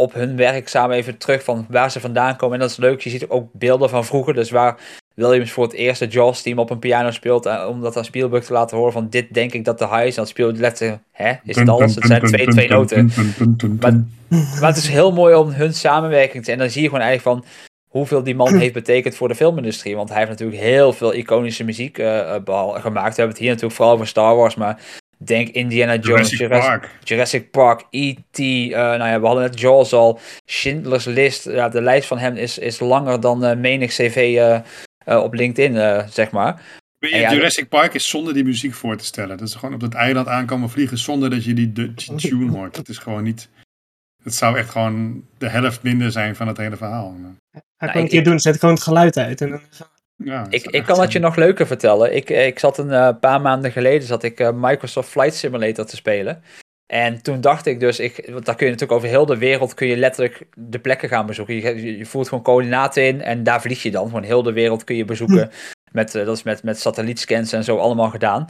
op 0.00 0.14
hun 0.14 0.36
werk 0.36 0.68
samen 0.68 0.96
even 0.96 1.18
terug 1.18 1.44
van 1.44 1.66
waar 1.68 1.90
ze 1.90 2.00
vandaan 2.00 2.36
komen. 2.36 2.54
En 2.54 2.60
dat 2.60 2.70
is 2.70 2.76
leuk. 2.76 3.00
Je 3.00 3.10
ziet 3.10 3.28
ook 3.28 3.48
beelden 3.52 3.88
van 3.90 4.04
vroeger. 4.04 4.34
Dus 4.34 4.50
waar 4.50 4.76
Williams 5.14 5.50
voor 5.50 5.64
het 5.64 5.72
eerste 5.72 6.06
Jaws-team 6.06 6.58
op 6.58 6.70
een 6.70 6.78
piano 6.78 7.10
speelt. 7.10 7.46
eh, 7.46 7.66
om 7.68 7.80
dat 7.80 7.96
aan 7.96 8.04
Spielberg 8.04 8.44
te 8.44 8.52
laten 8.52 8.76
horen 8.76 8.92
van 8.92 9.08
dit 9.08 9.34
denk 9.34 9.52
ik 9.52 9.64
dat 9.64 9.78
de 9.78 9.88
high 9.88 10.04
is. 10.06 10.14
Dat 10.14 10.28
Spielberg 10.28 10.60
letterlijk, 10.60 11.02
hè, 11.12 11.32
is 11.44 11.56
het 11.56 11.68
alles? 11.68 11.94
Het 11.94 12.06
zijn 12.06 12.22
twee, 12.22 12.46
twee 12.46 12.68
noten. 12.68 13.10
Maar, 14.60 14.68
het 14.68 14.76
is 14.76 14.88
heel 14.88 15.12
mooi 15.12 15.34
om 15.34 15.50
hun 15.50 15.74
samenwerking 15.74 16.44
te... 16.44 16.52
En 16.52 16.58
dan 16.58 16.70
zie 16.70 16.82
je 16.82 16.88
gewoon 16.88 17.04
eigenlijk 17.04 17.38
van 17.42 17.50
hoeveel 17.88 18.22
die 18.22 18.34
man 18.34 18.56
heeft 18.56 18.72
betekend 18.72 19.14
voor 19.14 19.28
de 19.28 19.34
filmindustrie. 19.34 19.96
Want 19.96 20.08
hij 20.08 20.18
heeft 20.18 20.30
natuurlijk 20.30 20.60
heel 20.60 20.92
veel 20.92 21.14
iconische 21.14 21.64
muziek 21.64 21.96
behal- 22.44 22.80
gemaakt. 22.80 23.14
We 23.16 23.20
hebben 23.22 23.28
het 23.28 23.38
hier 23.38 23.48
natuurlijk 23.48 23.74
vooral 23.74 23.94
over 23.94 24.06
Star 24.06 24.36
Wars, 24.36 24.54
maar 24.54 24.80
denk 25.24 25.48
Indiana 25.48 25.92
Jones, 25.96 26.06
Jurassic 26.06 26.38
Jurassic, 26.38 26.68
Park. 26.70 26.90
Jurassic 27.04 27.50
Park, 27.50 27.86
E.T., 27.90 28.38
eh, 28.38 28.68
nou 28.70 29.04
ja, 29.04 29.20
we 29.20 29.26
hadden 29.26 29.44
net 29.44 29.60
Jaws 29.60 29.92
al, 29.92 30.20
Schindler's 30.44 31.04
List. 31.04 31.44
Ja, 31.44 31.68
de 31.68 31.82
lijst 31.82 32.06
van 32.08 32.18
hem 32.18 32.36
is, 32.36 32.58
is 32.58 32.78
langer 32.80 33.20
dan 33.20 33.44
eh, 33.44 33.56
menig 33.56 33.90
cv 33.90 34.16
eh, 34.16 34.60
eh, 35.04 35.22
op 35.22 35.34
LinkedIn, 35.34 35.76
eh, 35.76 36.06
zeg 36.08 36.30
maar. 36.30 36.62
Weet 36.98 37.10
je, 37.10 37.16
En 37.16 37.22
ja, 37.22 37.32
Jurassic 37.32 37.68
Park 37.68 37.94
is 37.94 38.08
zonder 38.08 38.34
die 38.34 38.44
muziek 38.44 38.74
voor 38.74 38.96
te 38.96 39.04
stellen. 39.04 39.36
Dat 39.38 39.48
is 39.48 39.54
gewoon 39.54 39.74
op 39.74 39.80
dat 39.80 39.94
eiland 39.94 40.26
aankomen 40.26 40.70
vliegen 40.70 40.98
zonder 40.98 41.30
dat 41.30 41.44
je 41.44 41.54
die, 41.54 41.72
die 41.78 41.94
tune 42.16 42.50
hoort. 42.50 42.74
Dat 42.74 42.88
is 42.88 42.98
gewoon 42.98 43.22
niet... 43.22 43.48
Het 44.22 44.34
zou 44.34 44.56
echt 44.58 44.70
gewoon 44.70 45.24
de 45.38 45.48
helft 45.48 45.82
minder 45.82 46.12
zijn 46.12 46.36
van 46.36 46.46
het 46.48 46.56
hele 46.56 46.76
verhaal. 46.76 47.10
Ga 47.10 47.60
Nou, 47.78 47.90
ik 47.90 47.94
een 47.94 48.04
ik- 48.04 48.10
keer 48.10 48.24
doen, 48.24 48.38
zet 48.38 48.58
gewoon 48.58 48.74
het 48.74 48.84
geluid 48.84 49.16
uit. 49.16 49.40
En 49.40 49.50
dan... 49.50 49.60
Ja, 50.24 50.46
Ik, 50.48 50.62
ik 50.62 50.84
kan 50.84 50.96
dat 50.96 51.06
eh, 51.06 51.12
je 51.12 51.18
nog 51.18 51.36
leuker 51.36 51.66
vertellen. 51.66 52.16
Ik, 52.16 52.30
ik 52.30 52.58
zat 52.58 52.78
een 52.78 52.90
eh, 52.90 53.08
paar 53.20 53.40
maanden 53.40 53.72
geleden 53.72 54.06
zat 54.06 54.22
ik 54.22 54.40
eh, 54.40 54.50
Microsoft 54.54 55.08
Flight 55.08 55.34
Simulator 55.34 55.84
te 55.84 55.96
spelen. 55.96 56.42
En 56.90 57.22
toen 57.22 57.40
dacht 57.40 57.66
ik 57.66 57.80
dus, 57.80 58.00
ik, 58.00 58.28
want 58.30 58.44
daar 58.44 58.54
kun 58.54 58.66
je 58.66 58.72
natuurlijk 58.72 58.98
over 58.98 59.08
heel 59.08 59.26
de 59.26 59.38
wereld 59.38 59.74
kun 59.74 59.86
je 59.86 59.96
letterlijk 59.96 60.46
de 60.54 60.78
plekken 60.78 61.08
gaan 61.08 61.26
bezoeken. 61.26 61.54
Je, 61.54 61.98
je, 61.98 62.06
voert 62.06 62.28
gewoon 62.28 62.44
coördinaten 62.44 63.06
in 63.06 63.22
en 63.22 63.42
daar 63.42 63.60
vlieg 63.60 63.82
je 63.82 63.90
dan. 63.90 64.06
Gewoon 64.06 64.22
heel 64.22 64.42
de 64.42 64.52
wereld 64.52 64.84
kun 64.84 64.96
je 64.96 65.04
bezoeken. 65.04 65.50
Met, 65.92 66.14
eh, 66.14 66.24
dat 66.24 66.36
is 66.36 66.42
met, 66.42 66.62
met 66.62 66.80
satellietscans 66.80 67.52
en 67.52 67.64
zo 67.64 67.76
allemaal 67.76 68.10
gedaan. 68.10 68.48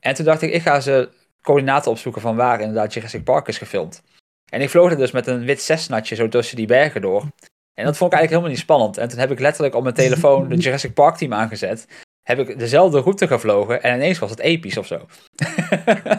En 0.00 0.14
toen 0.14 0.24
dacht 0.24 0.42
ik, 0.42 0.52
ik 0.52 0.62
ga 0.62 0.80
ze 0.80 1.08
coördinaten 1.40 1.90
opzoeken 1.90 2.20
van 2.20 2.36
waar 2.36 2.60
inderdaad 2.60 2.94
Jurassic 2.94 3.24
Park 3.24 3.48
is 3.48 3.58
gefilmd. 3.58 4.02
En 4.50 4.60
ik 4.60 4.70
vloog 4.70 4.90
er 4.90 4.96
dus 4.96 5.10
met 5.10 5.26
een 5.26 5.44
wit 5.44 5.62
Cessnatje 5.62 6.14
zo 6.14 6.28
tussen 6.28 6.56
die 6.56 6.66
bergen 6.66 7.00
door. 7.00 7.26
En 7.74 7.84
dat 7.84 7.96
vond 7.96 8.12
ik 8.12 8.18
eigenlijk 8.18 8.30
helemaal 8.30 8.48
niet 8.50 8.58
spannend. 8.58 8.98
En 8.98 9.08
toen 9.08 9.18
heb 9.18 9.30
ik 9.30 9.38
letterlijk 9.40 9.74
op 9.74 9.82
mijn 9.82 9.94
telefoon 9.94 10.48
de 10.48 10.56
Jurassic 10.56 10.94
Park 10.94 11.16
team 11.16 11.32
aangezet. 11.32 11.86
Heb 12.22 12.38
ik 12.38 12.58
dezelfde 12.58 13.00
route 13.00 13.26
gevlogen 13.26 13.82
en 13.82 13.94
ineens 13.94 14.18
was 14.18 14.30
het 14.30 14.38
episch 14.40 14.76
of 14.76 14.86
zo. 14.86 15.06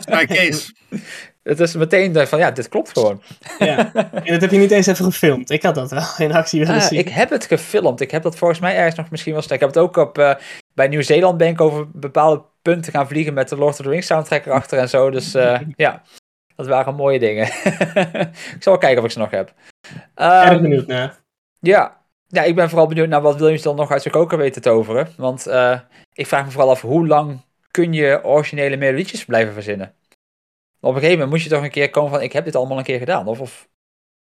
Ja, 0.06 0.26
Kees. 0.26 0.74
Het 1.44 1.60
is 1.60 1.76
meteen 1.76 2.28
van 2.28 2.40
ja, 2.40 2.52
dit 2.52 2.70
klopt 2.70 2.90
gewoon. 2.92 3.22
Ja. 3.60 3.92
En 3.94 4.32
dat 4.32 4.42
heb 4.42 4.52
je 4.52 4.58
niet 4.58 4.72
eens 4.72 4.88
even 4.88 5.06
gefilmd. 5.06 5.50
Ik 5.50 5.64
had 5.64 5.76
dat 5.76 5.92
wel 5.92 6.04
in 6.18 6.34
actie 6.34 6.60
willen 6.60 6.76
Ah, 6.76 6.82
zien. 6.82 7.00
ik 7.00 7.10
heb 7.10 7.30
het 7.30 7.46
gefilmd. 7.46 8.02
Ik 8.02 8.12
heb 8.12 8.24
dat 8.24 8.36
volgens 8.36 8.60
mij 8.60 8.76
ergens 8.76 8.96
nog 8.96 9.10
misschien 9.10 9.34
wel 9.34 9.42
staan. 9.42 9.56
Ik 9.56 9.62
heb 9.62 9.70
het 9.74 9.84
ook 9.84 9.96
op, 9.98 10.18
eh, 10.18 10.36
bij 10.74 10.88
Nieuw-Zeeland 10.88 11.38
ben 11.38 11.48
ik 11.48 11.62
over 11.62 11.88
bepaalde 11.92 12.44
punten 12.62 12.92
gaan 12.92 13.08
vliegen 13.08 13.34
met 13.34 13.50
de 13.50 13.56
Lord 13.58 13.80
of 13.80 13.86
the 13.86 13.90
Rings 13.90 14.08
soundtrack 14.08 14.46
erachter 14.46 14.80
en 14.80 14.90
zo. 14.90 15.10
Dus 15.10 15.34
eh, 15.34 15.60
ja, 15.76 16.02
dat 16.56 16.68
waren 16.68 16.96
mooie 16.96 17.20
dingen. 17.20 17.46
ik 18.56 18.58
zal 18.60 18.72
wel 18.74 18.78
kijken 18.78 18.98
of 19.00 19.06
ik 19.06 19.12
ze 19.12 19.20
nog 19.20 19.32
heb. 19.32 19.54
Erg 20.16 20.50
Ehm, 20.50 20.62
benieuwd 20.62 20.88
naar. 20.88 21.22
Ja. 21.64 22.02
ja, 22.28 22.44
ik 22.44 22.56
ben 22.56 22.70
vooral 22.70 22.88
benieuwd 22.88 23.08
naar 23.08 23.22
wat 23.22 23.40
Williams 23.40 23.62
dan 23.62 23.76
nog 23.76 23.92
uit 23.92 24.02
zijn 24.02 24.14
koker 24.14 24.38
weet 24.38 24.54
te 24.54 24.60
toveren. 24.60 25.08
Want 25.18 25.48
eh, 25.48 25.80
ik 26.14 26.28
vraag 26.28 26.46
me 26.46 26.52
vooral 26.52 26.70
af, 26.70 26.82
hoe 26.82 27.08
lang 27.08 27.42
kun 27.72 27.94
je 27.94 28.24
originele 28.24 28.78
melodietjes 28.78 29.26
blijven 29.26 29.54
verzinnen? 29.54 29.94
Op 30.80 30.90
een 30.90 30.94
gegeven 30.94 31.12
moment 31.12 31.30
moet 31.30 31.42
je 31.44 31.50
toch 31.50 31.64
een 31.64 31.70
keer 31.72 31.90
komen 31.90 32.12
van, 32.12 32.22
ik 32.22 32.34
heb 32.34 32.46
dit 32.46 32.56
allemaal 32.56 32.78
een 32.78 32.84
keer 32.84 33.00
gedaan. 33.00 33.28
Of, 33.28 33.40
of 33.40 33.68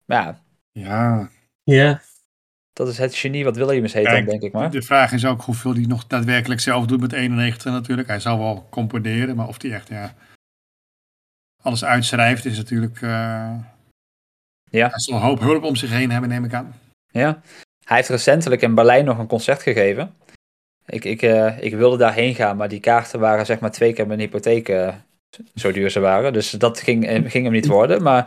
ja, 0.05 0.41
Ja, 0.73 1.29
Ja. 1.63 2.01
dat 2.73 2.89
is 2.89 2.99
het 2.99 3.15
genie 3.15 3.45
wat 3.45 3.57
Williams 3.57 3.93
heet 3.93 4.05
dan, 4.05 4.25
denk 4.25 4.43
ik 4.43 4.53
maar. 4.53 4.71
de 4.71 4.83
vraag 4.83 5.13
is 5.13 5.27
ook 5.27 5.43
hoeveel 5.43 5.73
hij 5.75 5.85
nog 5.87 6.07
daadwerkelijk 6.07 6.61
zelf 6.61 6.87
doet 6.87 7.01
met 7.01 7.13
91 7.13 7.73
natuurlijk. 7.73 8.09
Hij 8.09 8.21
zal 8.21 8.39
wel 8.39 8.67
componeren, 8.71 9.37
maar 9.37 9.49
of 9.49 9.63
hij 9.63 9.73
echt 9.73 9.89
ja, 9.89 10.15
alles 11.63 11.85
uitschrijft 11.85 12.45
is 12.45 12.57
natuurlijk... 12.57 13.03
eh, 13.03 13.55
Ja. 14.71 14.89
Hij 14.89 14.99
zal 14.99 15.15
een 15.15 15.23
hoop 15.23 15.41
hulp 15.41 15.63
om 15.63 15.77
zich 15.77 15.91
heen 15.91 16.11
hebben, 16.11 16.29
neem 16.29 16.45
ik 16.45 16.55
aan. 16.55 16.75
Ja. 17.17 17.41
Hij 17.85 17.97
heeft 17.97 18.09
recentelijk 18.09 18.63
in 18.63 18.75
Berlijn 18.75 19.05
nog 19.05 19.19
een 19.19 19.27
concert 19.27 19.63
gegeven. 19.63 20.15
Ik, 20.87 21.05
ik, 21.05 21.23
eh, 21.23 21.59
ik 21.61 21.75
wilde 21.75 21.97
daarheen 21.97 22.35
gaan, 22.35 22.57
maar 22.57 22.69
die 22.69 22.81
kaarten 22.81 23.21
waren 23.21 23.47
zeg 23.47 23.59
maar 23.61 23.71
twee 23.71 23.93
keer 23.93 24.07
mijn 24.07 24.19
hypotheek, 24.21 24.69
eh, 24.69 24.95
zo 25.55 25.73
duur 25.73 25.91
ze 25.91 26.01
waren. 26.01 26.33
Dus 26.33 26.51
dat 26.51 26.81
ging, 26.81 27.07
eh, 27.07 27.31
ging 27.31 27.45
hem 27.45 27.53
niet 27.53 27.67
worden. 27.67 28.03
Maar 28.03 28.27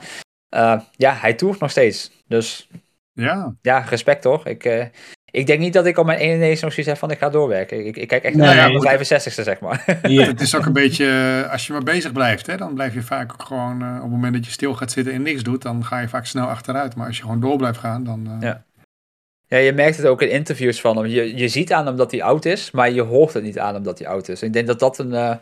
eh, 0.49 0.79
ja, 0.95 1.13
hij 1.13 1.33
toert 1.33 1.59
nog 1.59 1.71
steeds. 1.71 2.11
Dus 2.27 2.69
Ja, 3.13 3.53
ja, 3.61 3.79
respect 3.79 4.23
hoor. 4.23 4.41
Ik, 4.47 4.65
eh, 4.65 4.85
ik 5.31 5.47
denk 5.47 5.59
niet 5.59 5.73
dat 5.73 5.85
ik 5.85 5.97
op 5.97 6.05
mijn 6.05 6.19
91 6.19 6.61
nog 6.61 6.71
zoiets 6.73 6.89
heb 6.91 6.97
van 6.97 7.11
ik 7.11 7.17
ga 7.17 7.29
doorwerken. 7.29 7.85
Ik, 7.85 7.97
ik 7.97 8.07
kijk 8.07 8.23
echt 8.23 8.35
Nee, 8.35 8.55
naar 8.55 8.71
mijn 8.71 8.97
65ste, 8.99 9.43
zeg 9.43 9.59
maar. 9.59 9.83
Ja. 10.01 10.25
het 10.25 10.41
is 10.41 10.55
ook 10.55 10.65
een 10.65 10.73
beetje, 10.73 11.47
als 11.51 11.67
je 11.67 11.73
maar 11.73 11.83
bezig 11.83 12.11
blijft, 12.11 12.47
hè, 12.47 12.57
dan 12.57 12.73
blijf 12.73 12.93
je 12.93 13.01
vaak 13.01 13.31
ook 13.33 13.43
gewoon, 13.43 13.95
op 13.95 14.01
het 14.01 14.11
moment 14.11 14.33
dat 14.33 14.45
je 14.45 14.51
stil 14.51 14.73
gaat 14.73 14.91
zitten 14.91 15.13
en 15.13 15.21
niks 15.21 15.43
doet, 15.43 15.61
dan 15.61 15.85
ga 15.85 15.99
je 15.99 16.07
vaak 16.07 16.25
snel 16.25 16.45
achteruit. 16.47 16.95
Maar 16.95 17.07
als 17.07 17.17
je 17.17 17.23
gewoon 17.23 17.39
door 17.39 17.57
blijft 17.57 17.77
gaan, 17.79 18.03
dan... 18.03 18.27
eh, 18.27 18.37
Ja. 18.47 18.63
Ja, 19.49 19.57
je 19.57 19.73
merkt 19.73 19.97
het 19.97 20.05
ook 20.05 20.21
in 20.21 20.29
interviews 20.29 20.81
van 20.81 20.97
hem. 20.97 21.05
Je, 21.05 21.37
je 21.37 21.47
ziet 21.47 21.73
aan 21.73 21.85
hem 21.85 21.95
dat 21.95 22.11
hij 22.11 22.23
oud 22.23 22.45
is, 22.45 22.71
maar 22.71 22.91
je 22.91 23.01
hoort 23.01 23.33
het 23.33 23.43
niet 23.43 23.59
aan 23.59 23.73
hem 23.73 23.83
dat 23.83 23.99
hij 23.99 24.07
oud 24.07 24.27
is. 24.27 24.41
Ik 24.41 24.53
denk 24.53 24.67
dat 24.67 24.79
dat 24.79 24.97
een, 24.97 25.13
eh, 25.13 25.35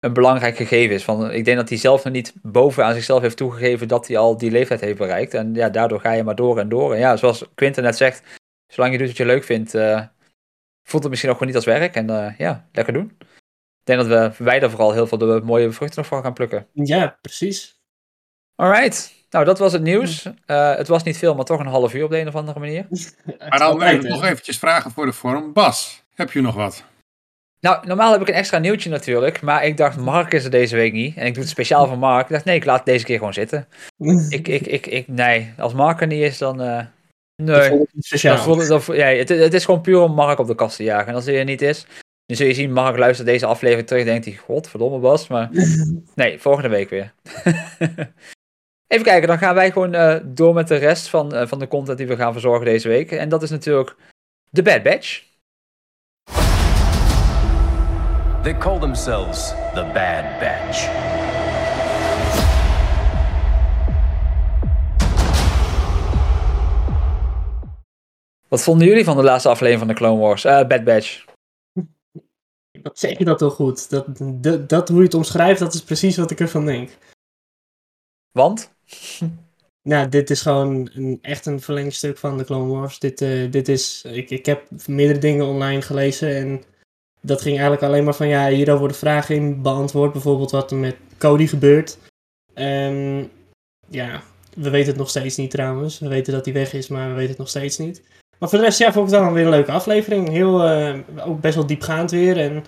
een 0.00 0.12
belangrijk 0.12 0.56
gegeven 0.56 0.94
is. 0.94 1.04
Van, 1.04 1.30
ik 1.30 1.44
denk 1.44 1.56
dat 1.56 1.68
hij 1.68 1.78
zelf 1.78 2.04
nog 2.04 2.12
niet 2.12 2.32
boven 2.42 2.84
aan 2.84 2.94
zichzelf 2.94 3.22
heeft 3.22 3.36
toegegeven 3.36 3.88
dat 3.88 4.06
hij 4.06 4.16
al 4.16 4.36
die 4.36 4.50
leeftijd 4.50 4.80
heeft 4.80 4.98
bereikt. 4.98 5.34
En 5.34 5.54
ja, 5.54 5.68
daardoor 5.68 6.00
ga 6.00 6.12
je 6.12 6.22
maar 6.22 6.34
door 6.34 6.58
en 6.58 6.68
door. 6.68 6.92
En 6.92 6.98
ja, 6.98 7.16
zoals 7.16 7.44
Quinten 7.54 7.82
net 7.82 7.96
zegt, 7.96 8.40
zolang 8.66 8.92
je 8.92 8.98
doet 8.98 9.08
wat 9.08 9.16
je 9.16 9.26
leuk 9.26 9.44
vindt, 9.44 9.74
eh, 9.74 10.02
voelt 10.82 11.02
het 11.02 11.10
misschien 11.10 11.30
ook 11.30 11.38
gewoon 11.38 11.54
niet 11.54 11.64
als 11.64 11.78
werk. 11.78 11.94
En 11.94 12.10
eh, 12.10 12.38
ja, 12.38 12.68
lekker 12.72 12.92
doen. 12.92 13.16
Ik 13.80 13.88
denk 13.88 14.08
dat 14.08 14.36
we, 14.36 14.44
wij 14.44 14.60
er 14.60 14.70
vooral 14.70 14.92
heel 14.92 15.06
veel 15.06 15.18
de 15.18 15.40
mooie 15.44 15.72
vruchten 15.72 15.98
nog 15.98 16.06
van 16.06 16.22
gaan 16.22 16.32
plukken. 16.32 16.66
Ja, 16.72 17.18
precies. 17.20 17.81
Alright. 18.54 19.14
Nou, 19.30 19.44
dat 19.44 19.58
was 19.58 19.72
het 19.72 19.82
nieuws. 19.82 20.26
Uh, 20.26 20.76
het 20.76 20.88
was 20.88 21.02
niet 21.02 21.18
veel, 21.18 21.34
maar 21.34 21.44
toch 21.44 21.60
een 21.60 21.66
half 21.66 21.94
uur 21.94 22.04
op 22.04 22.10
de 22.10 22.18
een 22.18 22.28
of 22.28 22.34
andere 22.34 22.58
manier. 22.58 22.86
maar 23.48 23.58
dan 23.58 23.82
even, 23.82 24.08
nog 24.08 24.24
eventjes 24.24 24.58
vragen 24.58 24.90
voor 24.90 25.06
de 25.06 25.12
vorm. 25.12 25.52
Bas, 25.52 26.02
heb 26.14 26.32
je 26.32 26.40
nog 26.40 26.54
wat? 26.54 26.84
Nou, 27.60 27.86
normaal 27.86 28.12
heb 28.12 28.20
ik 28.20 28.28
een 28.28 28.34
extra 28.34 28.58
nieuwtje 28.58 28.90
natuurlijk, 28.90 29.40
maar 29.40 29.64
ik 29.64 29.76
dacht, 29.76 29.96
Mark 29.96 30.32
is 30.32 30.44
er 30.44 30.50
deze 30.50 30.76
week 30.76 30.92
niet. 30.92 31.16
En 31.16 31.26
ik 31.26 31.32
doe 31.34 31.42
het 31.42 31.52
speciaal 31.52 31.86
voor 31.86 31.98
Mark. 31.98 32.22
Ik 32.22 32.32
dacht, 32.32 32.44
nee, 32.44 32.56
ik 32.56 32.64
laat 32.64 32.76
het 32.76 32.86
deze 32.86 33.04
keer 33.04 33.18
gewoon 33.18 33.32
zitten. 33.32 33.68
ik, 34.28 34.48
ik, 34.48 34.66
ik, 34.66 34.86
ik, 34.86 35.08
nee, 35.08 35.52
als 35.58 35.72
Mark 35.72 36.00
er 36.00 36.06
niet 36.06 36.22
is, 36.22 36.38
dan... 36.38 36.62
Uh, 36.62 36.80
nee, 37.36 37.86
speciaal. 37.98 38.56
Dat, 38.56 38.66
dat, 38.66 38.96
ja, 38.96 39.06
het, 39.06 39.28
het, 39.28 39.54
is 39.54 39.64
gewoon 39.64 39.80
puur 39.80 40.00
om 40.00 40.14
Mark 40.14 40.38
op 40.38 40.46
de 40.46 40.54
kast 40.54 40.76
te 40.76 40.82
jagen. 40.82 41.08
En 41.08 41.14
als 41.14 41.24
hij 41.24 41.38
er 41.38 41.44
niet 41.44 41.62
is, 41.62 41.86
dan 42.26 42.36
zul 42.36 42.46
je 42.46 42.54
zien, 42.54 42.72
Mark 42.72 42.98
luistert 42.98 43.28
deze 43.28 43.46
aflevering 43.46 43.86
terug 43.86 44.02
en 44.02 44.08
denkt 44.08 44.24
hij, 44.24 44.34
godverdomme 44.34 44.98
Bas, 44.98 45.28
maar... 45.28 45.50
nee, 46.14 46.38
volgende 46.38 46.68
week 46.68 46.90
weer. 46.90 47.12
Even 48.92 49.04
kijken, 49.04 49.28
dan 49.28 49.38
gaan 49.38 49.54
wij 49.54 49.72
gewoon 49.72 49.94
uh, 49.94 50.16
door 50.24 50.54
met 50.54 50.68
de 50.68 50.76
rest 50.76 51.08
van, 51.08 51.34
uh, 51.34 51.46
van 51.46 51.58
de 51.58 51.68
content 51.68 51.98
die 51.98 52.06
we 52.06 52.16
gaan 52.16 52.32
verzorgen 52.32 52.64
deze 52.64 52.88
week. 52.88 53.10
En 53.10 53.28
dat 53.28 53.42
is 53.42 53.50
natuurlijk 53.50 53.96
de 54.50 54.62
Bad 54.62 54.82
Batch. 54.82 55.24
They 58.42 58.58
call 58.58 58.78
themselves 58.78 59.48
the 59.48 59.90
Bad 59.94 60.38
Batch. 60.40 60.88
Wat 68.48 68.62
vonden 68.62 68.86
jullie 68.86 69.04
van 69.04 69.16
de 69.16 69.22
laatste 69.22 69.48
aflevering 69.48 69.78
van 69.78 69.88
de 69.88 69.94
Clone 69.94 70.20
Wars? 70.20 70.44
Uh, 70.44 70.66
Bad 70.66 70.84
Batch. 70.84 71.24
Wat 72.82 72.98
zeg 72.98 73.18
je 73.18 73.24
dat 73.24 73.38
toch 73.38 73.54
goed? 73.54 73.90
Dat, 73.90 74.06
dat, 74.42 74.68
dat 74.68 74.88
hoe 74.88 74.98
je 74.98 75.04
het 75.04 75.14
omschrijft, 75.14 75.60
dat 75.60 75.74
is 75.74 75.82
precies 75.82 76.16
wat 76.16 76.30
ik 76.30 76.40
ervan 76.40 76.64
denk. 76.64 76.90
Want? 78.32 78.70
Nou, 79.82 80.08
dit 80.08 80.30
is 80.30 80.42
gewoon 80.42 80.90
een, 80.94 81.18
echt 81.22 81.46
een 81.46 81.60
verlengstuk 81.60 82.18
van 82.18 82.38
de 82.38 82.44
Clone 82.44 82.72
Wars. 82.72 82.98
Dit, 82.98 83.20
uh, 83.20 83.50
dit 83.50 83.68
is, 83.68 84.04
ik, 84.06 84.30
ik 84.30 84.46
heb 84.46 84.62
meerdere 84.86 85.18
dingen 85.18 85.46
online 85.46 85.82
gelezen 85.82 86.36
en 86.36 86.62
dat 87.20 87.40
ging 87.40 87.54
eigenlijk 87.54 87.82
alleen 87.82 88.04
maar 88.04 88.14
van, 88.14 88.28
ja, 88.28 88.48
hier 88.48 88.78
worden 88.78 88.96
vragen 88.96 89.34
in 89.34 89.62
beantwoord. 89.62 90.12
Bijvoorbeeld 90.12 90.50
wat 90.50 90.70
er 90.70 90.76
met 90.76 90.96
Cody 91.18 91.46
gebeurt. 91.46 91.98
Um, 92.54 93.30
ja, 93.88 94.22
we 94.54 94.70
weten 94.70 94.88
het 94.88 94.96
nog 94.96 95.08
steeds 95.08 95.36
niet 95.36 95.50
trouwens. 95.50 95.98
We 95.98 96.08
weten 96.08 96.32
dat 96.32 96.44
hij 96.44 96.54
weg 96.54 96.72
is, 96.72 96.88
maar 96.88 97.08
we 97.08 97.14
weten 97.14 97.30
het 97.30 97.38
nog 97.38 97.48
steeds 97.48 97.78
niet. 97.78 98.02
Maar 98.38 98.48
voor 98.48 98.58
de 98.58 98.64
rest, 98.64 98.78
ja, 98.78 98.92
vond 98.92 99.08
ik 99.08 99.14
het 99.14 99.22
dan 99.22 99.32
weer 99.32 99.44
een 99.44 99.50
leuke 99.50 99.72
aflevering. 99.72 100.28
Heel, 100.28 100.64
uh, 100.64 100.98
ook 101.26 101.40
best 101.40 101.54
wel 101.54 101.66
diepgaand 101.66 102.10
weer. 102.10 102.38
En 102.38 102.64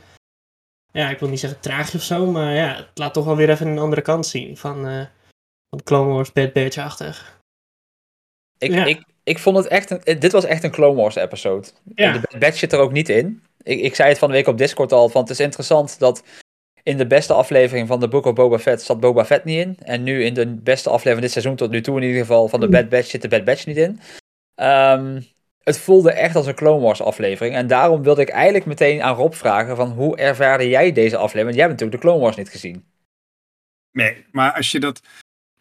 ja, 0.92 1.10
ik 1.10 1.18
wil 1.18 1.28
niet 1.28 1.40
zeggen 1.40 1.60
traagje 1.60 1.98
of 1.98 2.04
zo, 2.04 2.26
maar 2.26 2.54
ja, 2.54 2.76
het 2.76 2.88
laat 2.94 3.14
toch 3.14 3.24
wel 3.24 3.36
weer 3.36 3.50
even 3.50 3.66
een 3.66 3.78
andere 3.78 4.02
kant 4.02 4.26
zien 4.26 4.56
van, 4.56 4.74
van 4.84 5.08
Clone 5.82 6.12
Wars 6.12 6.32
Bad 6.32 6.52
Batch-achtig. 6.52 7.40
Ik, 8.58 8.72
ja. 8.72 8.84
ik, 8.84 9.04
ik 9.22 9.38
vond 9.38 9.56
het 9.56 9.66
echt 9.66 9.90
een, 9.90 10.18
dit 10.18 10.32
was 10.32 10.44
echt 10.44 10.64
een 10.64 10.70
Clone 10.70 11.00
Wars 11.00 11.14
episode. 11.14 11.68
Ja. 11.94 12.12
De 12.12 12.20
Bad 12.30 12.40
Batch 12.40 12.58
zit 12.58 12.72
er 12.72 12.78
ook 12.78 12.92
niet 12.92 13.08
in. 13.08 13.42
Ik, 13.62 13.80
ik 13.80 13.94
zei 13.94 14.08
het 14.08 14.18
van 14.18 14.28
de 14.28 14.34
week 14.34 14.46
op 14.46 14.58
Discord 14.58 14.92
al, 14.92 15.10
want 15.10 15.28
het 15.28 15.38
is 15.38 15.44
interessant 15.44 15.98
dat 15.98 16.22
in 16.82 16.96
de 16.96 17.06
beste 17.06 17.32
aflevering 17.32 17.88
van 17.88 18.00
de 18.00 18.08
Book 18.08 18.24
of 18.24 18.32
Boba 18.32 18.58
Fett 18.58 18.82
zat 18.82 19.00
Boba 19.00 19.24
Fett 19.24 19.44
niet 19.44 19.58
in. 19.58 19.76
En 19.78 20.02
nu 20.02 20.24
in 20.24 20.34
de 20.34 20.46
beste 20.46 20.88
aflevering 20.88 21.14
van 21.14 21.22
dit 21.22 21.32
seizoen 21.32 21.56
tot 21.56 21.70
nu 21.70 21.80
toe 21.80 21.96
in 21.96 22.02
ieder 22.02 22.20
geval 22.20 22.48
van 22.48 22.60
de 22.60 22.68
Bad 22.68 22.88
Batch 22.88 23.08
zit 23.08 23.22
de 23.22 23.28
Bad 23.28 23.44
Batch 23.44 23.66
niet 23.66 23.76
in. 23.76 24.00
Um, 24.62 25.26
het 25.64 25.78
voelde 25.78 26.12
echt 26.12 26.36
als 26.36 26.46
een 26.46 26.54
Clone 26.54 26.80
Wars 26.80 27.02
aflevering. 27.02 27.54
En 27.54 27.66
daarom 27.66 28.02
wilde 28.02 28.22
ik 28.22 28.28
eigenlijk 28.28 28.66
meteen 28.66 29.02
aan 29.02 29.14
Rob 29.14 29.32
vragen 29.32 29.76
van 29.76 29.90
hoe 29.90 30.16
ervaarde 30.16 30.68
jij 30.68 30.92
deze 30.92 31.16
aflevering? 31.16 31.44
Want 31.44 31.56
jij 31.56 31.66
hebt 31.66 31.80
natuurlijk 31.80 32.02
de 32.02 32.08
Clone 32.08 32.22
Wars 32.22 32.36
niet 32.36 32.48
gezien. 32.48 32.84
Nee, 33.92 34.24
maar 34.30 34.52
als 34.52 34.70
je 34.70 34.80
dat... 34.80 35.00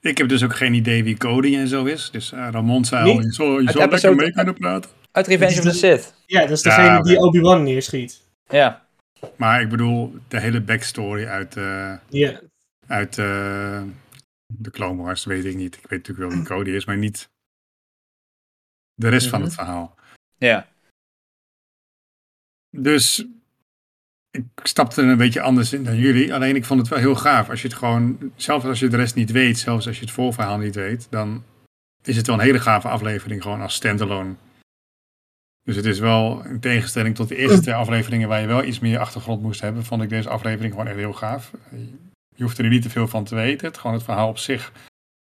Ik 0.03 0.17
heb 0.17 0.29
dus 0.29 0.43
ook 0.43 0.55
geen 0.55 0.73
idee 0.73 1.03
wie 1.03 1.17
Cody 1.17 1.55
en 1.55 1.67
zo 1.67 1.85
is. 1.85 2.11
Dus 2.11 2.31
uh, 2.31 2.47
Ramon 2.51 2.85
zou 2.85 3.07
je 3.07 3.33
zo, 3.33 3.61
je 3.61 3.71
zo 3.71 3.87
lekker 3.87 4.15
mee 4.15 4.31
kunnen 4.31 4.53
praten. 4.53 4.89
Uit 5.11 5.27
Revenge 5.27 5.57
of 5.57 5.63
the 5.63 5.71
Sith. 5.71 6.13
Ja, 6.25 6.41
dat 6.41 6.49
is 6.49 6.61
degene 6.61 6.85
ja, 6.85 7.01
die 7.01 7.17
Obi-Wan 7.17 7.63
neerschiet. 7.63 8.21
Ja. 8.47 8.85
Maar 9.35 9.61
ik 9.61 9.69
bedoel, 9.69 10.15
de 10.27 10.39
hele 10.39 10.61
backstory 10.61 11.25
uit, 11.25 11.55
uh, 11.55 11.97
yeah. 12.09 12.37
uit 12.87 13.17
uh, 13.17 13.81
de 14.45 14.71
Clone 14.71 15.01
Wars 15.01 15.25
weet 15.25 15.45
ik 15.45 15.55
niet. 15.55 15.75
Ik 15.75 15.87
weet 15.87 16.07
natuurlijk 16.07 16.29
wel 16.29 16.37
wie 16.37 16.47
Cody 16.47 16.69
is, 16.69 16.85
maar 16.85 16.97
niet 16.97 17.29
de 18.93 19.09
rest 19.09 19.25
mm 19.25 19.31
-hmm. 19.31 19.39
van 19.39 19.47
het 19.47 19.53
verhaal. 19.53 19.95
Ja. 20.37 20.67
Dus 22.69 23.25
ik 24.37 24.45
stapte 24.63 25.01
er 25.01 25.07
een 25.07 25.17
beetje 25.17 25.41
anders 25.41 25.73
in 25.73 25.83
dan 25.83 25.97
jullie. 25.97 26.33
Alleen 26.33 26.55
ik 26.55 26.65
vond 26.65 26.79
het 26.79 26.89
wel 26.89 26.99
heel 26.99 27.15
gaaf. 27.15 27.49
Als 27.49 27.61
je 27.61 27.67
het 27.67 27.77
gewoon, 27.77 28.31
zelfs 28.35 28.65
als 28.65 28.79
je 28.79 28.87
de 28.87 28.97
rest 28.97 29.15
niet 29.15 29.31
weet, 29.31 29.57
zelfs 29.57 29.87
als 29.87 29.95
je 29.95 30.01
het 30.01 30.13
voorverhaal 30.13 30.57
niet 30.57 30.75
weet, 30.75 31.07
dan 31.09 31.43
is 32.03 32.15
het 32.17 32.27
wel 32.27 32.35
een 32.35 32.41
hele 32.41 32.59
gave 32.59 32.87
aflevering 32.87 33.41
gewoon 33.41 33.61
als 33.61 33.73
standalone. 33.73 34.35
Dus 35.63 35.75
het 35.75 35.85
is 35.85 35.99
wel, 35.99 36.45
in 36.45 36.59
tegenstelling 36.59 37.15
tot 37.15 37.27
de 37.27 37.35
eerste 37.35 37.61
twee 37.61 37.75
afleveringen 37.75 38.27
waar 38.27 38.41
je 38.41 38.47
wel 38.47 38.63
iets 38.63 38.79
meer 38.79 38.99
achtergrond 38.99 39.41
moest 39.41 39.61
hebben, 39.61 39.85
vond 39.85 40.01
ik 40.01 40.09
deze 40.09 40.29
aflevering 40.29 40.71
gewoon 40.71 40.87
echt 40.87 40.97
heel 40.97 41.13
gaaf. 41.13 41.51
Je 42.35 42.43
hoeft 42.43 42.57
er 42.57 42.67
niet 42.67 42.81
te 42.81 42.89
veel 42.89 43.07
van 43.07 43.23
te 43.23 43.35
weten. 43.35 43.67
Het, 43.67 43.77
gewoon 43.77 43.95
het 43.95 44.05
verhaal 44.05 44.27
op 44.27 44.37
zich 44.37 44.71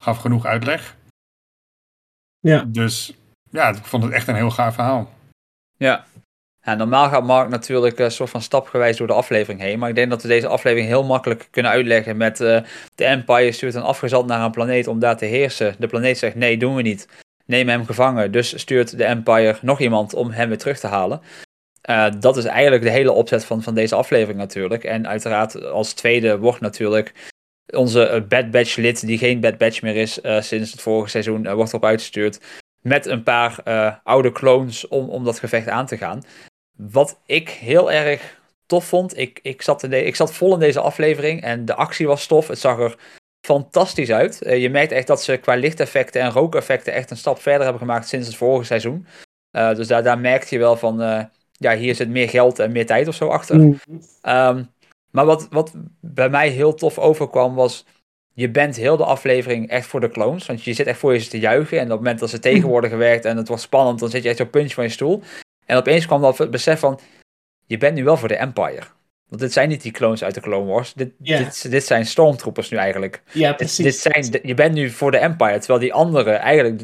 gaf 0.04 0.18
genoeg 0.18 0.46
uitleg. 0.46 0.96
Ja. 2.40 2.64
Dus 2.64 3.16
ja, 3.50 3.70
ik 3.70 3.86
vond 3.86 4.04
het 4.04 4.12
echt 4.12 4.28
een 4.28 4.36
heel 4.36 4.52
gaaf 4.52 4.74
verhaal. 4.74 5.14
Ja. 5.78 6.06
Normaal 6.74 7.10
gaat 7.10 7.24
Mark 7.24 7.50
natuurlijk 7.50 8.00
een 8.00 8.12
soort 8.12 8.30
van 8.30 8.42
stapgewijs 8.42 8.98
door 8.98 9.08
de 9.08 9.14
aflevering 9.14 9.62
heen. 9.62 9.80
Maar 9.80 9.90
ik 9.90 9.96
denk 9.96 10.10
dat 10.10 10.22
we 10.22 10.28
deze 10.28 10.48
aflevering 10.48 10.88
heel 10.88 11.04
makkelijk 11.04 11.48
kunnen 11.52 11.72
uitleggen 11.72 12.18
met 12.18 12.40
uh, 12.40 12.60
de 12.96 13.06
Empire 13.06 13.52
stuurt 13.52 13.74
een 13.74 13.82
afgezant 13.82 14.28
naar 14.28 14.42
een 14.42 14.52
planeet 14.52 14.88
om 14.88 15.00
daar 15.00 15.18
te 15.18 15.26
heersen. 15.26 15.76
De 15.80 15.88
planeet 15.88 16.18
zegt 16.18 16.36
nee, 16.36 16.58
doen 16.58 16.76
we 16.76 16.82
niet. 16.82 17.08
Neem 17.46 17.70
hem 17.70 17.86
gevangen. 17.86 18.32
Dus 18.32 18.60
stuurt 18.60 18.98
de 18.98 19.04
Empire 19.04 19.58
nog 19.62 19.80
iemand 19.80 20.14
om 20.14 20.32
hem 20.32 20.48
weer 20.48 20.58
terug 20.58 20.80
te 20.80 20.88
halen. 20.88 21.22
Uh, 21.90 22.08
dat 22.20 22.38
is 22.38 22.46
eigenlijk 22.46 22.84
de 22.84 22.90
hele 22.90 23.12
opzet 23.12 23.46
van, 23.46 23.64
van 23.64 23.76
deze 23.76 23.96
aflevering 23.96 24.38
natuurlijk. 24.38 24.84
En 24.84 25.08
uiteraard 25.08 25.66
als 25.66 25.94
tweede 25.94 26.38
wordt 26.40 26.60
natuurlijk 26.60 27.14
onze 27.74 28.26
Bad 28.30 28.52
Batch 28.52 28.76
lid, 28.76 29.08
die 29.08 29.18
geen 29.18 29.40
Bad 29.40 29.58
Batch 29.58 29.82
meer 29.82 29.96
is 29.96 30.20
sinds 30.40 30.72
het 30.72 30.82
vorige 30.82 31.10
seizoen, 31.10 31.54
wordt 31.54 31.70
erop 31.70 31.86
uitgestuurd 31.86 32.40
met 32.82 33.06
een 33.06 33.24
paar 33.24 33.64
oude 34.04 34.32
clones 34.32 34.88
om, 34.88 35.10
om 35.10 35.24
dat 35.24 35.40
gevecht 35.40 35.68
aan 35.68 35.86
te 35.86 35.98
gaan. 35.98 36.22
Wat 36.76 37.20
ik 37.26 37.50
heel 37.50 37.92
erg 37.92 38.40
tof 38.66 38.86
vond, 38.86 39.18
ik, 39.18 39.40
ik, 39.42 39.62
zat 39.62 39.84
in 39.84 39.90
de, 39.90 40.04
ik 40.04 40.16
zat 40.16 40.34
vol 40.34 40.54
in 40.54 40.60
deze 40.60 40.80
aflevering 40.80 41.42
en 41.42 41.66
de 41.66 41.76
actie 41.76 42.08
was 42.08 42.28
tof. 42.28 42.48
Het 42.48 42.60
zag 42.60 42.80
er 42.80 42.98
fantastisch 43.48 44.12
uit. 44.12 44.40
Uh, 44.44 44.62
je 44.62 44.70
merkt 44.70 44.92
echt 44.92 45.08
dat 45.08 45.24
ze 45.24 45.38
qua 45.38 45.56
lichteffecten 45.56 46.22
en 46.22 46.32
rookeffecten 46.32 46.94
echt 46.94 47.12
een 47.12 47.18
stap 47.18 47.42
verder 47.42 47.62
hebben 47.62 47.82
gemaakt 47.82 48.08
sinds 48.08 48.28
het 48.28 48.36
vorige 48.36 48.66
seizoen. 48.66 49.08
Uh, 49.52 49.76
dus 49.76 49.88
daar, 49.88 50.04
daar 50.04 50.20
merkte 50.20 50.56
je 50.56 50.62
wel 50.62 50.76
van, 50.76 51.30
ja, 51.52 51.76
hier 51.76 51.96
zit 51.96 52.10
meer 52.10 52.30
geld 52.30 52.60
en 52.60 52.72
meer 52.72 52.86
tijd 52.86 53.08
of 53.08 53.16
zo 53.16 53.28
achter. 53.28 53.60
Mm. 53.60 53.80
Um, 54.22 54.74
maar 55.12 55.26
wat, 55.26 55.48
wat 55.50 55.74
bij 56.00 56.30
mij 56.30 56.50
heel 56.50 56.74
tof 56.74 57.00
overkwam 57.00 57.56
was 57.56 57.86
je 58.34 58.50
bent 58.50 58.76
heel 58.76 58.98
de 58.98 59.06
aflevering 59.06 59.70
echt 59.70 59.88
voor 59.88 60.00
de 60.00 60.10
clones. 60.10 60.46
Want 60.46 60.64
je 60.64 60.74
zit 60.74 60.88
echt 60.88 61.00
voor 61.00 61.14
je 61.14 61.28
te 61.28 61.40
juichen. 61.40 61.78
En 61.78 61.84
op 61.84 61.90
het 61.90 62.00
moment 62.00 62.20
dat 62.20 62.30
ze 62.30 62.40
tegen 62.40 62.70
worden 62.70 62.90
gewerkt 62.90 63.26
en 63.26 63.38
het 63.38 63.48
wordt 63.48 63.64
spannend, 63.64 64.00
dan 64.00 64.10
zit 64.10 64.24
je 64.24 64.30
echt 64.30 64.40
op 64.40 64.52
puntje 64.52 64.76
van 64.76 64.84
je 64.84 64.90
stoel. 64.90 65.22
En 65.66 65.78
opeens 65.78 66.06
kwam 66.06 66.22
dat 66.22 66.38
het 66.38 66.52
besef 66.52 66.80
van, 66.80 67.00
je 67.66 67.78
bent 67.78 67.96
nu 67.96 68.04
wel 68.04 68.18
voor 68.18 68.28
de 68.28 68.36
Empire. 68.36 68.82
Want 69.30 69.42
dit 69.42 69.54
zijn 69.54 69.70
niet 69.70 69.82
die 69.82 69.92
clones 69.92 70.24
uit 70.24 70.34
de 70.34 70.42
Clone 70.42 70.72
Wars. 70.72 70.94
Dit, 70.94 71.12
dit, 71.38 71.72
dit 71.72 71.86
zijn 71.86 72.06
stormtroopers 72.06 72.70
nu 72.70 72.78
eigenlijk. 72.78 73.22
Ja, 73.32 73.54
precies. 73.54 73.86
dit 73.86 73.96
zijn, 73.98 74.40
je 74.44 74.54
bent 74.54 74.74
nu 74.74 74.90
voor 74.90 75.12
de 75.12 75.18
Empire. 75.18 75.58
Terwijl 75.58 75.80
die 75.80 75.94
anderen 75.94 76.40
eigenlijk, 76.40 76.82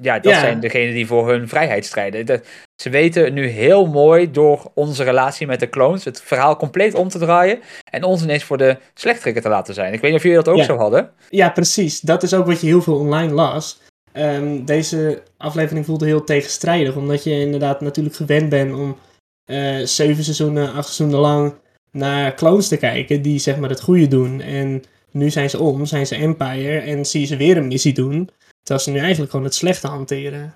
ja, 0.00 0.18
dat 0.18 0.32
zijn 0.40 0.60
degenen 0.60 0.94
die 0.94 1.06
voor 1.06 1.28
hun 1.28 1.48
vrijheid 1.48 1.84
strijden. 1.86 2.26
Dat- 2.26 2.46
ze 2.82 2.90
weten 2.90 3.32
nu 3.34 3.46
heel 3.46 3.86
mooi 3.86 4.30
door 4.30 4.70
onze 4.74 5.04
relatie 5.04 5.46
met 5.46 5.60
de 5.60 5.68
clones 5.68 6.04
het 6.04 6.22
verhaal 6.22 6.56
compleet 6.56 6.94
om 6.94 7.08
te 7.08 7.18
draaien. 7.18 7.60
En 7.90 8.02
ons 8.04 8.22
ineens 8.22 8.44
voor 8.44 8.56
de 8.58 8.76
slechterikken 8.94 9.42
te 9.42 9.48
laten 9.48 9.74
zijn. 9.74 9.92
Ik 9.92 10.00
weet 10.00 10.10
niet 10.10 10.18
of 10.20 10.26
jullie 10.26 10.42
dat 10.42 10.48
ook 10.48 10.58
zo 10.64 10.76
hadden. 10.76 11.10
Ja, 11.28 11.50
precies. 11.50 12.00
Dat 12.00 12.22
is 12.22 12.34
ook 12.34 12.46
wat 12.46 12.60
je 12.60 12.66
heel 12.66 12.82
veel 12.82 12.98
online 12.98 13.32
las. 13.32 13.80
Ehm, 14.12 14.64
deze 14.64 15.22
aflevering 15.36 15.84
voelde 15.86 16.06
heel 16.06 16.24
tegenstrijdig, 16.24 16.96
omdat 16.96 17.24
je 17.24 17.40
inderdaad 17.40 17.80
natuurlijk 17.80 18.16
gewend 18.16 18.48
bent 18.48 18.74
om 18.74 18.96
eh, 19.44 19.78
zeven 19.84 20.24
seizoenen, 20.24 20.72
acht 20.72 20.92
seizoenen 20.92 21.18
lang 21.18 21.54
naar 21.90 22.34
clones 22.34 22.68
te 22.68 22.76
kijken 22.76 23.22
die 23.22 23.38
zeg 23.38 23.56
maar 23.58 23.68
het 23.68 23.80
goede 23.80 24.08
doen. 24.08 24.40
En 24.40 24.82
nu 25.10 25.30
zijn 25.30 25.50
ze 25.50 25.58
om, 25.58 25.86
zijn 25.86 26.06
ze 26.06 26.14
Empire 26.14 26.78
en 26.78 27.06
zie 27.06 27.20
je 27.20 27.26
ze 27.26 27.36
weer 27.36 27.56
een 27.56 27.68
missie 27.68 27.92
doen, 27.92 28.30
terwijl 28.62 28.84
ze 28.84 28.90
nu 28.90 28.98
eigenlijk 28.98 29.30
gewoon 29.30 29.46
het 29.46 29.54
slechte 29.54 29.86
hanteren. 29.86 30.54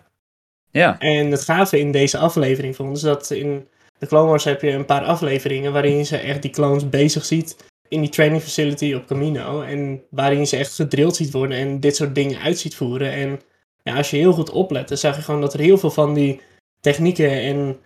Ja, 0.70 0.98
En 0.98 1.30
het 1.30 1.42
gave 1.42 1.78
in 1.78 1.92
deze 1.92 2.18
aflevering 2.18 2.76
vond 2.76 2.96
is 2.96 3.02
dat 3.02 3.30
in 3.30 3.68
de 3.98 4.06
Clone 4.06 4.28
Wars 4.28 4.44
heb 4.44 4.62
je 4.62 4.70
een 4.70 4.84
paar 4.84 5.04
afleveringen 5.04 5.72
waarin 5.72 5.96
je 5.96 6.02
ze 6.02 6.16
echt 6.16 6.42
die 6.42 6.50
clones 6.50 6.88
bezig 6.88 7.24
ziet 7.24 7.56
in 7.88 8.00
die 8.00 8.10
training 8.10 8.42
facility 8.42 8.94
op 8.94 9.06
Camino. 9.06 9.62
En 9.62 10.02
waarin 10.10 10.46
ze 10.46 10.56
echt 10.56 10.74
gedrild 10.74 11.16
ziet 11.16 11.32
worden 11.32 11.58
en 11.58 11.80
dit 11.80 11.96
soort 11.96 12.14
dingen 12.14 12.40
uit 12.40 12.58
ziet 12.58 12.74
voeren. 12.74 13.12
En 13.12 13.40
ja, 13.82 13.96
als 13.96 14.10
je 14.10 14.16
heel 14.16 14.32
goed 14.32 14.50
oplet, 14.50 14.88
dan 14.88 14.96
zag 14.96 15.16
je 15.16 15.22
gewoon 15.22 15.40
dat 15.40 15.54
er 15.54 15.60
heel 15.60 15.78
veel 15.78 15.90
van 15.90 16.14
die 16.14 16.40
technieken 16.80 17.30
en 17.30 17.76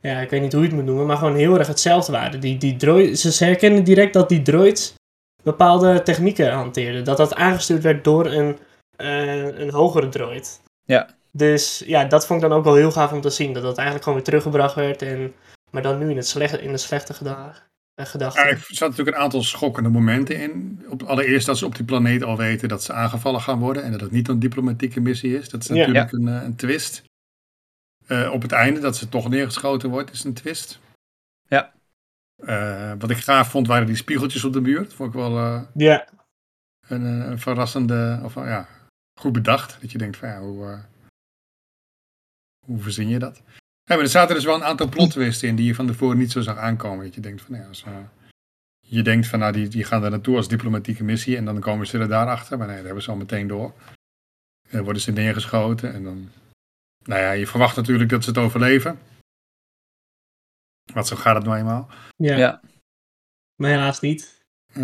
ja, 0.00 0.20
ik 0.20 0.30
weet 0.30 0.40
niet 0.40 0.52
hoe 0.52 0.60
je 0.62 0.66
het 0.66 0.76
moet 0.76 0.86
noemen, 0.86 1.06
maar 1.06 1.16
gewoon 1.16 1.34
heel 1.34 1.58
erg 1.58 1.66
hetzelfde 1.66 2.12
waren. 2.12 2.40
Die, 2.40 2.58
die 2.58 2.76
droid, 2.76 3.18
ze, 3.18 3.44
herkennen 3.44 3.84
direct 3.84 4.12
dat 4.12 4.28
die 4.28 4.42
droids 4.42 4.94
bepaalde 5.42 6.02
technieken 6.02 6.52
hanteerden. 6.52 7.04
Dat 7.04 7.16
dat 7.16 7.34
aangestuurd 7.34 7.82
werd 7.82 8.04
door 8.04 8.26
een, 8.26 8.58
eh, 8.96 9.58
een 9.58 9.70
hogere 9.70 10.08
droid. 10.08 10.60
Ja. 10.84 11.08
Dus 11.30 11.82
ja, 11.86 12.04
dat 12.04 12.26
vond 12.26 12.42
ik 12.42 12.48
dan 12.48 12.58
ook 12.58 12.64
wel 12.64 12.74
heel 12.74 12.92
gaaf 12.92 13.12
om 13.12 13.20
te 13.20 13.30
zien. 13.30 13.52
Dat 13.52 13.62
dat 13.62 13.76
eigenlijk 13.76 14.04
gewoon 14.04 14.18
weer 14.18 14.28
teruggebracht 14.28 14.74
werd. 14.74 15.02
En, 15.02 15.34
maar 15.70 15.82
dan 15.82 15.98
nu 15.98 16.10
in, 16.10 16.16
het 16.16 16.28
slechte, 16.28 16.62
in 16.62 16.72
de 16.72 16.78
slechte 16.78 17.14
geda 17.14 17.54
eh, 18.44 18.50
er 18.50 18.66
zat 18.68 18.88
natuurlijk 18.88 19.16
een 19.16 19.22
aantal 19.22 19.42
schokkende 19.42 19.88
momenten 19.88 20.40
in. 20.40 20.82
Op, 20.88 21.02
allereerst 21.02 21.46
dat 21.46 21.58
ze 21.58 21.66
op 21.66 21.74
die 21.76 21.84
planeet 21.84 22.22
al 22.22 22.36
weten 22.36 22.68
dat 22.68 22.82
ze 22.82 22.92
aangevallen 22.92 23.40
gaan 23.40 23.58
worden. 23.58 23.82
En 23.82 23.90
dat 23.92 24.00
het 24.00 24.10
niet 24.10 24.28
een 24.28 24.38
diplomatieke 24.38 25.00
missie 25.00 25.38
is. 25.38 25.48
Dat 25.48 25.60
is 25.60 25.66
Ja. 25.68 25.74
natuurlijk 25.74 26.12
Een, 26.12 26.28
eh, 26.28 26.42
een 26.42 26.56
twist. 26.56 27.02
Eh, 28.06 28.30
op 28.32 28.42
het 28.42 28.52
einde 28.52 28.80
dat 28.80 28.96
ze 28.96 29.08
toch 29.08 29.28
neergeschoten 29.28 29.90
wordt, 29.90 30.12
is 30.12 30.24
een 30.24 30.34
twist. 30.34 30.78
Ja. 31.48 31.74
Eh, 32.36 32.92
wat 32.98 33.10
ik 33.10 33.16
gaaf 33.16 33.50
vond, 33.50 33.66
waren 33.66 33.86
die 33.86 33.96
spiegeltjes 33.96 34.44
op 34.44 34.52
de 34.52 34.60
muur. 34.60 34.82
Dat 34.82 34.92
vond 34.94 35.08
ik 35.08 35.14
wel 35.14 35.36
eh, 35.38 35.62
Ja, 35.74 36.08
een, 36.88 37.02
een 37.04 37.38
verrassende, 37.38 38.20
of 38.22 38.34
ja, 38.34 38.68
goed 39.20 39.32
bedacht. 39.32 39.80
Dat 39.80 39.92
je 39.92 39.98
denkt 39.98 40.16
van 40.16 40.28
ja, 40.28 40.40
hoe, 40.40 40.66
eh, 40.66 40.78
hoe 42.66 42.80
verzin 42.80 43.08
je 43.08 43.18
dat? 43.18 43.42
Ja, 43.88 43.94
maar 43.94 44.04
er 44.04 44.08
zaten 44.10 44.34
dus 44.34 44.44
wel 44.44 44.54
een 44.54 44.64
aantal 44.64 44.88
plot 44.88 45.10
twists 45.10 45.42
in 45.42 45.56
die 45.56 45.66
je 45.66 45.74
van 45.74 45.86
tevoren 45.86 46.18
niet 46.18 46.32
zo 46.32 46.40
zag 46.40 46.56
aankomen. 46.56 47.04
Dat 47.04 47.14
je 47.14 47.20
denkt 47.20 47.42
van 47.42 47.56
ja, 47.56 47.66
als, 47.66 47.82
eh, 47.84 47.92
je 48.80 49.02
denkt 49.02 49.26
van 49.26 49.38
nou, 49.38 49.52
die, 49.52 49.68
die 49.68 49.84
gaan 49.84 50.00
daar 50.00 50.10
naartoe 50.10 50.36
als 50.36 50.48
diplomatieke 50.48 51.04
missie 51.04 51.36
en 51.36 51.44
dan 51.44 51.60
komen 51.60 51.86
ze 51.86 51.98
er 51.98 52.08
daarachter. 52.08 52.58
Maar 52.58 52.66
nee, 52.66 52.76
dat 52.76 52.84
hebben 52.84 53.02
ze 53.02 53.10
al 53.10 53.16
meteen 53.16 53.46
door. 53.46 53.72
En 54.62 54.70
dan 54.76 54.82
worden 54.84 55.02
ze 55.02 55.12
neergeschoten 55.12 55.92
en 55.94 56.04
dan, 56.04 56.30
nou 57.04 57.20
ja, 57.20 57.30
je 57.32 57.46
verwacht 57.46 57.76
natuurlijk 57.76 58.10
dat 58.10 58.22
ze 58.24 58.28
het 58.30 58.38
overleven. 58.38 58.98
Want 60.92 61.06
zo 61.06 61.16
gaat 61.16 61.34
het 61.36 61.44
nou 61.44 61.56
eenmaal. 61.56 61.88
ja. 62.16 62.36
Ja. 62.36 62.60
Maar 63.56 63.70
helaas 63.70 64.00
niet. 64.00 64.44
Dus 64.72 64.82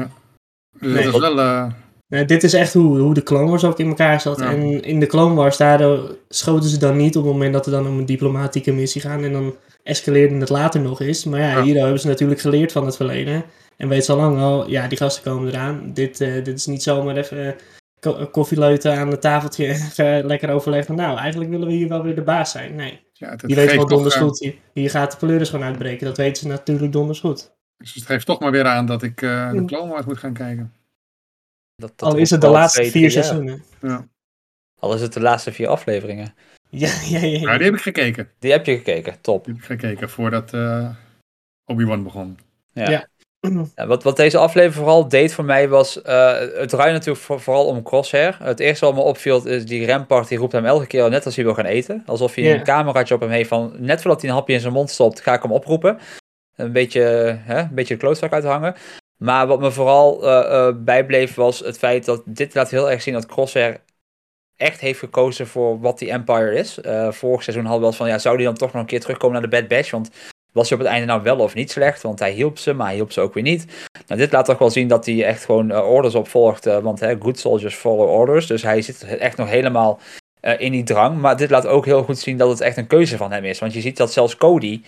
Nee. 0.78 1.05
dat 1.05 1.14
is 1.14 1.20
wel, 1.20 1.40
eh, 1.40 1.72
Nee, 2.12 2.24
dit 2.24 2.42
is 2.42 2.52
echt 2.52 2.72
hoe, 2.74 2.98
hoe 2.98 3.14
de 3.14 3.22
Clone 3.22 3.50
Wars 3.50 3.64
ook 3.64 3.78
in 3.78 3.88
elkaar 3.88 4.20
zat. 4.20 4.38
Ja. 4.40 4.50
En 4.52 4.82
in 4.82 5.00
de 5.00 5.06
Clone 5.06 5.34
Wars, 5.34 5.56
daardoor 5.56 6.16
schoten 6.28 6.68
ze 6.68 6.78
dan 6.78 6.96
niet 6.96 7.16
op 7.16 7.24
het 7.24 7.32
moment 7.32 7.52
dat 7.52 7.66
er 7.66 7.72
dan 7.72 7.86
om 7.86 7.98
een 7.98 8.06
diplomatieke 8.06 8.72
missie 8.72 9.00
gaan. 9.00 9.24
En 9.24 9.32
dan 9.32 9.54
escaleerde 9.82 10.34
het 10.38 10.48
later 10.48 10.80
nog 10.80 11.00
eens. 11.00 11.24
Maar 11.24 11.40
ja, 11.40 11.50
Ja. 11.56 11.62
hier 11.62 11.80
hebben 11.82 12.00
ze 12.00 12.06
natuurlijk 12.06 12.40
geleerd 12.40 12.72
van 12.72 12.86
het 12.86 12.96
verleden. 12.96 13.44
En 13.76 13.88
weet 13.88 14.04
ze 14.04 14.12
al 14.12 14.18
lang 14.18 14.38
al, 14.38 14.68
ja, 14.70 14.88
die 14.88 14.98
gasten 14.98 15.22
komen 15.32 15.48
eraan. 15.48 15.90
Dit, 15.94 16.20
eh, 16.20 16.32
dit 16.44 16.58
is 16.58 16.66
niet 16.66 16.82
zomaar 16.82 17.16
even 17.16 17.46
eh, 17.46 17.52
ko- 18.00 18.26
koffieleuten 18.30 18.96
aan 18.98 19.10
het 19.10 19.20
tafeltje 19.20 19.66
even 19.74 20.26
lekker 20.26 20.50
overleggen. 20.50 20.94
Nou, 20.94 21.18
eigenlijk 21.18 21.50
willen 21.50 21.66
we 21.66 21.72
hier 21.72 21.88
wel 21.88 22.02
weer 22.02 22.14
de 22.14 22.22
baas 22.22 22.50
zijn. 22.50 22.74
Nee, 22.74 23.00
ja, 23.12 23.36
die 23.36 23.56
geeft 23.56 23.74
wel 23.74 23.86
donders 23.86 24.14
goed. 24.14 24.38
Hier, 24.38 24.54
hier 24.72 24.90
gaat 24.90 25.10
de 25.10 25.26
pleuris 25.26 25.50
gewoon 25.50 25.66
uitbreken. 25.66 26.06
Dat 26.06 26.16
weten 26.16 26.42
ze 26.42 26.48
natuurlijk 26.48 26.92
donders 26.92 27.20
goed. 27.20 27.50
dus 27.78 27.94
het 27.94 28.06
geeft 28.06 28.26
toch 28.26 28.40
maar 28.40 28.50
weer 28.50 28.64
aan 28.66 28.86
dat 28.86 29.02
ik 29.02 29.22
eh, 29.22 29.50
de. 29.52 29.64
Clone 29.64 29.90
Wars 29.92 30.06
moet 30.06 30.18
gaan 30.18 30.32
kijken. 30.32 30.72
Dat, 31.82 31.92
dat 31.98 32.12
Al 32.12 32.16
is 32.18 32.30
het 32.30 32.40
de 32.40 32.48
laatste 32.48 32.78
twee, 32.78 32.90
vier 32.90 33.10
seizoenen. 33.10 33.62
Ja. 33.80 34.06
Al 34.80 34.94
is 34.94 35.00
het 35.00 35.12
de 35.12 35.20
laatste 35.20 35.52
vier 35.52 35.68
afleveringen. 35.68 36.34
Ja, 36.68 36.90
ja, 37.08 37.18
ja. 37.18 37.56
Die 37.56 37.64
heb 37.64 37.74
ik 37.74 37.80
gekeken. 37.80 38.30
Die 38.38 38.50
heb 38.50 38.66
je 38.66 38.76
gekeken, 38.76 39.20
top. 39.20 39.44
Die 39.44 39.54
heb 39.54 39.62
ik 39.62 39.68
gekeken 39.80 40.10
voordat 40.10 40.52
eh 40.54 40.88
Obi-Wan 41.64 42.02
begon. 42.02 42.38
Ja. 42.72 42.90
Ja. 42.90 43.06
Ja, 43.74 43.86
wat, 43.86 44.02
wat 44.02 44.16
deze 44.16 44.38
aflevering 44.38 44.74
vooral 44.74 45.08
deed 45.08 45.34
voor 45.34 45.44
mij 45.44 45.68
was, 45.68 46.02
eh, 46.02 46.38
het 46.38 46.68
draait 46.68 46.92
natuurlijk 46.92 47.24
voor- 47.24 47.40
vooral 47.40 47.66
om 47.66 47.82
Crosshair. 47.82 48.36
Het 48.42 48.60
eerste 48.60 48.84
wat 48.84 48.94
me 48.94 49.00
opviel 49.00 49.46
is 49.46 49.64
die 49.66 49.86
Rampart, 49.86 50.28
die 50.28 50.38
roept 50.38 50.52
hem 50.52 50.64
elke 50.64 50.86
keer 50.86 51.10
net 51.10 51.24
als 51.24 51.34
hij 51.36 51.44
wil 51.44 51.54
gaan 51.54 51.64
eten. 51.64 52.02
Alsof 52.06 52.34
hij 52.34 52.54
een 52.54 52.62
cameraatje 52.62 53.14
op 53.14 53.20
hem 53.20 53.30
heeft 53.30 53.48
van, 53.48 53.72
net 53.78 54.00
voordat 54.02 54.20
hij 54.20 54.30
een 54.30 54.36
hapje 54.36 54.54
in 54.54 54.60
zijn 54.60 54.72
mond 54.72 54.90
stopt, 54.90 55.20
ga 55.20 55.34
ik 55.34 55.42
hem 55.42 55.52
oproepen. 55.52 55.98
Een 56.56 56.72
beetje, 56.72 57.00
hè, 57.44 57.58
een 57.58 57.74
beetje 57.74 57.94
de 57.94 58.00
klootzak 58.00 58.32
uithangen. 58.32 58.74
Maar 59.22 59.46
wat 59.46 59.60
me 59.60 59.70
vooral 59.70 60.26
eh, 60.26 60.68
eh, 60.68 60.74
bijbleef 60.76 61.34
was 61.34 61.58
het 61.58 61.78
feit 61.78 62.04
dat 62.04 62.22
dit 62.24 62.54
laat 62.54 62.70
heel 62.70 62.90
erg 62.90 63.02
zien 63.02 63.14
dat 63.14 63.26
Crosshair 63.26 63.80
echt 64.56 64.80
heeft 64.80 64.98
gekozen 64.98 65.46
voor 65.46 65.80
wat 65.80 65.98
die 65.98 66.10
Empire 66.10 66.54
is. 66.54 66.80
Eh, 66.80 67.12
vorig 67.12 67.42
seizoen 67.42 67.64
hadden 67.64 67.82
we 67.82 67.88
wel 67.88 67.96
van, 67.96 68.08
ja, 68.08 68.18
zou 68.18 68.36
die 68.36 68.46
dan 68.46 68.54
toch 68.54 68.72
nog 68.72 68.82
een 68.82 68.88
keer 68.88 69.00
terugkomen 69.00 69.40
naar 69.40 69.50
de 69.50 69.56
Bad 69.56 69.68
Batch? 69.68 69.90
Want 69.90 70.10
was 70.52 70.68
hij 70.68 70.78
op 70.78 70.84
het 70.84 70.92
einde 70.92 71.06
nou 71.06 71.22
wel 71.22 71.38
of 71.38 71.54
niet 71.54 71.70
slecht? 71.70 72.02
Want 72.02 72.18
hij 72.18 72.32
hielp 72.32 72.58
ze, 72.58 72.72
maar 72.72 72.86
hij 72.86 72.94
hielp 72.94 73.12
ze 73.12 73.20
ook 73.20 73.34
weer 73.34 73.42
niet. 73.42 73.66
Nou, 74.06 74.20
dit 74.20 74.32
laat 74.32 74.44
toch 74.44 74.58
wel 74.58 74.70
zien 74.70 74.88
dat 74.88 75.06
hij 75.06 75.24
echt 75.24 75.44
gewoon 75.44 75.76
orders 75.76 76.14
opvolgt. 76.14 76.64
want 76.64 77.00
hè, 77.00 77.16
good 77.20 77.38
soldiers 77.38 77.74
follow 77.74 78.08
orders. 78.08 78.46
Dus 78.46 78.62
hij 78.62 78.82
zit 78.82 79.02
echt 79.02 79.36
nog 79.36 79.48
helemaal 79.48 80.00
in 80.58 80.72
die 80.72 80.82
drang. 80.82 81.20
Maar 81.20 81.36
dit 81.36 81.50
laat 81.50 81.66
ook 81.66 81.84
heel 81.84 82.02
goed 82.02 82.18
zien 82.18 82.36
dat 82.36 82.48
het 82.48 82.60
echt 82.60 82.76
een 82.76 82.86
keuze 82.86 83.16
van 83.16 83.32
hem 83.32 83.44
is. 83.44 83.58
Want 83.58 83.72
je 83.72 83.80
ziet 83.80 83.96
dat 83.96 84.12
zelfs 84.12 84.36
Cody, 84.36 84.82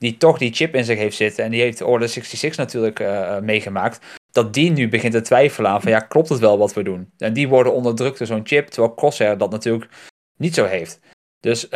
die 0.00 0.16
toch 0.16 0.38
die 0.38 0.52
chip 0.52 0.74
in 0.74 0.84
zich 0.84 0.98
heeft 0.98 1.16
zitten. 1.16 1.44
En 1.44 1.50
die 1.50 1.60
heeft 1.60 1.82
Order 1.82 2.08
66 2.08 2.56
natuurlijk 2.56 3.00
eh, 3.00 3.38
meegemaakt. 3.38 4.04
Dat 4.32 4.54
die 4.54 4.70
nu 4.70 4.88
begint 4.88 5.12
te 5.12 5.20
twijfelen 5.20 5.70
aan 5.70 5.82
van 5.82 5.90
ja, 5.90 6.00
klopt 6.00 6.28
het 6.28 6.38
wel 6.38 6.58
wat 6.58 6.74
we 6.74 6.82
doen? 6.82 7.10
En 7.18 7.32
die 7.32 7.48
worden 7.48 7.74
onderdrukt 7.74 8.18
door 8.18 8.26
zo'n 8.26 8.46
chip. 8.46 8.66
Terwijl 8.68 8.94
Crosshair 8.94 9.38
dat 9.38 9.50
natuurlijk 9.50 9.90
niet 10.36 10.54
zo 10.54 10.64
heeft. 10.64 11.00
Dus 11.40 11.68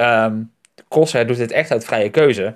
Crosshair 0.88 1.26
doet 1.26 1.36
dit 1.36 1.50
echt 1.50 1.70
uit 1.70 1.84
vrije 1.84 2.10
keuze. 2.10 2.54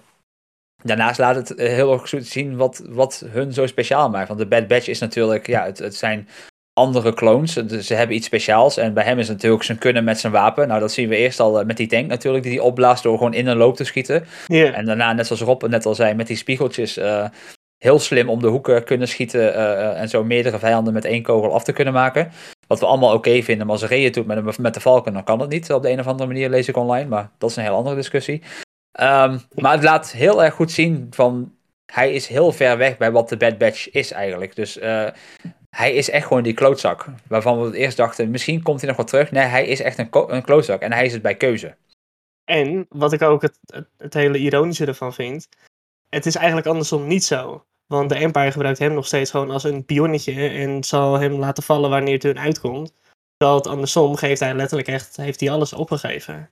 Daarnaast 0.82 1.18
laat 1.18 1.34
het 1.34 1.54
eh, 1.54 1.68
heel 1.68 1.92
erg 1.92 2.08
zien 2.08 2.56
wat, 2.56 2.82
wat 2.88 3.24
hun 3.26 3.52
zo 3.52 3.66
speciaal 3.66 4.10
maakt. 4.10 4.28
Want 4.28 4.40
de 4.40 4.46
Bad 4.46 4.66
Batch 4.66 4.88
is 4.88 4.98
natuurlijk, 4.98 5.46
ja, 5.46 5.64
het, 5.64 5.78
het 5.78 5.94
zijn 5.94 6.28
andere 6.79 7.14
clones. 7.14 7.53
Dus 7.55 7.87
ze 7.87 7.95
hebben 7.95 8.16
iets 8.16 8.26
speciaals. 8.26 8.76
En 8.76 8.95
bij 8.95 9.05
hem 9.05 9.18
is 9.18 9.29
natuurlijk 9.29 9.62
zijn 9.62 9.79
kunnen 9.79 10.05
met 10.05 10.20
zijn 10.20 10.33
wapen. 10.33 10.68
Nou, 10.68 10.81
dat 10.81 10.93
zien 10.93 11.09
we 11.09 11.16
eerst 11.16 11.41
al 11.41 11.61
eh, 11.61 11.66
met 11.66 11.76
die 11.76 11.87
tank 11.87 12.07
natuurlijk, 12.07 12.45
die 12.45 12.53
hij 12.53 12.62
opblaast 12.62 13.03
door 13.03 13.16
gewoon 13.16 13.35
in 13.35 13.47
een 13.47 13.57
loop 13.57 13.76
te 13.76 13.85
schieten. 13.85 14.24
Ja. 14.47 14.72
En 14.72 14.85
daarna, 14.85 15.12
net 15.12 15.26
zoals 15.26 15.43
Rob 15.43 15.62
net 15.66 15.87
al 15.87 15.95
zei, 15.95 16.14
met 16.14 16.26
die 16.26 16.37
spiegeltjes 16.37 16.97
eh, 16.97 17.24
heel 17.79 17.99
slim 17.99 18.29
om 18.29 18.41
de 18.41 18.47
hoeken 18.49 18.85
kunnen 18.85 19.09
schieten. 19.09 19.55
eh, 19.55 20.01
en 20.01 20.09
zo 20.09 20.24
meerdere 20.24 20.59
vijanden 20.59 20.93
met 20.93 21.05
één 21.05 21.22
kogel 21.22 21.55
af 21.55 21.64
te 21.64 21.72
kunnen 21.72 21.93
maken. 21.95 22.31
Wat 22.66 22.81
we 22.81 22.87
allemaal 22.87 23.14
oké 23.14 23.43
vinden. 23.43 23.66
Maar 23.66 23.76
als 23.81 23.85
Ray 23.85 24.03
het 24.05 24.14
doet 24.14 24.26
met, 24.26 24.37
een- 24.37 24.53
met 24.61 24.74
de 24.74 24.81
Falcon, 24.81 25.12
dan 25.12 25.24
kan 25.24 25.41
het 25.41 25.51
niet. 25.51 25.72
Op 25.72 25.83
de 25.83 25.91
een 25.91 26.01
of 26.01 26.07
andere 26.07 26.29
manier 26.29 26.49
lees 26.51 26.68
ik 26.68 26.76
online. 26.76 27.09
Maar 27.09 27.31
dat 27.39 27.51
is 27.51 27.57
een 27.57 27.62
heel 27.62 27.74
andere 27.74 27.97
discussie. 27.97 28.43
Ehm, 28.93 29.39
maar 29.55 29.72
het 29.72 29.83
laat 29.83 30.12
heel 30.12 30.45
erg 30.45 30.55
goed 30.55 30.70
zien 30.70 31.07
van... 31.11 31.53
Hij 31.93 32.12
is 32.12 32.26
heel 32.26 32.53
ver 32.53 32.76
weg 32.79 32.97
bij 32.97 33.11
wat 33.12 33.29
de 33.29 33.37
Bad 33.37 33.59
Batch 33.59 33.91
is 33.91 34.12
eigenlijk. 34.12 34.57
Dus 34.57 34.79
hij 35.76 35.94
is 35.94 36.10
echt 36.10 36.26
gewoon 36.26 36.42
die 36.42 36.54
klootzak. 36.54 37.06
Waarvan 37.26 37.58
we 37.60 37.64
het 37.64 37.74
eerst 37.74 37.96
dachten, 37.96 38.30
misschien 38.30 38.62
komt 38.62 38.80
hij 38.80 38.88
nog 38.88 38.96
wat 38.96 39.06
terug. 39.08 39.30
Nee, 39.30 39.44
hij 39.44 39.66
is 39.66 39.80
echt 39.80 39.98
een, 39.98 40.08
een 40.10 40.42
klootzak. 40.44 40.80
En 40.80 40.92
hij 40.92 41.04
is 41.04 41.12
het 41.12 41.22
bij 41.22 41.34
keuze. 41.36 41.76
En 42.44 42.86
wat 42.88 43.12
ik 43.12 43.22
ook 43.22 43.42
het, 43.42 43.58
het, 43.66 43.88
het 43.98 44.14
hele 44.14 44.38
ironische 44.38 44.86
ervan 44.86 45.14
vind, 45.14 45.48
het 46.08 46.26
is 46.26 46.34
eigenlijk 46.34 46.66
andersom 46.66 47.06
niet 47.06 47.24
zo. 47.24 47.64
Want 47.86 48.08
de 48.08 48.14
Empire 48.14 48.52
gebruikt 48.52 48.78
hem 48.78 48.94
nog 48.94 49.06
steeds 49.06 49.30
gewoon 49.30 49.50
als 49.50 49.64
een 49.64 49.84
pionnetje 49.84 50.48
en 50.48 50.84
zal 50.84 51.18
hem 51.18 51.32
laten 51.32 51.62
vallen 51.62 51.90
wanneer 51.90 52.14
het 52.14 52.24
er 52.24 52.36
uitkomt. 52.36 52.92
Terwijl 53.36 53.58
het 53.58 53.68
andersom 53.68 54.16
geeft 54.16 54.40
hij 54.40 54.54
letterlijk 54.54 54.88
echt, 54.88 55.16
heeft 55.16 55.40
hij 55.40 55.50
alles 55.50 55.72
opgegeven. 55.72 56.50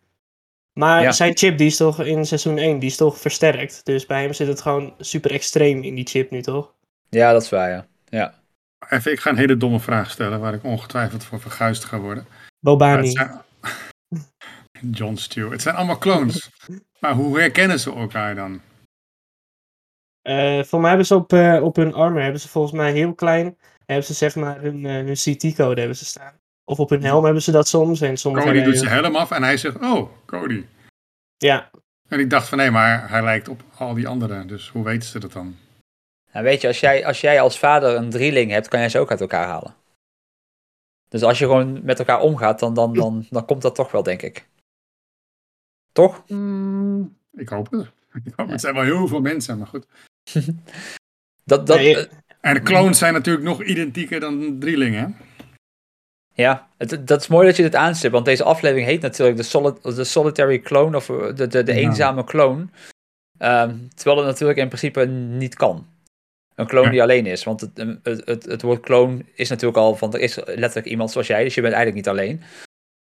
Maar 0.73 1.03
Ja. 1.03 1.13
zijn 1.13 1.37
chip 1.37 1.59
die 1.59 1.67
is 1.67 1.77
toch 1.77 2.01
in 2.01 2.27
seizoen 2.27 2.59
1, 2.59 2.79
die 2.79 2.89
is 2.89 2.97
toch 2.97 3.19
versterkt. 3.19 3.85
Dus 3.85 4.07
bij 4.07 4.23
hem 4.23 4.33
zit 4.33 4.47
het 4.49 4.61
gewoon 4.61 4.95
super 4.99 5.31
extreem 5.31 5.83
in 5.83 5.95
die 5.95 6.07
chip 6.07 6.31
nu 6.31 6.43
toch? 6.43 6.75
Ja, 7.09 7.33
dat 7.33 7.43
is 7.43 7.49
waar, 7.49 7.71
ja. 7.71 7.87
ja. 8.09 8.36
Even, 8.89 9.13
ik 9.13 9.21
ga 9.21 9.31
een 9.31 9.37
hele 9.37 9.57
domme 9.57 9.81
vraag 9.81 10.11
stellen 10.11 10.41
waar 10.41 10.55
ik 10.55 10.65
ongetwijfeld 10.65 11.25
voor 11.25 11.41
verguisd 11.41 11.85
ga 11.85 11.99
worden. 11.99 12.27
Bobani. 12.61 13.11
zijn- 13.11 13.43
John 14.99 15.15
Stewart. 15.17 15.53
Het 15.53 15.63
zijn 15.63 15.75
allemaal 15.75 15.99
clones. 15.99 16.51
maar 17.01 17.13
hoe 17.13 17.39
herkennen 17.39 17.81
ze 17.81 17.95
elkaar 17.95 18.35
dan? 18.35 18.61
Eh 20.23 20.63
voor 20.65 20.79
mij 20.81 20.89
hebben 20.89 21.07
ze 21.07 21.15
op, 21.15 21.33
eh, 21.33 21.63
op 21.63 21.77
hun 21.77 21.95
armor, 21.95 22.23
hebben 22.23 22.41
ze 22.41 22.49
volgens 22.49 22.75
mij 22.75 22.93
heel 22.93 23.15
klein, 23.15 23.59
hebben 23.85 24.05
ze 24.05 24.13
zeg 24.15 24.35
maar 24.37 24.61
hun, 24.61 24.87
eh, 24.87 24.93
hun 24.93 25.15
CT-code 25.15 25.79
hebben 25.81 25.97
ze 25.97 26.05
staan. 26.05 26.35
Of 26.65 26.79
op 26.81 26.91
hun 26.91 27.03
helm 27.03 27.25
hebben 27.25 27.43
ze 27.43 27.51
dat 27.51 27.69
soms. 27.69 28.01
En 28.01 28.17
soms 28.17 28.43
Cody 28.45 28.63
doet 28.63 28.79
zijn 28.79 28.91
helm 28.91 29.17
af 29.17 29.31
en 29.31 29.43
hij 29.43 29.57
zegt, 29.57 29.79
oh, 29.81 30.11
Cody. 30.27 30.65
Ja, 31.37 31.71
En 32.09 32.21
ik 32.21 32.31
dacht 32.31 32.49
van 32.49 32.59
nee, 32.59 32.71
maar 32.71 33.11
hij 33.11 33.23
lijkt 33.23 33.49
op 33.49 33.63
al 33.77 33.95
die 33.95 34.09
anderen. 34.09 34.47
Dus 34.47 34.69
hoe 34.69 34.85
weten 34.85 35.09
ze 35.09 35.19
dat 35.19 35.33
dan? 35.33 35.57
Nou, 36.37 36.49
weet 36.49 36.61
je, 36.61 36.67
als 36.67 36.81
jij, 36.81 37.07
als 37.07 37.21
jij 37.21 37.41
als 37.41 37.59
vader 37.59 37.97
een 37.97 38.11
drieling 38.11 38.51
hebt, 38.51 38.69
kan 38.69 38.81
jij 38.81 38.89
ze 38.89 38.99
ook 38.99 39.11
uit 39.11 39.21
elkaar 39.21 39.47
halen. 39.47 39.75
Dus 41.09 41.23
als 41.23 41.39
je 41.39 41.45
gewoon 41.45 41.85
met 41.85 41.99
elkaar 41.99 42.21
omgaat, 42.21 42.59
dan, 42.59 42.75
dan, 42.75 42.95
dan, 42.95 43.27
dan 43.31 43.45
komt 43.47 43.63
dat 43.63 43.75
toch 43.75 43.91
wel, 43.91 44.03
denk 44.03 44.23
ik. 44.23 44.49
Toch? 45.93 46.25
Ik 47.33 47.49
hoop 47.49 47.71
het. 47.71 47.91
Ik 48.25 48.33
hoop, 48.37 48.49
Het 48.49 48.61
zijn 48.61 48.75
wel 48.75 48.83
heel 48.83 49.09
veel 49.09 49.21
mensen, 49.21 49.59
maar 49.59 49.67
goed. 49.67 49.87
Dat, 51.45 51.67
dat, 51.67 51.77
Nee, 51.77 52.09
En 52.41 52.55
de 52.55 52.63
clones 52.63 52.99
zijn 52.99 53.13
natuurlijk 53.13 53.45
nog 53.45 53.63
identieker 53.63 54.21
dan 54.21 54.59
drielingen. 54.59 55.03
hè? 55.05 55.25
ja, 56.43 56.69
het, 56.77 57.07
dat 57.07 57.21
is 57.21 57.27
mooi 57.29 57.47
dat 57.47 57.57
je 57.57 57.63
dit 57.63 57.75
aanstipt, 57.75 58.13
want 58.13 58.25
deze 58.25 58.45
aflevering 58.45 58.87
heet 58.87 59.01
natuurlijk 59.01 59.37
de, 59.37 59.43
solid, 59.43 59.83
de 59.83 60.05
Solitary 60.05 60.61
Clone, 60.61 60.97
of 60.97 61.07
de, 61.07 61.33
de, 61.47 61.63
de 61.63 61.73
Ja. 61.75 61.79
eenzame 61.79 62.25
clone. 62.25 62.67
Ehm, 63.39 63.79
terwijl 63.95 64.17
het 64.17 64.27
natuurlijk 64.27 64.59
in 64.59 64.69
principe 64.69 65.07
niet 65.07 65.55
kan. 65.55 65.87
Een 66.57 66.67
clone 66.67 66.85
Ja. 66.85 66.91
die 66.91 67.03
alleen 67.03 67.27
is, 67.27 67.45
want 67.45 67.61
het, 67.61 67.85
het, 68.03 68.27
het, 68.27 68.45
het 68.45 68.63
woord 68.63 68.81
clone 68.81 69.25
is 69.35 69.49
natuurlijk 69.49 69.79
al 69.79 69.97
van, 69.97 70.13
er 70.13 70.21
is 70.21 70.37
letterlijk 70.45 70.87
iemand 70.87 71.11
zoals 71.11 71.27
jij, 71.27 71.45
dus 71.45 71.55
je 71.55 71.61
bent 71.61 71.75
eigenlijk 71.75 72.07
niet 72.07 72.15
alleen. 72.15 72.43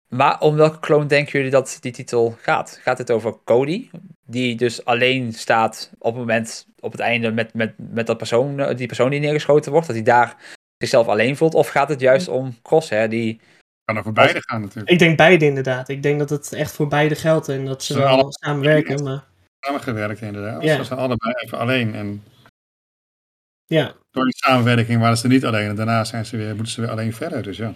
Maar 0.08 0.40
om 0.40 0.56
welke 0.56 0.78
clone 0.78 1.06
denken 1.06 1.32
jullie 1.32 1.50
dat 1.50 1.78
die 1.80 1.92
titel 1.92 2.36
gaat? 2.40 2.78
Gaat 2.82 2.98
het 2.98 3.10
over 3.10 3.36
Cody? 3.44 3.88
die 4.26 4.56
dus 4.56 4.84
alleen 4.84 5.32
staat 5.32 5.90
op 5.98 6.12
het 6.12 6.20
moment, 6.20 6.66
op 6.80 6.92
het 6.92 7.00
einde 7.00 7.30
met, 7.30 7.54
met, 7.54 7.74
met 7.76 8.06
dat 8.06 8.16
persoon, 8.16 8.74
die 8.74 8.86
persoon 8.86 9.10
die 9.10 9.20
neergeschoten 9.20 9.72
wordt, 9.72 9.86
dat 9.86 9.96
hij 9.96 10.04
daar 10.04 10.36
zichzelf 10.78 11.06
alleen 11.06 11.36
voelt? 11.36 11.54
Of 11.54 11.68
gaat 11.68 11.88
het 11.88 12.00
juist 12.00 12.28
om 12.28 12.56
Crosshair 12.62 13.08
die... 13.08 13.40
Kan 13.84 13.96
er 13.96 14.02
voor 14.02 14.12
beide 14.12 14.42
gaan 14.42 14.60
natuurlijk. 14.60 14.90
Ik 14.90 14.98
denk 14.98 15.16
beide 15.16 15.44
inderdaad. 15.44 15.88
Ik 15.88 16.02
denk 16.02 16.18
dat 16.18 16.30
het 16.30 16.52
echt 16.52 16.72
voor 16.72 16.88
beide 16.88 17.14
geldt 17.14 17.48
en 17.48 17.64
dat 17.64 17.82
ze 17.82 17.92
Ze 17.92 17.98
wel 17.98 18.26
samenwerken. 18.32 19.02
Maar 19.02 19.24
Samengewerkt 19.60 20.20
inderdaad. 20.20 20.62
Ja. 20.62 20.76
Ze 20.76 20.84
zijn 20.84 20.98
allebei 20.98 21.34
even 21.36 21.58
alleen. 21.58 21.94
En 21.94 22.22
ja, 23.66 23.94
door 24.10 24.24
die 24.24 24.36
samenwerking 24.36 25.00
waren 25.00 25.16
ze 25.16 25.26
niet 25.28 25.44
alleen. 25.44 25.68
En 25.68 25.76
daarna 25.76 26.04
zijn 26.04 26.26
ze 26.26 26.36
weer, 26.36 26.54
moeten 26.54 26.72
ze 26.72 26.80
weer 26.80 26.90
alleen 26.90 27.12
verder. 27.12 27.42
Dus 27.42 27.56
ja, 27.56 27.74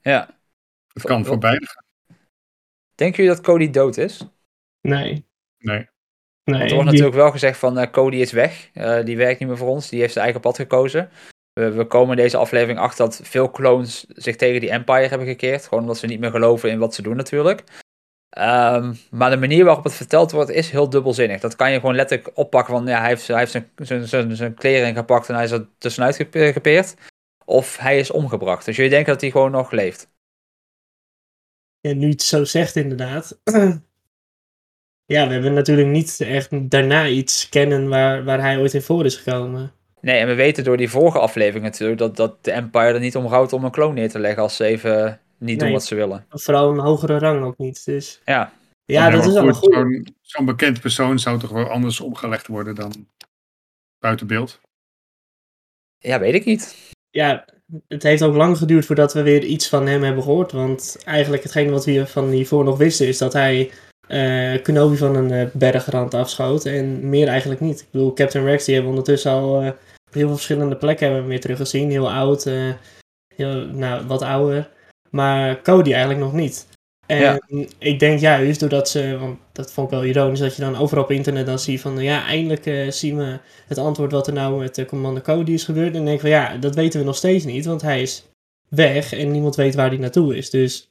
Ja. 0.00 0.28
het 0.92 1.02
kan 1.02 1.24
voor 1.24 1.38
beide 1.38 1.66
gaan. 1.66 1.84
Denken 2.94 3.16
jullie 3.22 3.36
dat 3.36 3.44
Cody 3.44 3.70
dood 3.70 3.96
is? 3.96 4.24
nee. 4.80 5.26
Nee. 5.58 5.76
Nee, 6.44 6.58
Want 6.58 6.70
er 6.70 6.76
wordt 6.76 6.90
die- 6.90 7.00
natuurlijk 7.00 7.14
wel 7.14 7.30
gezegd 7.30 7.58
van 7.58 7.78
eh, 7.78 7.90
Cody 7.90 8.16
is 8.16 8.32
weg. 8.32 8.70
Eh, 8.72 9.04
die 9.04 9.16
werkt 9.16 9.38
niet 9.40 9.48
meer 9.48 9.58
voor 9.58 9.68
ons. 9.68 9.88
Die 9.88 10.00
heeft 10.00 10.12
zijn 10.12 10.24
eigen 10.24 10.42
pad 10.42 10.56
gekozen. 10.56 11.10
We, 11.52 11.70
we 11.70 11.84
komen 11.86 12.16
in 12.16 12.22
deze 12.22 12.36
aflevering 12.36 12.78
achter 12.78 13.04
dat 13.04 13.20
veel 13.24 13.50
clones 13.50 14.04
zich 14.08 14.36
tegen 14.36 14.60
die 14.60 14.70
Empire 14.70 15.08
hebben 15.08 15.26
gekeerd. 15.26 15.64
Gewoon 15.64 15.82
omdat 15.82 15.98
ze 15.98 16.06
niet 16.06 16.20
meer 16.20 16.30
geloven 16.30 16.70
in 16.70 16.78
wat 16.78 16.94
ze 16.94 17.02
doen 17.02 17.16
natuurlijk. 17.16 17.64
Ehm, 18.38 18.94
maar 19.10 19.30
de 19.30 19.36
manier 19.36 19.64
waarop 19.64 19.84
het 19.84 19.94
verteld 19.94 20.30
wordt 20.30 20.50
is 20.50 20.70
heel 20.70 20.90
dubbelzinnig. 20.90 21.40
Dat 21.40 21.56
kan 21.56 21.72
je 21.72 21.80
gewoon 21.80 21.94
letterlijk 21.94 22.30
oppakken 22.34 22.74
van 22.74 22.86
ja, 22.86 22.98
hij 22.98 23.08
heeft, 23.08 23.26
hij 23.26 23.38
heeft 23.38 23.50
zijn, 23.50 23.70
zijn, 23.76 24.06
zijn, 24.08 24.36
zijn 24.36 24.54
kleren 24.54 24.94
gepakt 24.94 25.28
en 25.28 25.34
hij 25.34 25.44
is 25.44 25.50
er 25.50 25.68
tussenuit 25.78 26.16
gepe- 26.16 26.52
gepeerd. 26.52 26.94
Of 27.44 27.76
hij 27.76 27.98
is 27.98 28.10
omgebracht. 28.10 28.64
Dus 28.64 28.76
jullie 28.76 28.90
denken 28.90 29.12
dat 29.12 29.20
hij 29.20 29.30
gewoon 29.30 29.50
nog 29.50 29.70
leeft. 29.70 30.10
Ja, 31.80 31.92
nu 31.92 32.00
je 32.06 32.12
het 32.12 32.22
zo 32.22 32.44
zegt 32.44 32.76
inderdaad. 32.76 33.40
ja, 35.14 35.26
we 35.26 35.32
hebben 35.32 35.54
natuurlijk 35.54 35.88
niet 35.88 36.20
echt 36.20 36.70
daarna 36.70 37.06
iets 37.06 37.48
kennen 37.48 37.88
waar, 37.88 38.24
waar 38.24 38.40
hij 38.40 38.58
ooit 38.58 38.74
in 38.74 38.82
voor 38.82 39.04
is 39.04 39.16
gekomen. 39.16 39.72
Nee, 40.00 40.18
en 40.18 40.26
we 40.26 40.34
weten 40.34 40.64
door 40.64 40.76
die 40.76 40.90
vorige 40.90 41.18
aflevering 41.18 41.64
natuurlijk 41.64 41.98
dat, 41.98 42.16
dat 42.16 42.44
de 42.44 42.52
Empire 42.52 42.92
er 42.92 43.00
niet 43.00 43.16
om 43.16 43.26
houdt 43.26 43.52
om 43.52 43.64
een 43.64 43.70
kloon 43.70 43.94
neer 43.94 44.10
te 44.10 44.18
leggen 44.18 44.42
als 44.42 44.56
ze 44.56 44.64
even 44.64 45.20
niet 45.38 45.58
doen 45.58 45.68
Nee. 45.68 45.76
wat 45.76 45.84
ze 45.84 45.94
willen. 45.94 46.26
Vooral 46.28 46.70
een 46.70 46.78
hogere 46.78 47.18
rang 47.18 47.44
ook 47.44 47.58
niet. 47.58 47.84
Dus 47.84 48.20
Ja, 48.24 48.52
ja, 48.84 49.10
dat 49.10 49.26
is 49.26 49.32
wel 49.32 49.48
een 49.48 49.54
goed. 49.54 50.10
Zo'n 50.20 50.44
bekend 50.44 50.80
persoon 50.80 51.18
zou 51.18 51.38
toch 51.38 51.50
wel 51.50 51.68
anders 51.68 52.00
opgelegd 52.00 52.46
worden 52.46 52.74
dan 52.74 53.06
buiten 53.98 54.26
beeld. 54.26 54.60
ja 55.98 56.20
weet 56.20 56.34
ik 56.34 56.44
niet. 56.44 56.76
Ja, 57.10 57.44
het 57.88 58.02
heeft 58.02 58.22
ook 58.22 58.34
lang 58.34 58.56
geduurd 58.56 58.86
voordat 58.86 59.12
we 59.12 59.22
weer 59.22 59.44
iets 59.44 59.68
van 59.68 59.86
hem 59.86 60.02
hebben 60.02 60.22
gehoord. 60.22 60.52
Want 60.52 61.02
eigenlijk 61.04 61.42
hetgene 61.42 61.70
wat 61.70 61.84
we 61.84 62.06
van 62.06 62.28
hiervoor 62.28 62.64
nog 62.64 62.78
wisten 62.78 63.06
is 63.06 63.18
dat 63.18 63.32
hij 63.32 63.70
eh 64.08 64.62
Kenobi 64.62 64.96
van 64.96 65.16
een 65.16 65.30
eh, 65.30 65.46
bergrand 65.52 66.14
afschoot. 66.14 66.64
En 66.64 67.08
meer 67.08 67.28
eigenlijk 67.28 67.60
niet. 67.60 67.80
Ik 67.80 67.90
bedoel, 67.90 68.12
Captain 68.12 68.44
Rex 68.44 68.64
die 68.64 68.74
hebben 68.74 68.92
we 68.92 68.98
ondertussen 68.98 69.32
al 69.32 69.60
eh, 69.60 69.66
op 69.68 70.14
heel 70.14 70.26
veel 70.26 70.34
verschillende 70.34 70.76
plekken 70.76 71.06
hebben 71.06 71.24
we 71.24 71.30
weer 71.30 71.40
teruggezien. 71.40 71.90
Heel 71.90 72.10
oud, 72.10 72.46
eh, 72.46 72.72
heel, 73.34 73.66
nou, 73.66 74.06
wat 74.06 74.22
ouder. 74.22 74.70
Maar 75.10 75.62
Cody 75.62 75.90
eigenlijk 75.90 76.20
nog 76.20 76.32
niet. 76.32 76.66
En 77.06 77.20
Ja. 77.20 77.40
ik 77.78 77.98
denk 77.98 78.20
juist 78.20 78.60
doordat 78.60 78.88
ze, 78.88 79.16
want 79.18 79.38
dat 79.52 79.72
vond 79.72 79.86
ik 79.86 79.98
wel 79.98 80.04
ironisch, 80.04 80.38
dat 80.38 80.56
je 80.56 80.62
dan 80.62 80.76
overal 80.76 81.04
op 81.04 81.10
internet 81.10 81.46
dan 81.46 81.58
ziet 81.58 81.80
van, 81.80 81.98
ja, 81.98 82.24
eindelijk 82.24 82.66
eh, 82.66 82.90
zien 82.90 83.16
we 83.16 83.38
het 83.66 83.78
antwoord 83.78 84.12
wat 84.12 84.26
er 84.26 84.32
nou 84.32 84.58
met 84.58 84.74
de 84.74 84.84
Commander 84.84 85.22
Cody 85.22 85.52
is 85.52 85.64
gebeurd. 85.64 85.86
En 85.86 85.92
dan 85.92 86.04
denk 86.04 86.14
ik 86.14 86.20
van, 86.20 86.30
ja, 86.30 86.56
dat 86.56 86.74
weten 86.74 87.00
we 87.00 87.06
nog 87.06 87.16
steeds 87.16 87.44
niet, 87.44 87.64
want 87.64 87.82
hij 87.82 88.02
is 88.02 88.24
weg 88.68 89.12
en 89.12 89.30
niemand 89.30 89.56
weet 89.56 89.74
waar 89.74 89.88
hij 89.88 89.98
naartoe 89.98 90.36
is. 90.36 90.50
Dus 90.50 90.88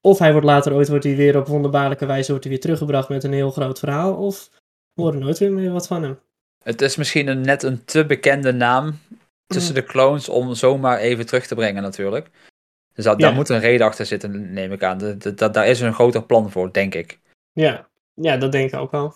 of 0.00 0.18
hij 0.18 0.32
wordt 0.32 0.46
later 0.46 0.72
ooit 0.72 0.88
wordt 0.88 1.04
hij 1.04 1.16
weer 1.16 1.36
op 1.36 1.46
wonderbaarlijke 1.46 2.06
wijze 2.06 2.28
wordt 2.30 2.44
hij 2.44 2.52
weer 2.52 2.62
teruggebracht 2.62 3.08
met 3.08 3.24
een 3.24 3.32
heel 3.32 3.50
groot 3.50 3.78
verhaal, 3.78 4.14
of 4.14 4.50
we 4.92 5.02
horen 5.02 5.18
nooit 5.18 5.38
weer 5.38 5.52
meer 5.52 5.72
wat 5.72 5.86
van 5.86 6.02
hem. 6.02 6.18
Het 6.62 6.80
is 6.80 6.96
misschien 6.96 7.28
een, 7.28 7.40
net 7.40 7.62
een 7.62 7.84
te 7.84 8.06
bekende 8.06 8.52
naam 8.52 8.98
tussen 9.46 9.74
de 9.74 9.84
clones 9.84 10.28
om 10.28 10.54
zomaar 10.54 10.98
even 10.98 11.26
terug 11.26 11.46
te 11.46 11.54
brengen 11.54 11.82
natuurlijk. 11.82 12.30
Dus 12.94 13.04
dat, 13.04 13.18
Ja. 13.20 13.26
daar 13.26 13.34
moet 13.34 13.48
een 13.48 13.60
reden 13.60 13.86
achter 13.86 14.06
zitten, 14.06 14.52
neem 14.52 14.72
ik 14.72 14.82
aan. 14.82 15.18
Dat- 15.34 15.54
daar 15.54 15.66
is 15.66 15.80
een 15.80 15.94
groter 15.94 16.22
plan 16.24 16.50
voor, 16.50 16.72
denk 16.72 16.94
ik. 16.94 17.18
Ja, 17.52 17.88
ja 18.14 18.36
dat 18.36 18.52
denk 18.52 18.72
ik 18.72 18.80
ook 18.80 18.90
wel. 18.90 19.14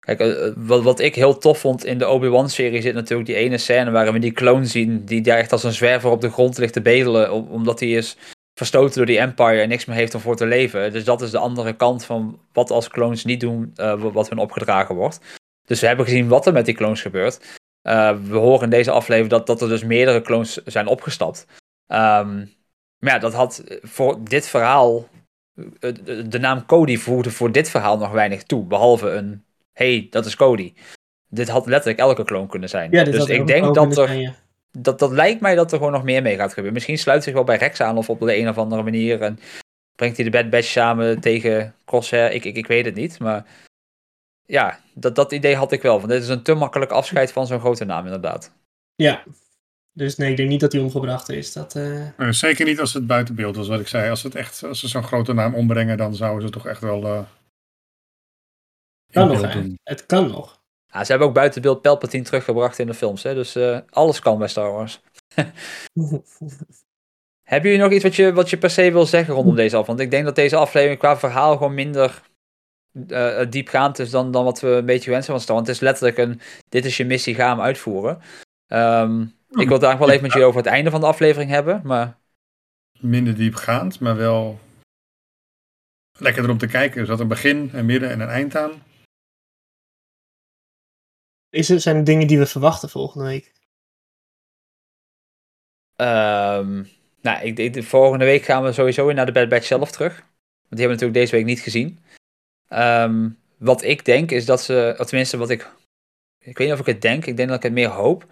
Kijk, 0.00 0.20
eh, 0.20 0.46
eh, 0.46 0.52
wat, 0.56 0.82
wat 0.82 1.00
ik 1.00 1.14
heel 1.14 1.38
tof 1.38 1.58
vond 1.58 1.84
in 1.84 1.98
de 1.98 2.08
Obi-Wan-serie 2.08 2.80
zit 2.82 2.94
natuurlijk 2.94 3.28
die 3.28 3.36
ene 3.36 3.58
scène 3.58 3.90
waarin 3.90 4.12
we 4.12 4.18
die 4.18 4.32
clone 4.32 4.64
zien, 4.64 5.04
die 5.04 5.20
daar 5.20 5.38
echt 5.38 5.52
als 5.52 5.62
een 5.64 5.72
zwerver 5.72 6.10
op 6.10 6.20
de 6.20 6.30
grond 6.30 6.58
ligt 6.58 6.72
te 6.72 6.80
bedelen, 6.82 7.32
om- 7.32 7.48
omdat 7.48 7.80
hij 7.80 7.88
is 7.88 8.16
verstoten 8.54 8.96
door 8.96 9.06
die 9.06 9.18
Empire 9.18 9.60
en 9.60 9.68
niks 9.68 9.84
meer 9.84 9.96
heeft 9.96 10.14
om 10.14 10.20
voor 10.20 10.36
te 10.36 10.46
leven. 10.46 10.92
Dus 10.92 11.04
dat 11.04 11.22
is 11.22 11.30
de 11.30 11.38
andere 11.38 11.72
kant 11.76 12.04
van 12.04 12.40
wat 12.52 12.70
als 12.70 12.88
clones 12.88 13.24
niet 13.24 13.40
doen, 13.40 13.72
eh, 13.76 14.00
wa- 14.00 14.10
wat 14.12 14.28
hun 14.28 14.38
opgedragen 14.38 14.94
wordt. 14.94 15.20
Dus 15.66 15.80
we 15.80 15.86
hebben 15.86 16.04
gezien 16.04 16.28
wat 16.28 16.46
er 16.46 16.52
met 16.52 16.64
die 16.64 16.74
clones 16.74 17.02
gebeurt. 17.02 17.60
We 18.28 18.36
horen 18.36 18.62
in 18.64 18.70
deze 18.70 18.90
aflevering 18.90 19.30
dat, 19.30 19.46
dat 19.46 19.62
er 19.62 19.68
dus 19.68 19.84
meerdere 19.84 20.22
clones 20.22 20.62
zijn 20.64 20.86
opgestapt. 20.86 21.46
Ehm, 21.86 22.44
maar 23.04 23.12
ja, 23.12 23.18
dat 23.18 23.34
had 23.34 23.64
voor 23.82 24.24
dit 24.24 24.48
verhaal, 24.48 25.08
eh, 25.54 25.94
de, 26.04 26.28
de 26.28 26.38
naam 26.38 26.66
Cody 26.66 26.96
voegde 26.96 27.30
voor 27.30 27.52
dit 27.52 27.70
verhaal 27.70 27.98
nog 27.98 28.10
weinig 28.10 28.42
toe, 28.42 28.64
behalve 28.64 29.10
een 29.10 29.44
hey, 29.72 30.06
dat 30.10 30.26
is 30.26 30.36
Cody. 30.36 30.74
Dit 31.28 31.48
had 31.48 31.66
letterlijk 31.66 31.98
elke 31.98 32.24
kloon 32.24 32.46
kunnen 32.46 32.68
zijn. 32.68 32.90
Ja, 32.90 33.04
dus 33.04 33.26
ik 33.26 33.46
denk 33.46 33.74
dat 33.74 33.86
er, 33.86 33.92
zijn, 33.92 34.20
ja. 34.20 34.34
dat, 34.70 34.98
dat 34.98 35.10
lijkt 35.10 35.40
mij 35.40 35.54
dat 35.54 35.72
er 35.72 35.78
gewoon 35.78 35.92
nog 35.92 36.02
meer 36.02 36.22
mee 36.22 36.36
gaat 36.36 36.48
gebeuren. 36.48 36.72
Misschien 36.72 36.98
sluit 36.98 37.22
zich 37.22 37.34
wel 37.34 37.44
bij 37.44 37.56
Rex 37.56 37.80
aan 37.80 37.96
of 37.96 38.10
op 38.10 38.20
de 38.20 38.36
een 38.36 38.48
of 38.48 38.58
andere 38.58 38.82
manier. 38.82 39.22
En 39.22 39.38
brengt 39.96 40.16
hij 40.16 40.24
de 40.24 40.30
Bad 40.30 40.50
Batch 40.50 40.66
samen 40.66 41.20
tegen 41.20 41.74
Crosshair. 41.84 42.32
Ik, 42.32 42.44
ik, 42.44 42.56
ik 42.56 42.66
weet 42.66 42.84
het 42.84 42.94
niet. 42.94 43.18
Maar 43.18 43.46
ja, 44.46 44.80
dat, 44.94 45.14
dat 45.14 45.32
idee 45.32 45.56
had 45.56 45.72
ik 45.72 45.82
wel. 45.82 45.96
Want 45.96 46.08
dit 46.08 46.22
is 46.22 46.28
een 46.28 46.42
te 46.42 46.54
makkelijk 46.54 46.90
afscheid 46.90 47.32
van 47.32 47.46
zo'n 47.46 47.60
grote 47.60 47.84
naam 47.84 48.04
inderdaad. 48.04 48.52
Ja, 48.94 49.22
dus 49.94 50.16
nee, 50.16 50.30
ik 50.30 50.36
denk 50.36 50.48
niet 50.48 50.60
dat 50.60 50.72
hij 50.72 50.80
omgebracht 50.80 51.28
is. 51.28 51.52
Dat, 51.52 51.74
eh, 51.74 52.18
Eh, 52.18 52.30
zeker 52.30 52.66
niet 52.66 52.80
als 52.80 52.92
het 52.92 53.06
buiten 53.06 53.34
beeld 53.34 53.56
was, 53.56 53.68
wat 53.68 53.80
ik 53.80 53.88
zei. 53.88 54.10
Als, 54.10 54.22
het 54.22 54.34
echt, 54.34 54.64
als 54.64 54.80
ze 54.80 54.88
zo'n 54.88 55.02
grote 55.02 55.32
naam 55.32 55.54
ombrengen, 55.54 55.96
dan 55.96 56.14
zouden 56.14 56.42
ze 56.42 56.50
toch 56.50 56.66
echt 56.66 56.80
wel 56.80 57.04
eh 57.04 57.22
in 59.14 59.28
kan 59.28 59.28
nog, 59.28 59.52
doen. 59.52 59.78
Het 59.82 60.06
kan 60.06 60.30
nog. 60.30 60.62
Ja, 60.86 61.04
ze 61.04 61.10
hebben 61.10 61.28
ook 61.28 61.34
buiten 61.34 61.62
beeld 61.62 61.82
Palpatine 61.82 62.24
teruggebracht 62.24 62.78
in 62.78 62.86
de 62.86 62.94
films. 62.94 63.22
Hè? 63.22 63.34
Dus 63.34 63.54
eh, 63.54 63.78
alles 63.90 64.20
kan 64.20 64.38
bij 64.38 64.48
Star 64.48 64.72
Wars. 64.72 65.00
Hebben 67.42 67.70
jullie 67.70 67.84
nog 67.84 67.92
iets 67.92 68.02
wat 68.02 68.16
je, 68.16 68.32
wat 68.32 68.50
je 68.50 68.58
per 68.58 68.70
se 68.70 68.92
wil 68.92 69.06
zeggen 69.06 69.34
rondom 69.34 69.54
deze 69.54 69.76
af? 69.76 69.86
Want 69.86 70.00
ik 70.00 70.10
denk 70.10 70.24
dat 70.24 70.34
deze 70.34 70.56
aflevering 70.56 70.98
qua 70.98 71.18
verhaal 71.18 71.56
gewoon 71.56 71.74
minder 71.74 72.22
eh, 73.08 73.40
diepgaand 73.50 73.98
is 73.98 74.10
dan, 74.10 74.30
dan 74.30 74.44
wat 74.44 74.60
we 74.60 74.68
een 74.68 74.86
beetje 74.86 75.04
gewend 75.04 75.24
zijn 75.24 75.36
van 75.36 75.44
Star 75.44 75.56
Wars. 75.56 75.66
Want 75.66 75.66
het 75.66 75.76
is 75.76 75.80
letterlijk 75.80 76.18
een, 76.18 76.40
dit 76.68 76.84
is 76.84 76.96
je 76.96 77.04
missie, 77.04 77.34
ga 77.34 77.48
hem 77.48 77.60
uitvoeren. 77.60 78.20
Ehm, 78.66 79.26
ik 79.60 79.68
wil 79.68 79.76
het 79.78 79.82
eigenlijk 79.86 79.98
wel 79.98 80.10
even 80.10 80.22
met 80.22 80.32
jullie 80.32 80.46
over 80.48 80.60
het 80.60 80.70
einde 80.70 80.90
van 80.90 81.00
de 81.00 81.06
aflevering 81.06 81.50
hebben. 81.50 81.80
Maar 81.84 82.18
Minder 82.98 83.34
diepgaand, 83.34 84.00
maar 84.00 84.16
wel 84.16 84.58
lekker 86.18 86.50
om 86.50 86.58
te 86.58 86.66
kijken. 86.66 87.00
Er 87.00 87.06
zat 87.06 87.20
een 87.20 87.28
begin, 87.28 87.70
een 87.72 87.86
midden 87.86 88.10
en 88.10 88.20
een 88.20 88.28
eind 88.28 88.56
aan. 88.56 88.82
Is 91.50 91.70
er, 91.70 91.80
zijn 91.80 91.96
er 91.96 92.04
dingen 92.04 92.26
die 92.26 92.38
we 92.38 92.46
verwachten 92.46 92.88
volgende 92.88 93.26
week? 93.26 93.52
Ehm, 95.96 96.84
nou, 97.20 97.44
ik, 97.44 97.58
ik- 97.58 97.72
de 97.72 97.82
volgende 97.82 98.24
week 98.24 98.42
gaan 98.42 98.62
we 98.62 98.72
sowieso 98.72 99.06
weer 99.06 99.14
naar 99.14 99.26
de 99.26 99.32
Bad 99.32 99.48
Batch 99.48 99.66
zelf 99.66 99.90
terug. 99.90 100.14
Want 100.14 100.26
die 100.68 100.86
hebben 100.86 100.98
we 100.98 101.04
natuurlijk 101.04 101.20
deze 101.20 101.36
week 101.36 101.44
niet 101.44 101.60
gezien. 101.60 102.04
Ehm, 102.68 103.30
wat 103.58 103.82
ik 103.82 104.04
denk 104.04 104.30
is 104.30 104.44
dat 104.46 104.62
ze, 104.62 104.94
of 104.98 105.06
tenminste 105.06 105.36
wat 105.36 105.50
ik, 105.50 105.70
ik 106.38 106.58
weet 106.58 106.66
niet 106.68 106.72
of 106.72 106.80
ik 106.86 106.92
het 106.94 107.02
denk, 107.02 107.26
ik 107.26 107.36
denk 107.36 107.48
dat 107.48 107.56
ik 107.56 107.62
het 107.62 107.72
meer 107.72 107.88
hoop, 107.88 108.26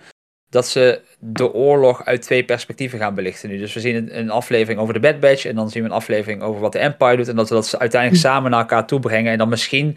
dat 0.53 0.69
ze 0.69 1.01
de 1.19 1.53
oorlog 1.53 2.05
uit 2.05 2.23
twee 2.23 2.45
perspectieven 2.45 2.99
gaan 2.99 3.15
belichten 3.15 3.49
nu. 3.49 3.59
Dus 3.59 3.75
we 3.75 3.81
zien 3.81 3.95
een, 3.95 4.19
een 4.19 4.31
aflevering 4.31 4.81
over 4.81 4.95
de 4.95 5.01
Bad 5.01 5.21
Batch 5.21 5.45
en 5.45 5.55
dan 5.55 5.71
zien 5.71 5.83
we 5.83 5.89
een 5.89 5.95
aflevering 5.95 6.43
over 6.43 6.61
wat 6.61 6.73
de 6.73 6.79
Empire 6.79 7.17
doet 7.17 7.29
en 7.29 7.37
dat 7.37 7.49
we 7.49 7.55
dat 7.55 7.79
uiteindelijk 7.79 8.23
samen 8.23 8.51
naar 8.51 8.61
elkaar 8.61 8.87
toe 8.87 9.01
brengen 9.01 9.33
en 9.33 9.39
dan 9.39 9.49
misschien 9.49 9.97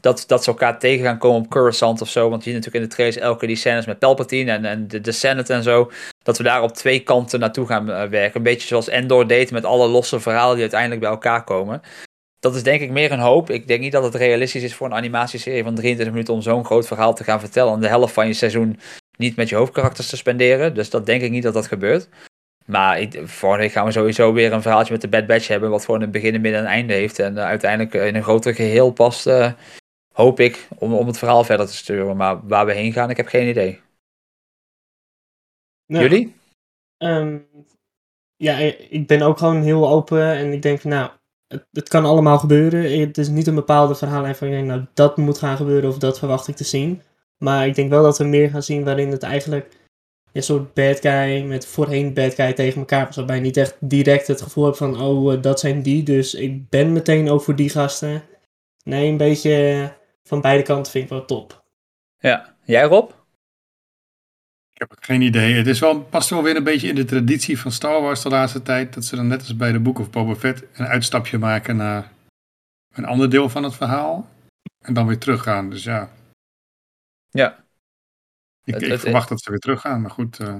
dat, 0.00 0.24
dat 0.26 0.44
ze 0.44 0.50
elkaar 0.50 0.78
tegen 0.78 1.04
gaan 1.04 1.18
komen 1.18 1.40
op 1.40 1.50
Coruscant 1.50 2.00
of 2.00 2.08
zo, 2.08 2.28
want 2.28 2.44
je 2.44 2.50
ziet 2.50 2.58
natuurlijk 2.58 2.84
in 2.84 2.88
de 2.88 2.94
trailers 2.94 3.22
elke 3.22 3.46
die 3.46 3.56
scènes 3.56 3.86
met 3.86 3.98
Palpatine 3.98 4.50
en, 4.50 4.64
en 4.64 4.88
de, 4.88 5.00
de 5.00 5.12
Senate 5.12 5.52
en 5.52 5.62
zo, 5.62 5.90
dat 6.22 6.38
we 6.38 6.44
daar 6.44 6.62
op 6.62 6.72
twee 6.72 7.00
kanten 7.00 7.40
naartoe 7.40 7.66
gaan 7.66 7.90
eh, 7.90 8.08
werken. 8.08 8.36
Een 8.36 8.42
beetje 8.42 8.66
zoals 8.66 8.88
Endor 8.88 9.26
deed 9.26 9.50
met 9.50 9.64
alle 9.64 9.88
losse 9.88 10.20
verhalen 10.20 10.52
die 10.52 10.62
uiteindelijk 10.62 11.00
bij 11.00 11.10
elkaar 11.10 11.44
komen. 11.44 11.82
Dat 12.40 12.54
is 12.54 12.62
denk 12.62 12.80
ik 12.80 12.90
meer 12.90 13.12
een 13.12 13.18
hoop. 13.18 13.50
Ik 13.50 13.66
denk 13.66 13.80
niet 13.80 13.92
dat 13.92 14.04
het 14.04 14.14
realistisch 14.14 14.62
is 14.62 14.74
voor 14.74 14.86
een 14.86 14.94
animatieserie 14.94 15.62
van 15.62 15.74
23 15.74 16.14
minuten 16.14 16.34
om 16.34 16.42
zo'n 16.42 16.64
groot 16.64 16.86
verhaal 16.86 17.14
te 17.14 17.24
gaan 17.24 17.40
vertellen. 17.40 17.72
En 17.72 17.80
de 17.80 17.88
helft 17.88 18.14
van 18.14 18.26
je 18.26 18.32
seizoen 18.32 18.78
niet 19.18 19.36
met 19.36 19.48
je 19.48 19.54
hoofdkarakters 19.56 20.08
te 20.08 20.16
spenderen. 20.16 20.74
Dus 20.74 20.90
dat 20.90 21.06
denk 21.06 21.22
ik 21.22 21.30
niet 21.30 21.42
dat 21.42 21.54
dat 21.54 21.66
gebeurt. 21.66 22.08
Maar 22.66 23.00
ik, 23.00 23.12
volgende 23.28 23.64
week 23.64 23.72
gaan 23.72 23.84
we 23.84 23.92
sowieso 23.92 24.32
weer 24.32 24.52
een 24.52 24.62
verhaaltje 24.62 24.92
met 24.92 25.00
de 25.00 25.08
Bad 25.08 25.26
Batch 25.26 25.48
hebben. 25.48 25.70
Wat 25.70 25.84
gewoon 25.84 26.02
een 26.02 26.10
begin, 26.10 26.34
een 26.34 26.40
midden 26.40 26.60
en 26.60 26.66
een 26.66 26.72
einde 26.72 26.92
heeft. 26.92 27.18
En 27.18 27.38
eh, 27.38 27.44
uiteindelijk 27.44 27.94
in 27.94 28.14
een 28.14 28.22
groter 28.22 28.54
geheel 28.54 28.90
past. 28.92 29.26
eh, 29.26 29.52
hoop 30.14 30.40
ik 30.40 30.68
om, 30.78 30.94
om 30.94 31.06
het 31.06 31.18
verhaal 31.18 31.44
verder 31.44 31.66
te 31.66 31.74
sturen. 31.74 32.16
Maar 32.16 32.46
waar 32.46 32.66
we 32.66 32.72
heen 32.72 32.92
gaan, 32.92 33.10
ik 33.10 33.16
heb 33.16 33.26
geen 33.26 33.48
idee. 33.48 33.80
Nou, 35.86 36.04
Jullie? 36.04 36.34
ehm, 36.96 37.38
ja, 38.36 38.56
ik 38.88 39.06
ben 39.06 39.22
ook 39.22 39.38
gewoon 39.38 39.62
heel 39.62 39.88
open 39.88 40.22
en 40.32 40.52
ik 40.52 40.62
denk 40.62 40.80
van 40.80 40.90
nou, 40.90 41.10
het, 41.46 41.66
het 41.72 41.88
kan 41.88 42.04
allemaal 42.04 42.38
gebeuren. 42.38 43.00
Het 43.00 43.18
is 43.18 43.28
niet 43.28 43.46
een 43.46 43.54
bepaalde 43.54 43.94
verhaallijn 43.94 44.36
van 44.36 44.66
nou 44.66 44.84
dat 44.94 45.16
moet 45.16 45.38
gaan 45.38 45.56
gebeuren 45.56 45.90
of 45.90 45.98
dat 45.98 46.18
verwacht 46.18 46.48
ik 46.48 46.56
te 46.56 46.64
zien. 46.64 47.02
Maar 47.38 47.66
ik 47.66 47.74
denk 47.74 47.90
wel 47.90 48.02
dat 48.02 48.18
we 48.18 48.24
meer 48.24 48.50
gaan 48.50 48.62
zien 48.62 48.84
waarin 48.84 49.10
het 49.10 49.22
eigenlijk 49.22 49.76
een 50.32 50.42
soort 50.42 50.74
bad 50.74 51.00
guy 51.00 51.42
met 51.42 51.66
voorheen 51.66 52.14
bad 52.14 52.34
guy 52.34 52.52
tegen 52.52 52.78
elkaar 52.78 53.06
was. 53.06 53.16
Waarbij 53.16 53.36
je 53.36 53.42
niet 53.42 53.56
echt 53.56 53.76
direct 53.80 54.26
het 54.26 54.42
gevoel 54.42 54.64
hebt 54.64 54.76
van, 54.76 55.00
oh, 55.00 55.32
eh, 55.32 55.42
dat 55.42 55.60
zijn 55.60 55.82
die. 55.82 56.02
Dus 56.02 56.34
ik 56.34 56.68
ben 56.68 56.92
meteen 56.92 57.28
ook 57.28 57.42
voor 57.42 57.56
die 57.56 57.70
gasten. 57.70 58.22
Nee, 58.84 59.10
een 59.10 59.16
beetje 59.16 59.92
van 60.22 60.40
beide 60.40 60.62
kanten 60.62 60.92
vind 60.92 61.04
ik 61.04 61.10
wel 61.10 61.24
top. 61.24 61.64
Ja, 62.18 62.54
jij 62.64 62.84
Rob? 62.84 63.10
Ik 64.72 64.88
heb 64.88 64.96
geen 65.00 65.22
idee. 65.22 65.54
Het 65.54 65.66
is 65.66 65.78
wel, 65.78 66.00
past 66.00 66.30
wel 66.30 66.42
weer 66.42 66.56
een 66.56 66.64
beetje 66.64 66.88
in 66.88 66.94
de 66.94 67.04
traditie 67.04 67.58
van 67.58 67.72
Star 67.72 68.02
Wars 68.02 68.22
de 68.22 68.28
laatste 68.28 68.62
tijd. 68.62 68.94
Dat 68.94 69.04
ze 69.04 69.16
dan 69.16 69.26
net 69.26 69.40
als 69.40 69.56
bij 69.56 69.72
de 69.72 69.80
Book 69.80 69.98
of 69.98 70.10
Boba 70.10 70.34
Fett 70.34 70.64
een 70.72 70.86
uitstapje 70.86 71.38
maken 71.38 71.76
naar 71.76 72.12
een 72.94 73.04
ander 73.04 73.30
deel 73.30 73.48
van 73.48 73.62
het 73.62 73.74
verhaal. 73.74 74.28
En 74.78 74.94
dan 74.94 75.06
weer 75.06 75.18
teruggaan. 75.18 75.70
Dus 75.70 75.84
ja, 75.84 76.10
Ja. 77.30 77.64
ik, 78.64 78.74
Het- 78.74 78.82
ik 78.82 78.90
het- 78.90 79.00
verwacht 79.00 79.28
dat 79.28 79.40
ze 79.42 79.50
weer 79.50 79.58
teruggaan. 79.58 80.00
Maar 80.00 80.10
goed, 80.10 80.38
eh, 80.40 80.54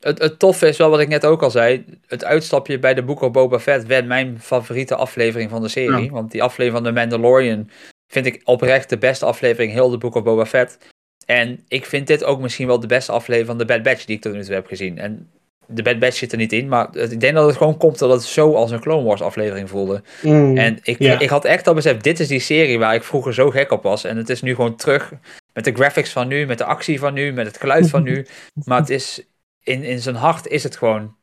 Het, 0.00 0.18
het 0.18 0.38
toffe 0.38 0.68
is 0.68 0.76
wel 0.76 0.90
wat 0.90 1.00
ik 1.00 1.08
net 1.08 1.24
ook 1.24 1.42
al 1.42 1.50
zei. 1.50 1.84
Het 2.06 2.24
uitstapje 2.24 2.78
bij 2.78 2.94
de 2.94 3.02
Book 3.02 3.20
of 3.20 3.30
Boba 3.30 3.58
Fett 3.58 3.86
werd 3.86 4.06
mijn 4.06 4.40
favoriete 4.40 4.94
aflevering 4.96 5.50
van 5.50 5.62
de 5.62 5.68
serie. 5.68 6.04
Ja. 6.04 6.10
Want 6.10 6.30
die 6.30 6.42
aflevering 6.42 6.84
van 6.84 6.94
The 6.94 7.00
Mandalorian 7.00 7.70
vind 8.12 8.26
ik 8.26 8.40
oprecht 8.44 8.88
de 8.88 8.98
beste 8.98 9.24
aflevering 9.24 9.72
heel 9.72 9.90
de 9.90 9.98
Book 9.98 10.14
of 10.14 10.22
Boba 10.22 10.46
Fett. 10.46 10.78
En 11.26 11.64
ik 11.68 11.84
vind 11.86 12.06
dit 12.06 12.24
ook 12.24 12.40
misschien 12.40 12.66
wel 12.66 12.80
de 12.80 12.86
beste 12.86 13.12
aflevering 13.12 13.46
van 13.48 13.58
de 13.58 13.64
Bad 13.64 13.82
Batch 13.82 14.04
die 14.04 14.16
ik 14.16 14.22
tot 14.22 14.32
nu 14.32 14.44
toe 14.44 14.54
heb 14.54 14.66
gezien. 14.66 14.98
En 14.98 15.30
de 15.66 15.82
Bad 15.82 15.98
Batch 15.98 16.16
zit 16.16 16.32
er 16.32 16.38
niet 16.38 16.52
in, 16.52 16.68
maar 16.68 16.88
het- 16.92 17.12
ik 17.12 17.20
denk 17.20 17.34
dat 17.34 17.46
het 17.46 17.56
gewoon 17.56 17.76
komt 17.76 17.98
dat 17.98 18.10
het 18.10 18.22
zo 18.22 18.54
als 18.54 18.70
een 18.70 18.80
Clone 18.80 19.04
Wars 19.06 19.22
aflevering 19.22 19.68
voelde. 19.68 20.02
Mm, 20.22 20.56
En 20.56 20.78
ik, 20.82 20.98
ja. 20.98 21.18
ik 21.18 21.28
had 21.28 21.44
echt 21.44 21.66
al 21.66 21.74
beseft, 21.74 22.02
dit 22.04 22.20
is 22.20 22.28
die 22.28 22.40
serie 22.40 22.78
waar 22.78 22.94
ik 22.94 23.02
vroeger 23.04 23.34
zo 23.34 23.50
gek 23.50 23.70
op 23.70 23.82
was. 23.82 24.04
En 24.04 24.16
het 24.16 24.28
is 24.28 24.42
nu 24.42 24.54
gewoon 24.54 24.76
terug 24.76 25.12
met 25.52 25.64
de 25.64 25.72
graphics 25.72 26.12
van 26.12 26.28
nu, 26.28 26.46
met 26.46 26.58
de 26.58 26.64
actie 26.64 26.98
van 26.98 27.14
nu, 27.14 27.32
met 27.32 27.46
het 27.46 27.58
geluid 27.58 27.90
van 27.90 28.02
nu. 28.02 28.26
Maar 28.64 28.78
het 28.80 28.90
is, 28.90 29.22
in, 29.62 29.82
in 29.82 29.98
zijn 29.98 30.14
hart 30.14 30.46
is 30.46 30.62
het 30.62 30.76
gewoon... 30.76 31.16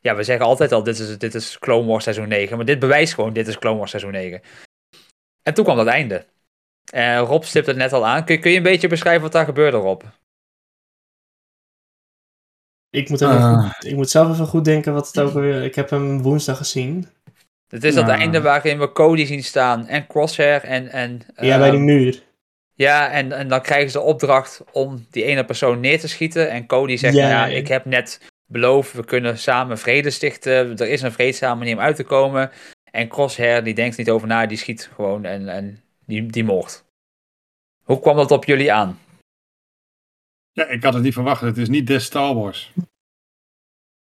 Ja, 0.00 0.14
we 0.16 0.22
zeggen 0.22 0.46
altijd 0.46 0.72
al, 0.72 0.82
dit 0.82 0.98
is, 0.98 1.18
dit 1.18 1.34
is 1.34 1.58
Clone 1.58 1.86
Wars 1.86 2.04
seizoen 2.04 2.28
9. 2.28 2.56
Maar 2.56 2.66
dit 2.66 2.78
bewijst 2.78 3.14
gewoon, 3.14 3.32
dit 3.32 3.48
is 3.48 3.58
Clone 3.58 3.78
Wars 3.78 3.90
seizoen 3.90 4.12
9. 4.12 4.40
En 5.42 5.54
toen 5.54 5.64
kwam 5.64 5.76
dat 5.76 5.86
einde. 5.86 6.26
En 6.92 7.18
Rob 7.18 7.42
stipt 7.42 7.66
het 7.66 7.76
net 7.76 7.92
al 7.92 8.06
aan. 8.06 8.24
Kun, 8.24 8.40
kun 8.40 8.50
je 8.50 8.56
een 8.56 8.62
beetje 8.62 8.88
beschrijven 8.88 9.22
wat 9.22 9.32
daar 9.32 9.44
gebeurde, 9.44 9.76
Rob? 9.76 10.02
Ik 12.90 13.08
moet, 13.08 13.20
even 13.20 13.34
Ah. 13.34 13.62
goed, 13.62 13.84
ik 13.84 13.94
moet 13.94 14.10
zelf 14.10 14.30
even 14.32 14.46
goed 14.46 14.64
denken 14.64 14.92
wat 14.92 15.06
het 15.06 15.18
ook 15.20 15.32
weer... 15.32 15.62
Ik 15.62 15.74
heb 15.74 15.90
hem 15.90 16.22
woensdag 16.22 16.56
gezien. 16.56 17.08
Het 17.68 17.84
is 17.84 17.94
dat 17.94 18.06
Nou. 18.06 18.18
einde 18.18 18.40
waarin 18.40 18.78
we 18.78 18.92
Cody 18.92 19.24
zien 19.24 19.44
staan 19.44 19.86
en 19.86 20.06
Crosshair 20.06 20.64
en... 20.64 20.88
en 20.88 21.22
ja, 21.36 21.58
bij 21.58 21.70
die 21.70 21.78
ehm, 21.78 21.84
muur. 21.84 22.22
Ja, 22.80 23.10
en, 23.10 23.32
en 23.32 23.48
dan 23.48 23.62
krijgen 23.62 23.90
ze 23.90 23.98
de 23.98 24.04
opdracht 24.04 24.64
om 24.72 25.06
die 25.10 25.24
ene 25.24 25.44
persoon 25.44 25.80
neer 25.80 26.00
te 26.00 26.08
schieten. 26.08 26.50
En 26.50 26.66
Cody 26.66 26.96
zegt, 26.96 27.14
Ja, 27.14 27.28
nou 27.28 27.50
ja, 27.50 27.56
ik 27.56 27.68
heb 27.68 27.84
net 27.84 28.30
beloofd, 28.46 28.92
we 28.92 29.04
kunnen 29.04 29.38
samen 29.38 29.78
vrede 29.78 30.10
stichten. 30.10 30.76
Er 30.76 30.88
is 30.88 31.02
een 31.02 31.12
vreedzame 31.12 31.58
manier 31.58 31.74
om 31.74 31.80
uit 31.80 31.96
te 31.96 32.04
komen. 32.04 32.50
En 32.90 33.08
Crosshair, 33.08 33.64
die 33.64 33.74
denkt 33.74 33.96
niet 33.96 34.10
over 34.10 34.28
na, 34.28 34.46
die 34.46 34.58
schiet 34.58 34.90
gewoon 34.94 35.24
en, 35.24 35.48
en 35.48 35.82
die, 36.06 36.26
die 36.26 36.44
moord. 36.44 36.84
Hoe 37.82 38.00
kwam 38.00 38.16
dat 38.16 38.30
op 38.30 38.44
jullie 38.44 38.72
aan? 38.72 38.98
ja, 40.52 40.66
ik 40.66 40.82
had 40.82 40.94
het 40.94 41.02
niet 41.02 41.14
verwacht. 41.14 41.40
Het 41.40 41.58
is 41.58 41.68
niet 41.68 41.86
des 41.86 42.04
Star 42.04 42.34
Wars. 42.34 42.72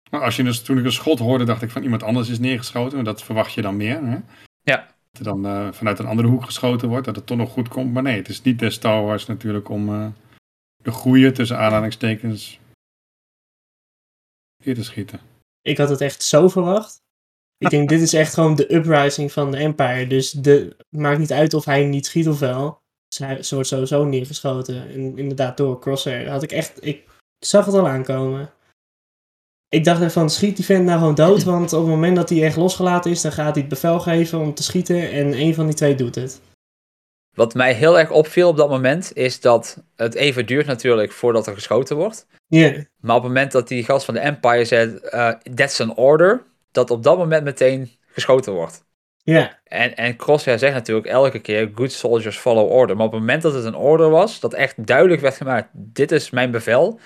Maar 0.09 0.21
als 0.21 0.35
je 0.35 0.43
dus, 0.43 0.61
toen 0.61 0.77
ik 0.77 0.85
een 0.85 0.91
schot 0.91 1.19
hoorde, 1.19 1.43
dacht 1.43 1.61
ik 1.61 1.69
van 1.69 1.83
iemand 1.83 2.03
anders 2.03 2.29
is 2.29 2.39
neergeschoten. 2.39 3.03
Dat 3.03 3.23
verwacht 3.23 3.53
je 3.53 3.61
dan 3.61 3.77
meer. 3.77 4.03
Hè? 4.03 4.17
Ja. 4.61 4.87
Dat 5.11 5.19
er 5.19 5.23
dan 5.23 5.45
eh, 5.45 5.71
vanuit 5.71 5.99
een 5.99 6.05
andere 6.05 6.27
hoek 6.27 6.45
geschoten 6.45 6.89
wordt. 6.89 7.05
Dat 7.05 7.15
het 7.15 7.25
toch 7.25 7.37
nog 7.37 7.51
goed 7.51 7.67
komt. 7.67 7.93
Maar 7.93 8.03
nee, 8.03 8.17
het 8.17 8.29
is 8.29 8.41
niet 8.41 8.59
des 8.59 8.73
Star 8.73 9.03
Wars 9.03 9.25
natuurlijk 9.25 9.69
om 9.69 9.89
eh, 9.89 10.07
de 10.83 10.91
goede 10.91 11.31
tussen 11.31 11.57
aanhalingstekens 11.57 12.59
neer 14.63 14.75
te 14.75 14.83
schieten. 14.83 15.19
Ik 15.61 15.77
had 15.77 15.89
het 15.89 16.01
echt 16.01 16.23
zo 16.23 16.47
verwacht. 16.47 17.01
Ik 17.57 17.69
denk, 17.69 17.89
dit 17.89 18.01
is 18.01 18.13
echt 18.13 18.33
gewoon 18.33 18.55
de 18.55 18.75
uprising 18.75 19.31
van 19.31 19.51
de 19.51 19.57
Empire. 19.57 20.07
Dus 20.07 20.31
de, 20.31 20.75
maakt 20.89 21.19
niet 21.19 21.31
uit 21.31 21.53
of 21.53 21.65
hij 21.65 21.85
niet 21.85 22.05
schiet 22.05 22.27
of 22.27 22.39
wel. 22.39 22.81
Ze, 23.13 23.37
ze 23.41 23.53
wordt 23.53 23.69
sowieso 23.69 24.05
neergeschoten. 24.05 24.89
En 24.89 25.17
inderdaad, 25.17 25.57
door 25.57 25.79
Crosshair. 25.79 26.29
Had 26.29 26.43
ik 26.43 26.51
echt... 26.51 26.85
Ik 26.85 27.07
zag 27.39 27.65
het 27.65 27.75
al 27.75 27.87
aankomen. 27.87 28.53
Ik 29.69 29.83
dacht 29.83 30.13
van, 30.13 30.29
schiet 30.29 30.55
die 30.55 30.65
vent 30.65 30.85
nou 30.85 30.99
gewoon 30.99 31.15
dood. 31.15 31.43
Want 31.43 31.73
op 31.73 31.79
het 31.79 31.89
moment 31.89 32.15
dat 32.15 32.29
hij 32.29 32.43
echt 32.43 32.55
losgelaten 32.55 33.11
is, 33.11 33.21
dan 33.21 33.31
gaat 33.31 33.53
hij 33.53 33.61
het 33.61 33.69
bevel 33.69 33.99
geven 33.99 34.39
om 34.39 34.53
te 34.53 34.63
schieten. 34.63 35.11
En 35.11 35.33
een 35.39 35.53
van 35.53 35.65
die 35.65 35.75
twee 35.75 35.95
doet 35.95 36.15
het. 36.15 36.41
Wat 37.35 37.53
mij 37.53 37.73
heel 37.73 37.99
erg 37.99 38.11
opviel 38.11 38.49
op 38.49 38.57
dat 38.57 38.69
moment, 38.69 39.11
is 39.15 39.39
dat 39.39 39.83
het 39.95 40.13
even 40.13 40.45
duurt 40.45 40.65
natuurlijk 40.65 41.11
voordat 41.11 41.47
er 41.47 41.53
geschoten 41.53 41.95
wordt. 41.95 42.27
Ja, 42.47 42.85
Maar 42.99 43.15
op 43.15 43.23
het 43.23 43.31
moment 43.31 43.51
dat 43.51 43.67
die 43.67 43.83
gast 43.83 44.05
van 44.05 44.13
de 44.13 44.19
Empire 44.19 44.65
zegt, 44.65 44.99
eh, 44.99 45.29
that's 45.55 45.81
an 45.81 45.95
order, 45.95 46.43
dat 46.71 46.91
op 46.91 47.03
dat 47.03 47.17
moment 47.17 47.43
meteen 47.43 47.91
geschoten 48.11 48.53
wordt. 48.53 48.83
ja, 49.23 49.59
En, 49.63 49.95
en 49.95 50.15
Crosshair 50.15 50.59
zegt 50.59 50.73
natuurlijk 50.73 51.07
elke 51.07 51.39
keer, 51.39 51.71
good 51.75 51.91
soldiers 51.91 52.37
follow 52.37 52.71
order. 52.71 52.95
Maar 52.95 53.05
op 53.05 53.11
het 53.11 53.19
moment 53.19 53.41
dat 53.41 53.53
het 53.53 53.65
een 53.65 53.75
order 53.75 54.09
was, 54.09 54.39
dat 54.39 54.53
echt 54.53 54.87
duidelijk 54.87 55.21
werd 55.21 55.35
gemaakt, 55.35 55.69
dit 55.73 56.11
is 56.11 56.29
mijn 56.29 56.51
bevel, 56.51 56.99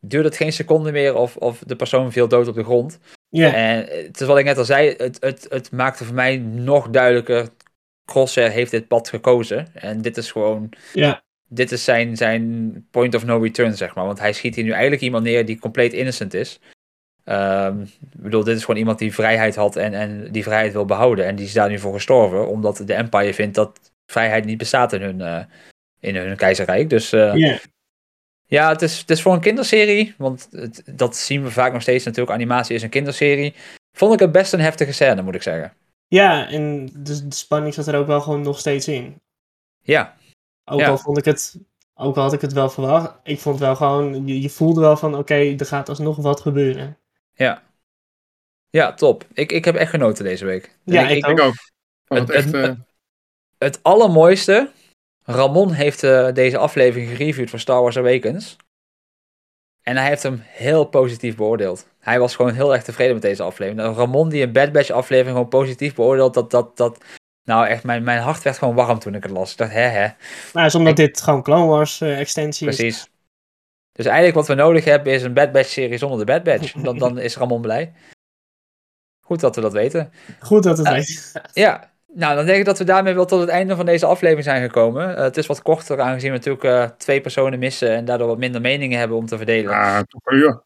duurde 0.00 0.28
het 0.28 0.36
geen 0.36 0.52
seconde 0.52 0.92
meer 0.92 1.14
of, 1.14 1.36
of 1.36 1.62
de 1.66 1.76
persoon 1.76 2.12
viel 2.12 2.28
dood 2.28 2.48
op 2.48 2.54
de 2.54 2.64
grond. 2.64 2.98
ja. 3.28 3.54
En 3.54 3.78
het 4.06 4.20
is 4.20 4.26
wat 4.26 4.38
ik 4.38 4.44
net 4.44 4.58
al 4.58 4.64
zei, 4.64 4.94
het, 4.96 5.16
het, 5.20 5.46
het 5.48 5.72
maakte 5.72 6.04
voor 6.04 6.14
mij 6.14 6.36
nog 6.36 6.88
duidelijker, 6.88 7.48
Crosshair 8.04 8.50
heeft 8.50 8.70
dit 8.70 8.88
pad 8.88 9.08
gekozen. 9.08 9.66
En 9.74 10.02
dit 10.02 10.16
is 10.16 10.32
gewoon, 10.32 10.68
ja. 10.92 11.22
dit 11.48 11.72
is 11.72 11.84
zijn, 11.84 12.16
zijn 12.16 12.86
point 12.90 13.14
of 13.14 13.24
no 13.24 13.38
return, 13.38 13.76
zeg 13.76 13.94
maar. 13.94 14.04
Want 14.04 14.18
hij 14.18 14.32
schiet 14.32 14.54
hier 14.54 14.64
nu 14.64 14.70
eigenlijk 14.70 15.02
iemand 15.02 15.24
neer 15.24 15.46
die 15.46 15.58
compleet 15.58 15.92
innocent 15.92 16.34
is. 16.34 16.60
Ehm, 17.24 17.80
ik 17.80 18.22
bedoel, 18.22 18.44
dit 18.44 18.56
is 18.56 18.64
gewoon 18.64 18.80
iemand 18.80 18.98
die 18.98 19.14
vrijheid 19.14 19.56
had 19.56 19.76
en, 19.76 19.94
en 19.94 20.32
die 20.32 20.42
vrijheid 20.42 20.72
wil 20.72 20.84
behouden. 20.84 21.24
En 21.24 21.36
die 21.36 21.46
is 21.46 21.52
daar 21.52 21.68
nu 21.68 21.78
voor 21.78 21.92
gestorven, 21.92 22.48
omdat 22.48 22.82
de 22.86 22.94
Empire 22.94 23.34
vindt 23.34 23.54
dat 23.54 23.92
vrijheid 24.06 24.44
niet 24.44 24.58
bestaat 24.58 24.92
in 24.92 25.02
hun, 25.02 25.20
eh, 25.20 25.44
in 26.00 26.16
hun 26.16 26.36
keizerrijk. 26.36 26.90
Dus 26.90 27.10
ja. 27.10 27.58
Ja, 28.48 28.68
het 28.68 28.82
is, 28.82 28.98
het 28.98 29.10
is 29.10 29.22
voor 29.22 29.32
een 29.32 29.40
kinderserie, 29.40 30.14
want 30.18 30.48
het, 30.50 30.82
dat 30.90 31.16
zien 31.16 31.42
we 31.42 31.50
vaak 31.50 31.72
nog 31.72 31.82
steeds 31.82 32.04
natuurlijk. 32.04 32.36
Animatie 32.36 32.74
is 32.74 32.82
een 32.82 32.88
kinderserie. 32.88 33.54
Vond 33.92 34.12
ik 34.14 34.18
het 34.20 34.32
best 34.32 34.52
een 34.52 34.60
heftige 34.60 34.92
scène, 34.92 35.22
moet 35.22 35.34
ik 35.34 35.42
zeggen. 35.42 35.72
Ja, 36.06 36.48
en 36.48 36.86
de, 36.86 37.28
de 37.28 37.34
spanning 37.34 37.74
zat 37.74 37.86
er 37.86 37.96
ook 37.96 38.06
wel 38.06 38.20
gewoon 38.20 38.42
nog 38.42 38.58
steeds 38.58 38.88
in. 38.88 39.20
Ja, 39.82 40.16
Ook 40.64 40.80
Ja. 40.80 40.88
al 40.88 40.98
vond 40.98 41.18
ik 41.18 41.24
het, 41.24 41.56
ook 41.94 42.16
al 42.16 42.22
had 42.22 42.32
ik 42.32 42.40
het 42.40 42.52
wel 42.52 42.70
verwacht, 42.70 43.14
ik 43.22 43.40
vond 43.40 43.58
wel 43.58 43.76
gewoon, 43.76 44.26
je, 44.26 44.40
je 44.40 44.50
voelde 44.50 44.80
wel 44.80 44.96
van, 44.96 45.14
oké, 45.16 45.34
er 45.34 45.66
gaat 45.66 45.88
alsnog 45.88 46.16
wat 46.16 46.40
gebeuren. 46.40 46.98
ja. 47.34 47.62
Ja, 48.70 48.94
top. 48.94 49.24
Ik, 49.32 49.52
ik 49.52 49.64
heb 49.64 49.74
echt 49.74 49.90
genoten 49.90 50.24
deze 50.24 50.44
week. 50.44 50.76
Ja, 50.84 51.08
ik, 51.08 51.16
ik 51.16 51.26
Ik 51.26 51.40
ook. 51.40 51.54
Het- 52.04 52.30
echt, 52.30 52.44
het- 52.52 52.54
eh, 52.54 52.72
het 53.58 53.82
allermooiste. 53.82 54.70
Ramon 55.30 55.72
heeft 55.72 56.02
eh, 56.02 56.32
deze 56.32 56.58
aflevering 56.58 57.10
gereviewd 57.10 57.50
voor 57.50 57.58
Star 57.58 57.82
Wars 57.82 57.96
Awakens. 57.96 58.56
En 59.82 59.96
hij 59.96 60.08
heeft 60.08 60.22
hem 60.22 60.40
heel 60.44 60.84
positief 60.84 61.36
beoordeeld. 61.36 61.86
Hij 61.98 62.18
was 62.18 62.36
gewoon 62.36 62.54
heel 62.54 62.72
erg 62.72 62.82
tevreden 62.82 63.12
met 63.12 63.22
deze 63.22 63.42
aflevering. 63.42 63.80
Nou, 63.82 63.96
Ramon 63.96 64.28
die 64.28 64.42
een 64.42 64.52
Bad 64.52 64.72
Batch 64.72 64.90
aflevering 64.90 65.34
gewoon 65.34 65.48
positief 65.48 65.94
beoordeelt. 65.94 66.34
Dat, 66.34 66.50
dat, 66.50 66.76
dat, 66.76 67.04
nou 67.44 67.66
echt, 67.66 67.84
mijn, 67.84 68.02
mijn 68.02 68.20
hart 68.20 68.42
werd 68.42 68.58
gewoon 68.58 68.74
warm 68.74 68.98
toen 68.98 69.14
ik 69.14 69.22
het 69.22 69.32
las. 69.32 69.50
Ik 69.52 69.58
dacht, 69.58 69.72
hè 69.72 69.80
hè, 69.80 70.08
Maar 70.52 70.66
is 70.66 70.74
omdat 70.74 70.96
dit 70.96 71.20
gewoon 71.20 71.42
Clone 71.42 71.66
Wars 71.66 72.00
eh, 72.00 72.20
extensie 72.20 72.68
is. 72.68 72.76
precies. 72.76 73.10
Dus 73.92 74.06
eigenlijk 74.06 74.36
wat 74.36 74.46
we 74.46 74.54
nodig 74.54 74.84
hebben 74.84 75.12
is 75.12 75.22
een 75.22 75.34
Bad 75.34 75.52
Batch 75.52 75.68
serie 75.68 75.98
zonder 75.98 76.18
de 76.18 76.24
Bad 76.24 76.42
Batch. 76.42 76.72
Dan, 76.72 76.98
dan 76.98 77.18
is 77.18 77.36
Ramon 77.36 77.60
blij. 77.60 77.92
Goed 79.20 79.40
dat 79.40 79.54
we 79.54 79.60
dat 79.60 79.72
weten. 79.72 80.12
Goed 80.40 80.62
dat 80.62 80.78
het 80.78 80.86
Ja. 80.86 80.92
weet. 80.92 81.32
Ja, 81.52 81.92
nou 82.18 82.36
dan 82.36 82.46
denk 82.46 82.58
ik 82.58 82.64
dat 82.64 82.78
we 82.78 82.84
daarmee 82.84 83.14
wel 83.14 83.24
tot 83.24 83.40
het 83.40 83.48
einde 83.48 83.76
van 83.76 83.86
deze 83.86 84.06
aflevering 84.06 84.44
zijn 84.44 84.62
gekomen. 84.62 85.16
Eh, 85.16 85.22
het 85.22 85.36
is 85.36 85.46
wat 85.46 85.62
korter 85.62 86.00
aangezien 86.00 86.30
we 86.30 86.36
natuurlijk 86.36 86.64
eh, 86.64 86.84
twee 86.96 87.20
personen 87.20 87.58
missen 87.58 87.90
en 87.90 88.04
daardoor 88.04 88.26
wat 88.26 88.38
minder 88.38 88.60
meningen 88.60 88.98
hebben 88.98 89.16
om 89.16 89.26
te 89.26 89.36
verdelen. 89.36 89.74
ah, 89.74 89.98
toch 90.08 90.20
een 90.24 90.36
uur. 90.36 90.60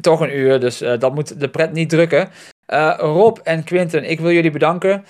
Toch 0.00 0.20
een 0.20 0.38
uur, 0.38 0.60
dus 0.60 0.80
eh, 0.80 0.98
dat 0.98 1.14
moet 1.14 1.40
de 1.40 1.48
pret 1.48 1.72
niet 1.72 1.88
drukken. 1.88 2.28
Rob 2.98 3.38
en 3.42 3.64
Quinten, 3.64 4.10
ik 4.10 4.20
wil 4.20 4.30
jullie 4.30 4.50
bedanken. 4.50 5.04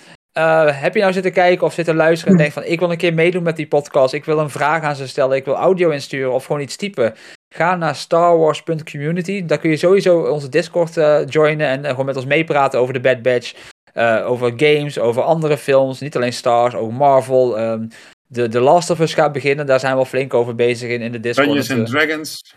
Heb 0.72 0.94
je 0.94 1.00
nou 1.00 1.12
zitten 1.12 1.32
kijken 1.32 1.66
of 1.66 1.72
zitten 1.72 1.94
luisteren 1.94 2.32
en 2.32 2.38
denk 2.38 2.52
van 2.52 2.64
ik 2.64 2.78
wil 2.78 2.90
een 2.90 2.96
keer 2.96 3.14
meedoen 3.14 3.42
met 3.42 3.56
die 3.56 3.68
podcast. 3.68 4.14
Ik 4.14 4.24
wil 4.24 4.38
een 4.38 4.50
vraag 4.50 4.82
aan 4.82 4.96
ze 4.96 5.08
stellen, 5.08 5.36
ik 5.36 5.44
wil 5.44 5.54
audio 5.54 5.90
insturen 5.90 6.32
of 6.32 6.44
gewoon 6.44 6.62
iets 6.62 6.76
typen. 6.76 7.14
Ga 7.54 7.76
naar 7.76 7.94
starwars.community. 7.94 9.46
Daar 9.46 9.58
kun 9.58 9.70
je 9.70 9.76
sowieso 9.76 10.20
onze 10.20 10.48
Discord 10.48 10.94
joinen 11.30 11.68
en 11.68 11.84
gewoon 11.84 12.06
met 12.06 12.16
ons 12.16 12.26
meepraten 12.26 12.80
over 12.80 12.92
de 12.94 13.00
Bad 13.00 13.22
Batch. 13.22 13.54
Eh, 13.98 14.30
over 14.30 14.52
games, 14.56 14.98
over 14.98 15.22
andere 15.22 15.56
films. 15.58 16.00
Niet 16.00 16.16
alleen 16.16 16.32
Stars, 16.32 16.74
ook 16.74 16.90
Marvel. 16.92 17.58
ehm, 17.58 17.86
de, 18.26 18.48
The 18.48 18.60
Last 18.60 18.90
of 18.90 19.00
Us 19.00 19.14
gaat 19.14 19.32
beginnen. 19.32 19.66
Daar 19.66 19.80
zijn 19.80 19.92
we 19.92 19.98
al 19.98 20.04
flink 20.04 20.34
over 20.34 20.54
bezig 20.54 20.90
in, 20.90 21.00
in 21.00 21.12
de 21.12 21.20
Discord. 21.20 21.46
Dungeons 21.48 21.70
and 21.70 21.88
we- 21.90 21.98
Dragons. 22.06 22.54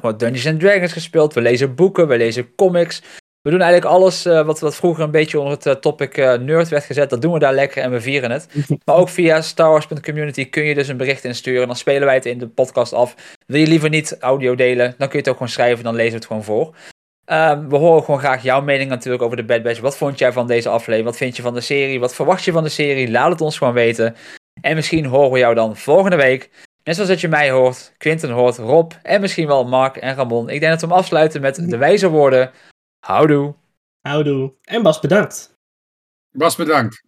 wat 0.00 0.18
Dungeons 0.18 0.46
and 0.46 0.60
Dragons 0.60 0.92
gespeeld. 0.92 1.34
We 1.34 1.40
lezen 1.40 1.74
boeken, 1.74 2.08
we 2.08 2.16
lezen 2.16 2.54
comics. 2.54 3.02
We 3.42 3.50
doen 3.50 3.60
eigenlijk 3.60 3.92
alles 3.94 4.26
eh, 4.26 4.46
wat, 4.46 4.60
wat 4.60 4.74
vroeger 4.76 5.04
een 5.04 5.10
beetje 5.10 5.38
onder 5.38 5.54
het 5.54 5.66
eh, 5.66 5.72
topic 5.74 6.16
eh, 6.16 6.34
nerd 6.38 6.68
werd 6.68 6.84
gezet. 6.84 7.10
Dat 7.10 7.22
doen 7.22 7.32
we 7.32 7.38
daar 7.38 7.54
lekker 7.54 7.82
en 7.82 7.90
we 7.90 8.00
vieren 8.00 8.30
het. 8.30 8.48
Maar 8.84 8.96
ook 8.96 9.08
via 9.08 9.40
starwars.community 9.42 10.48
kun 10.48 10.64
je 10.64 10.74
dus 10.74 10.88
een 10.88 10.96
bericht 10.96 11.24
insturen. 11.24 11.66
Dan 11.66 11.76
spelen 11.76 12.04
wij 12.06 12.14
het 12.14 12.26
in 12.26 12.38
de 12.38 12.48
podcast 12.48 12.92
af. 12.92 13.14
Wil 13.46 13.60
je 13.60 13.66
liever 13.66 13.88
niet 13.88 14.16
audio 14.18 14.54
delen, 14.54 14.94
dan 14.98 15.08
kun 15.08 15.10
je 15.10 15.18
het 15.18 15.28
ook 15.28 15.32
gewoon 15.34 15.48
schrijven. 15.48 15.84
Dan 15.84 15.94
lezen 15.94 16.10
we 16.12 16.16
het 16.18 16.26
gewoon 16.26 16.44
voor. 16.44 16.74
Ehm, 17.30 17.68
we 17.68 17.76
horen 17.76 18.04
gewoon 18.04 18.20
graag 18.20 18.42
jouw 18.42 18.60
mening 18.60 18.90
natuurlijk 18.90 19.22
over 19.22 19.36
de 19.36 19.44
Bad 19.44 19.62
Batch. 19.62 19.80
Wat 19.80 19.96
vond 19.96 20.18
jij 20.18 20.32
van 20.32 20.46
deze 20.46 20.68
aflevering? 20.68 21.04
Wat 21.04 21.16
vind 21.16 21.36
je 21.36 21.42
van 21.42 21.54
de 21.54 21.60
serie? 21.60 22.00
Wat 22.00 22.14
verwacht 22.14 22.44
je 22.44 22.52
van 22.52 22.62
de 22.62 22.68
serie? 22.68 23.10
Laat 23.10 23.30
het 23.30 23.40
ons 23.40 23.58
gewoon 23.58 23.72
weten. 23.72 24.16
En 24.60 24.74
misschien 24.74 25.04
horen 25.04 25.30
we 25.30 25.38
jou 25.38 25.54
dan 25.54 25.76
volgende 25.76 26.16
week. 26.16 26.50
Net 26.84 26.94
zoals 26.94 27.10
dat 27.10 27.20
je 27.20 27.28
mij 27.28 27.50
hoort, 27.50 27.92
Quinten 27.96 28.30
hoort, 28.30 28.56
Rob 28.56 28.92
en 29.02 29.20
misschien 29.20 29.46
wel 29.46 29.64
Mark 29.64 29.96
en 29.96 30.14
Ramon. 30.14 30.48
Ik 30.48 30.60
denk 30.60 30.72
dat 30.72 30.80
we 30.80 30.86
hem 30.86 30.96
afsluiten 30.96 31.40
met 31.40 31.70
de 31.70 31.76
wijze 31.76 32.08
woorden. 32.08 32.50
Houdoe. 33.06 33.54
Houdoe. 34.00 34.52
En 34.64 34.82
Bas, 34.82 35.00
bedankt. 35.00 35.54
Bas, 36.30 36.56
bedankt. 36.56 37.02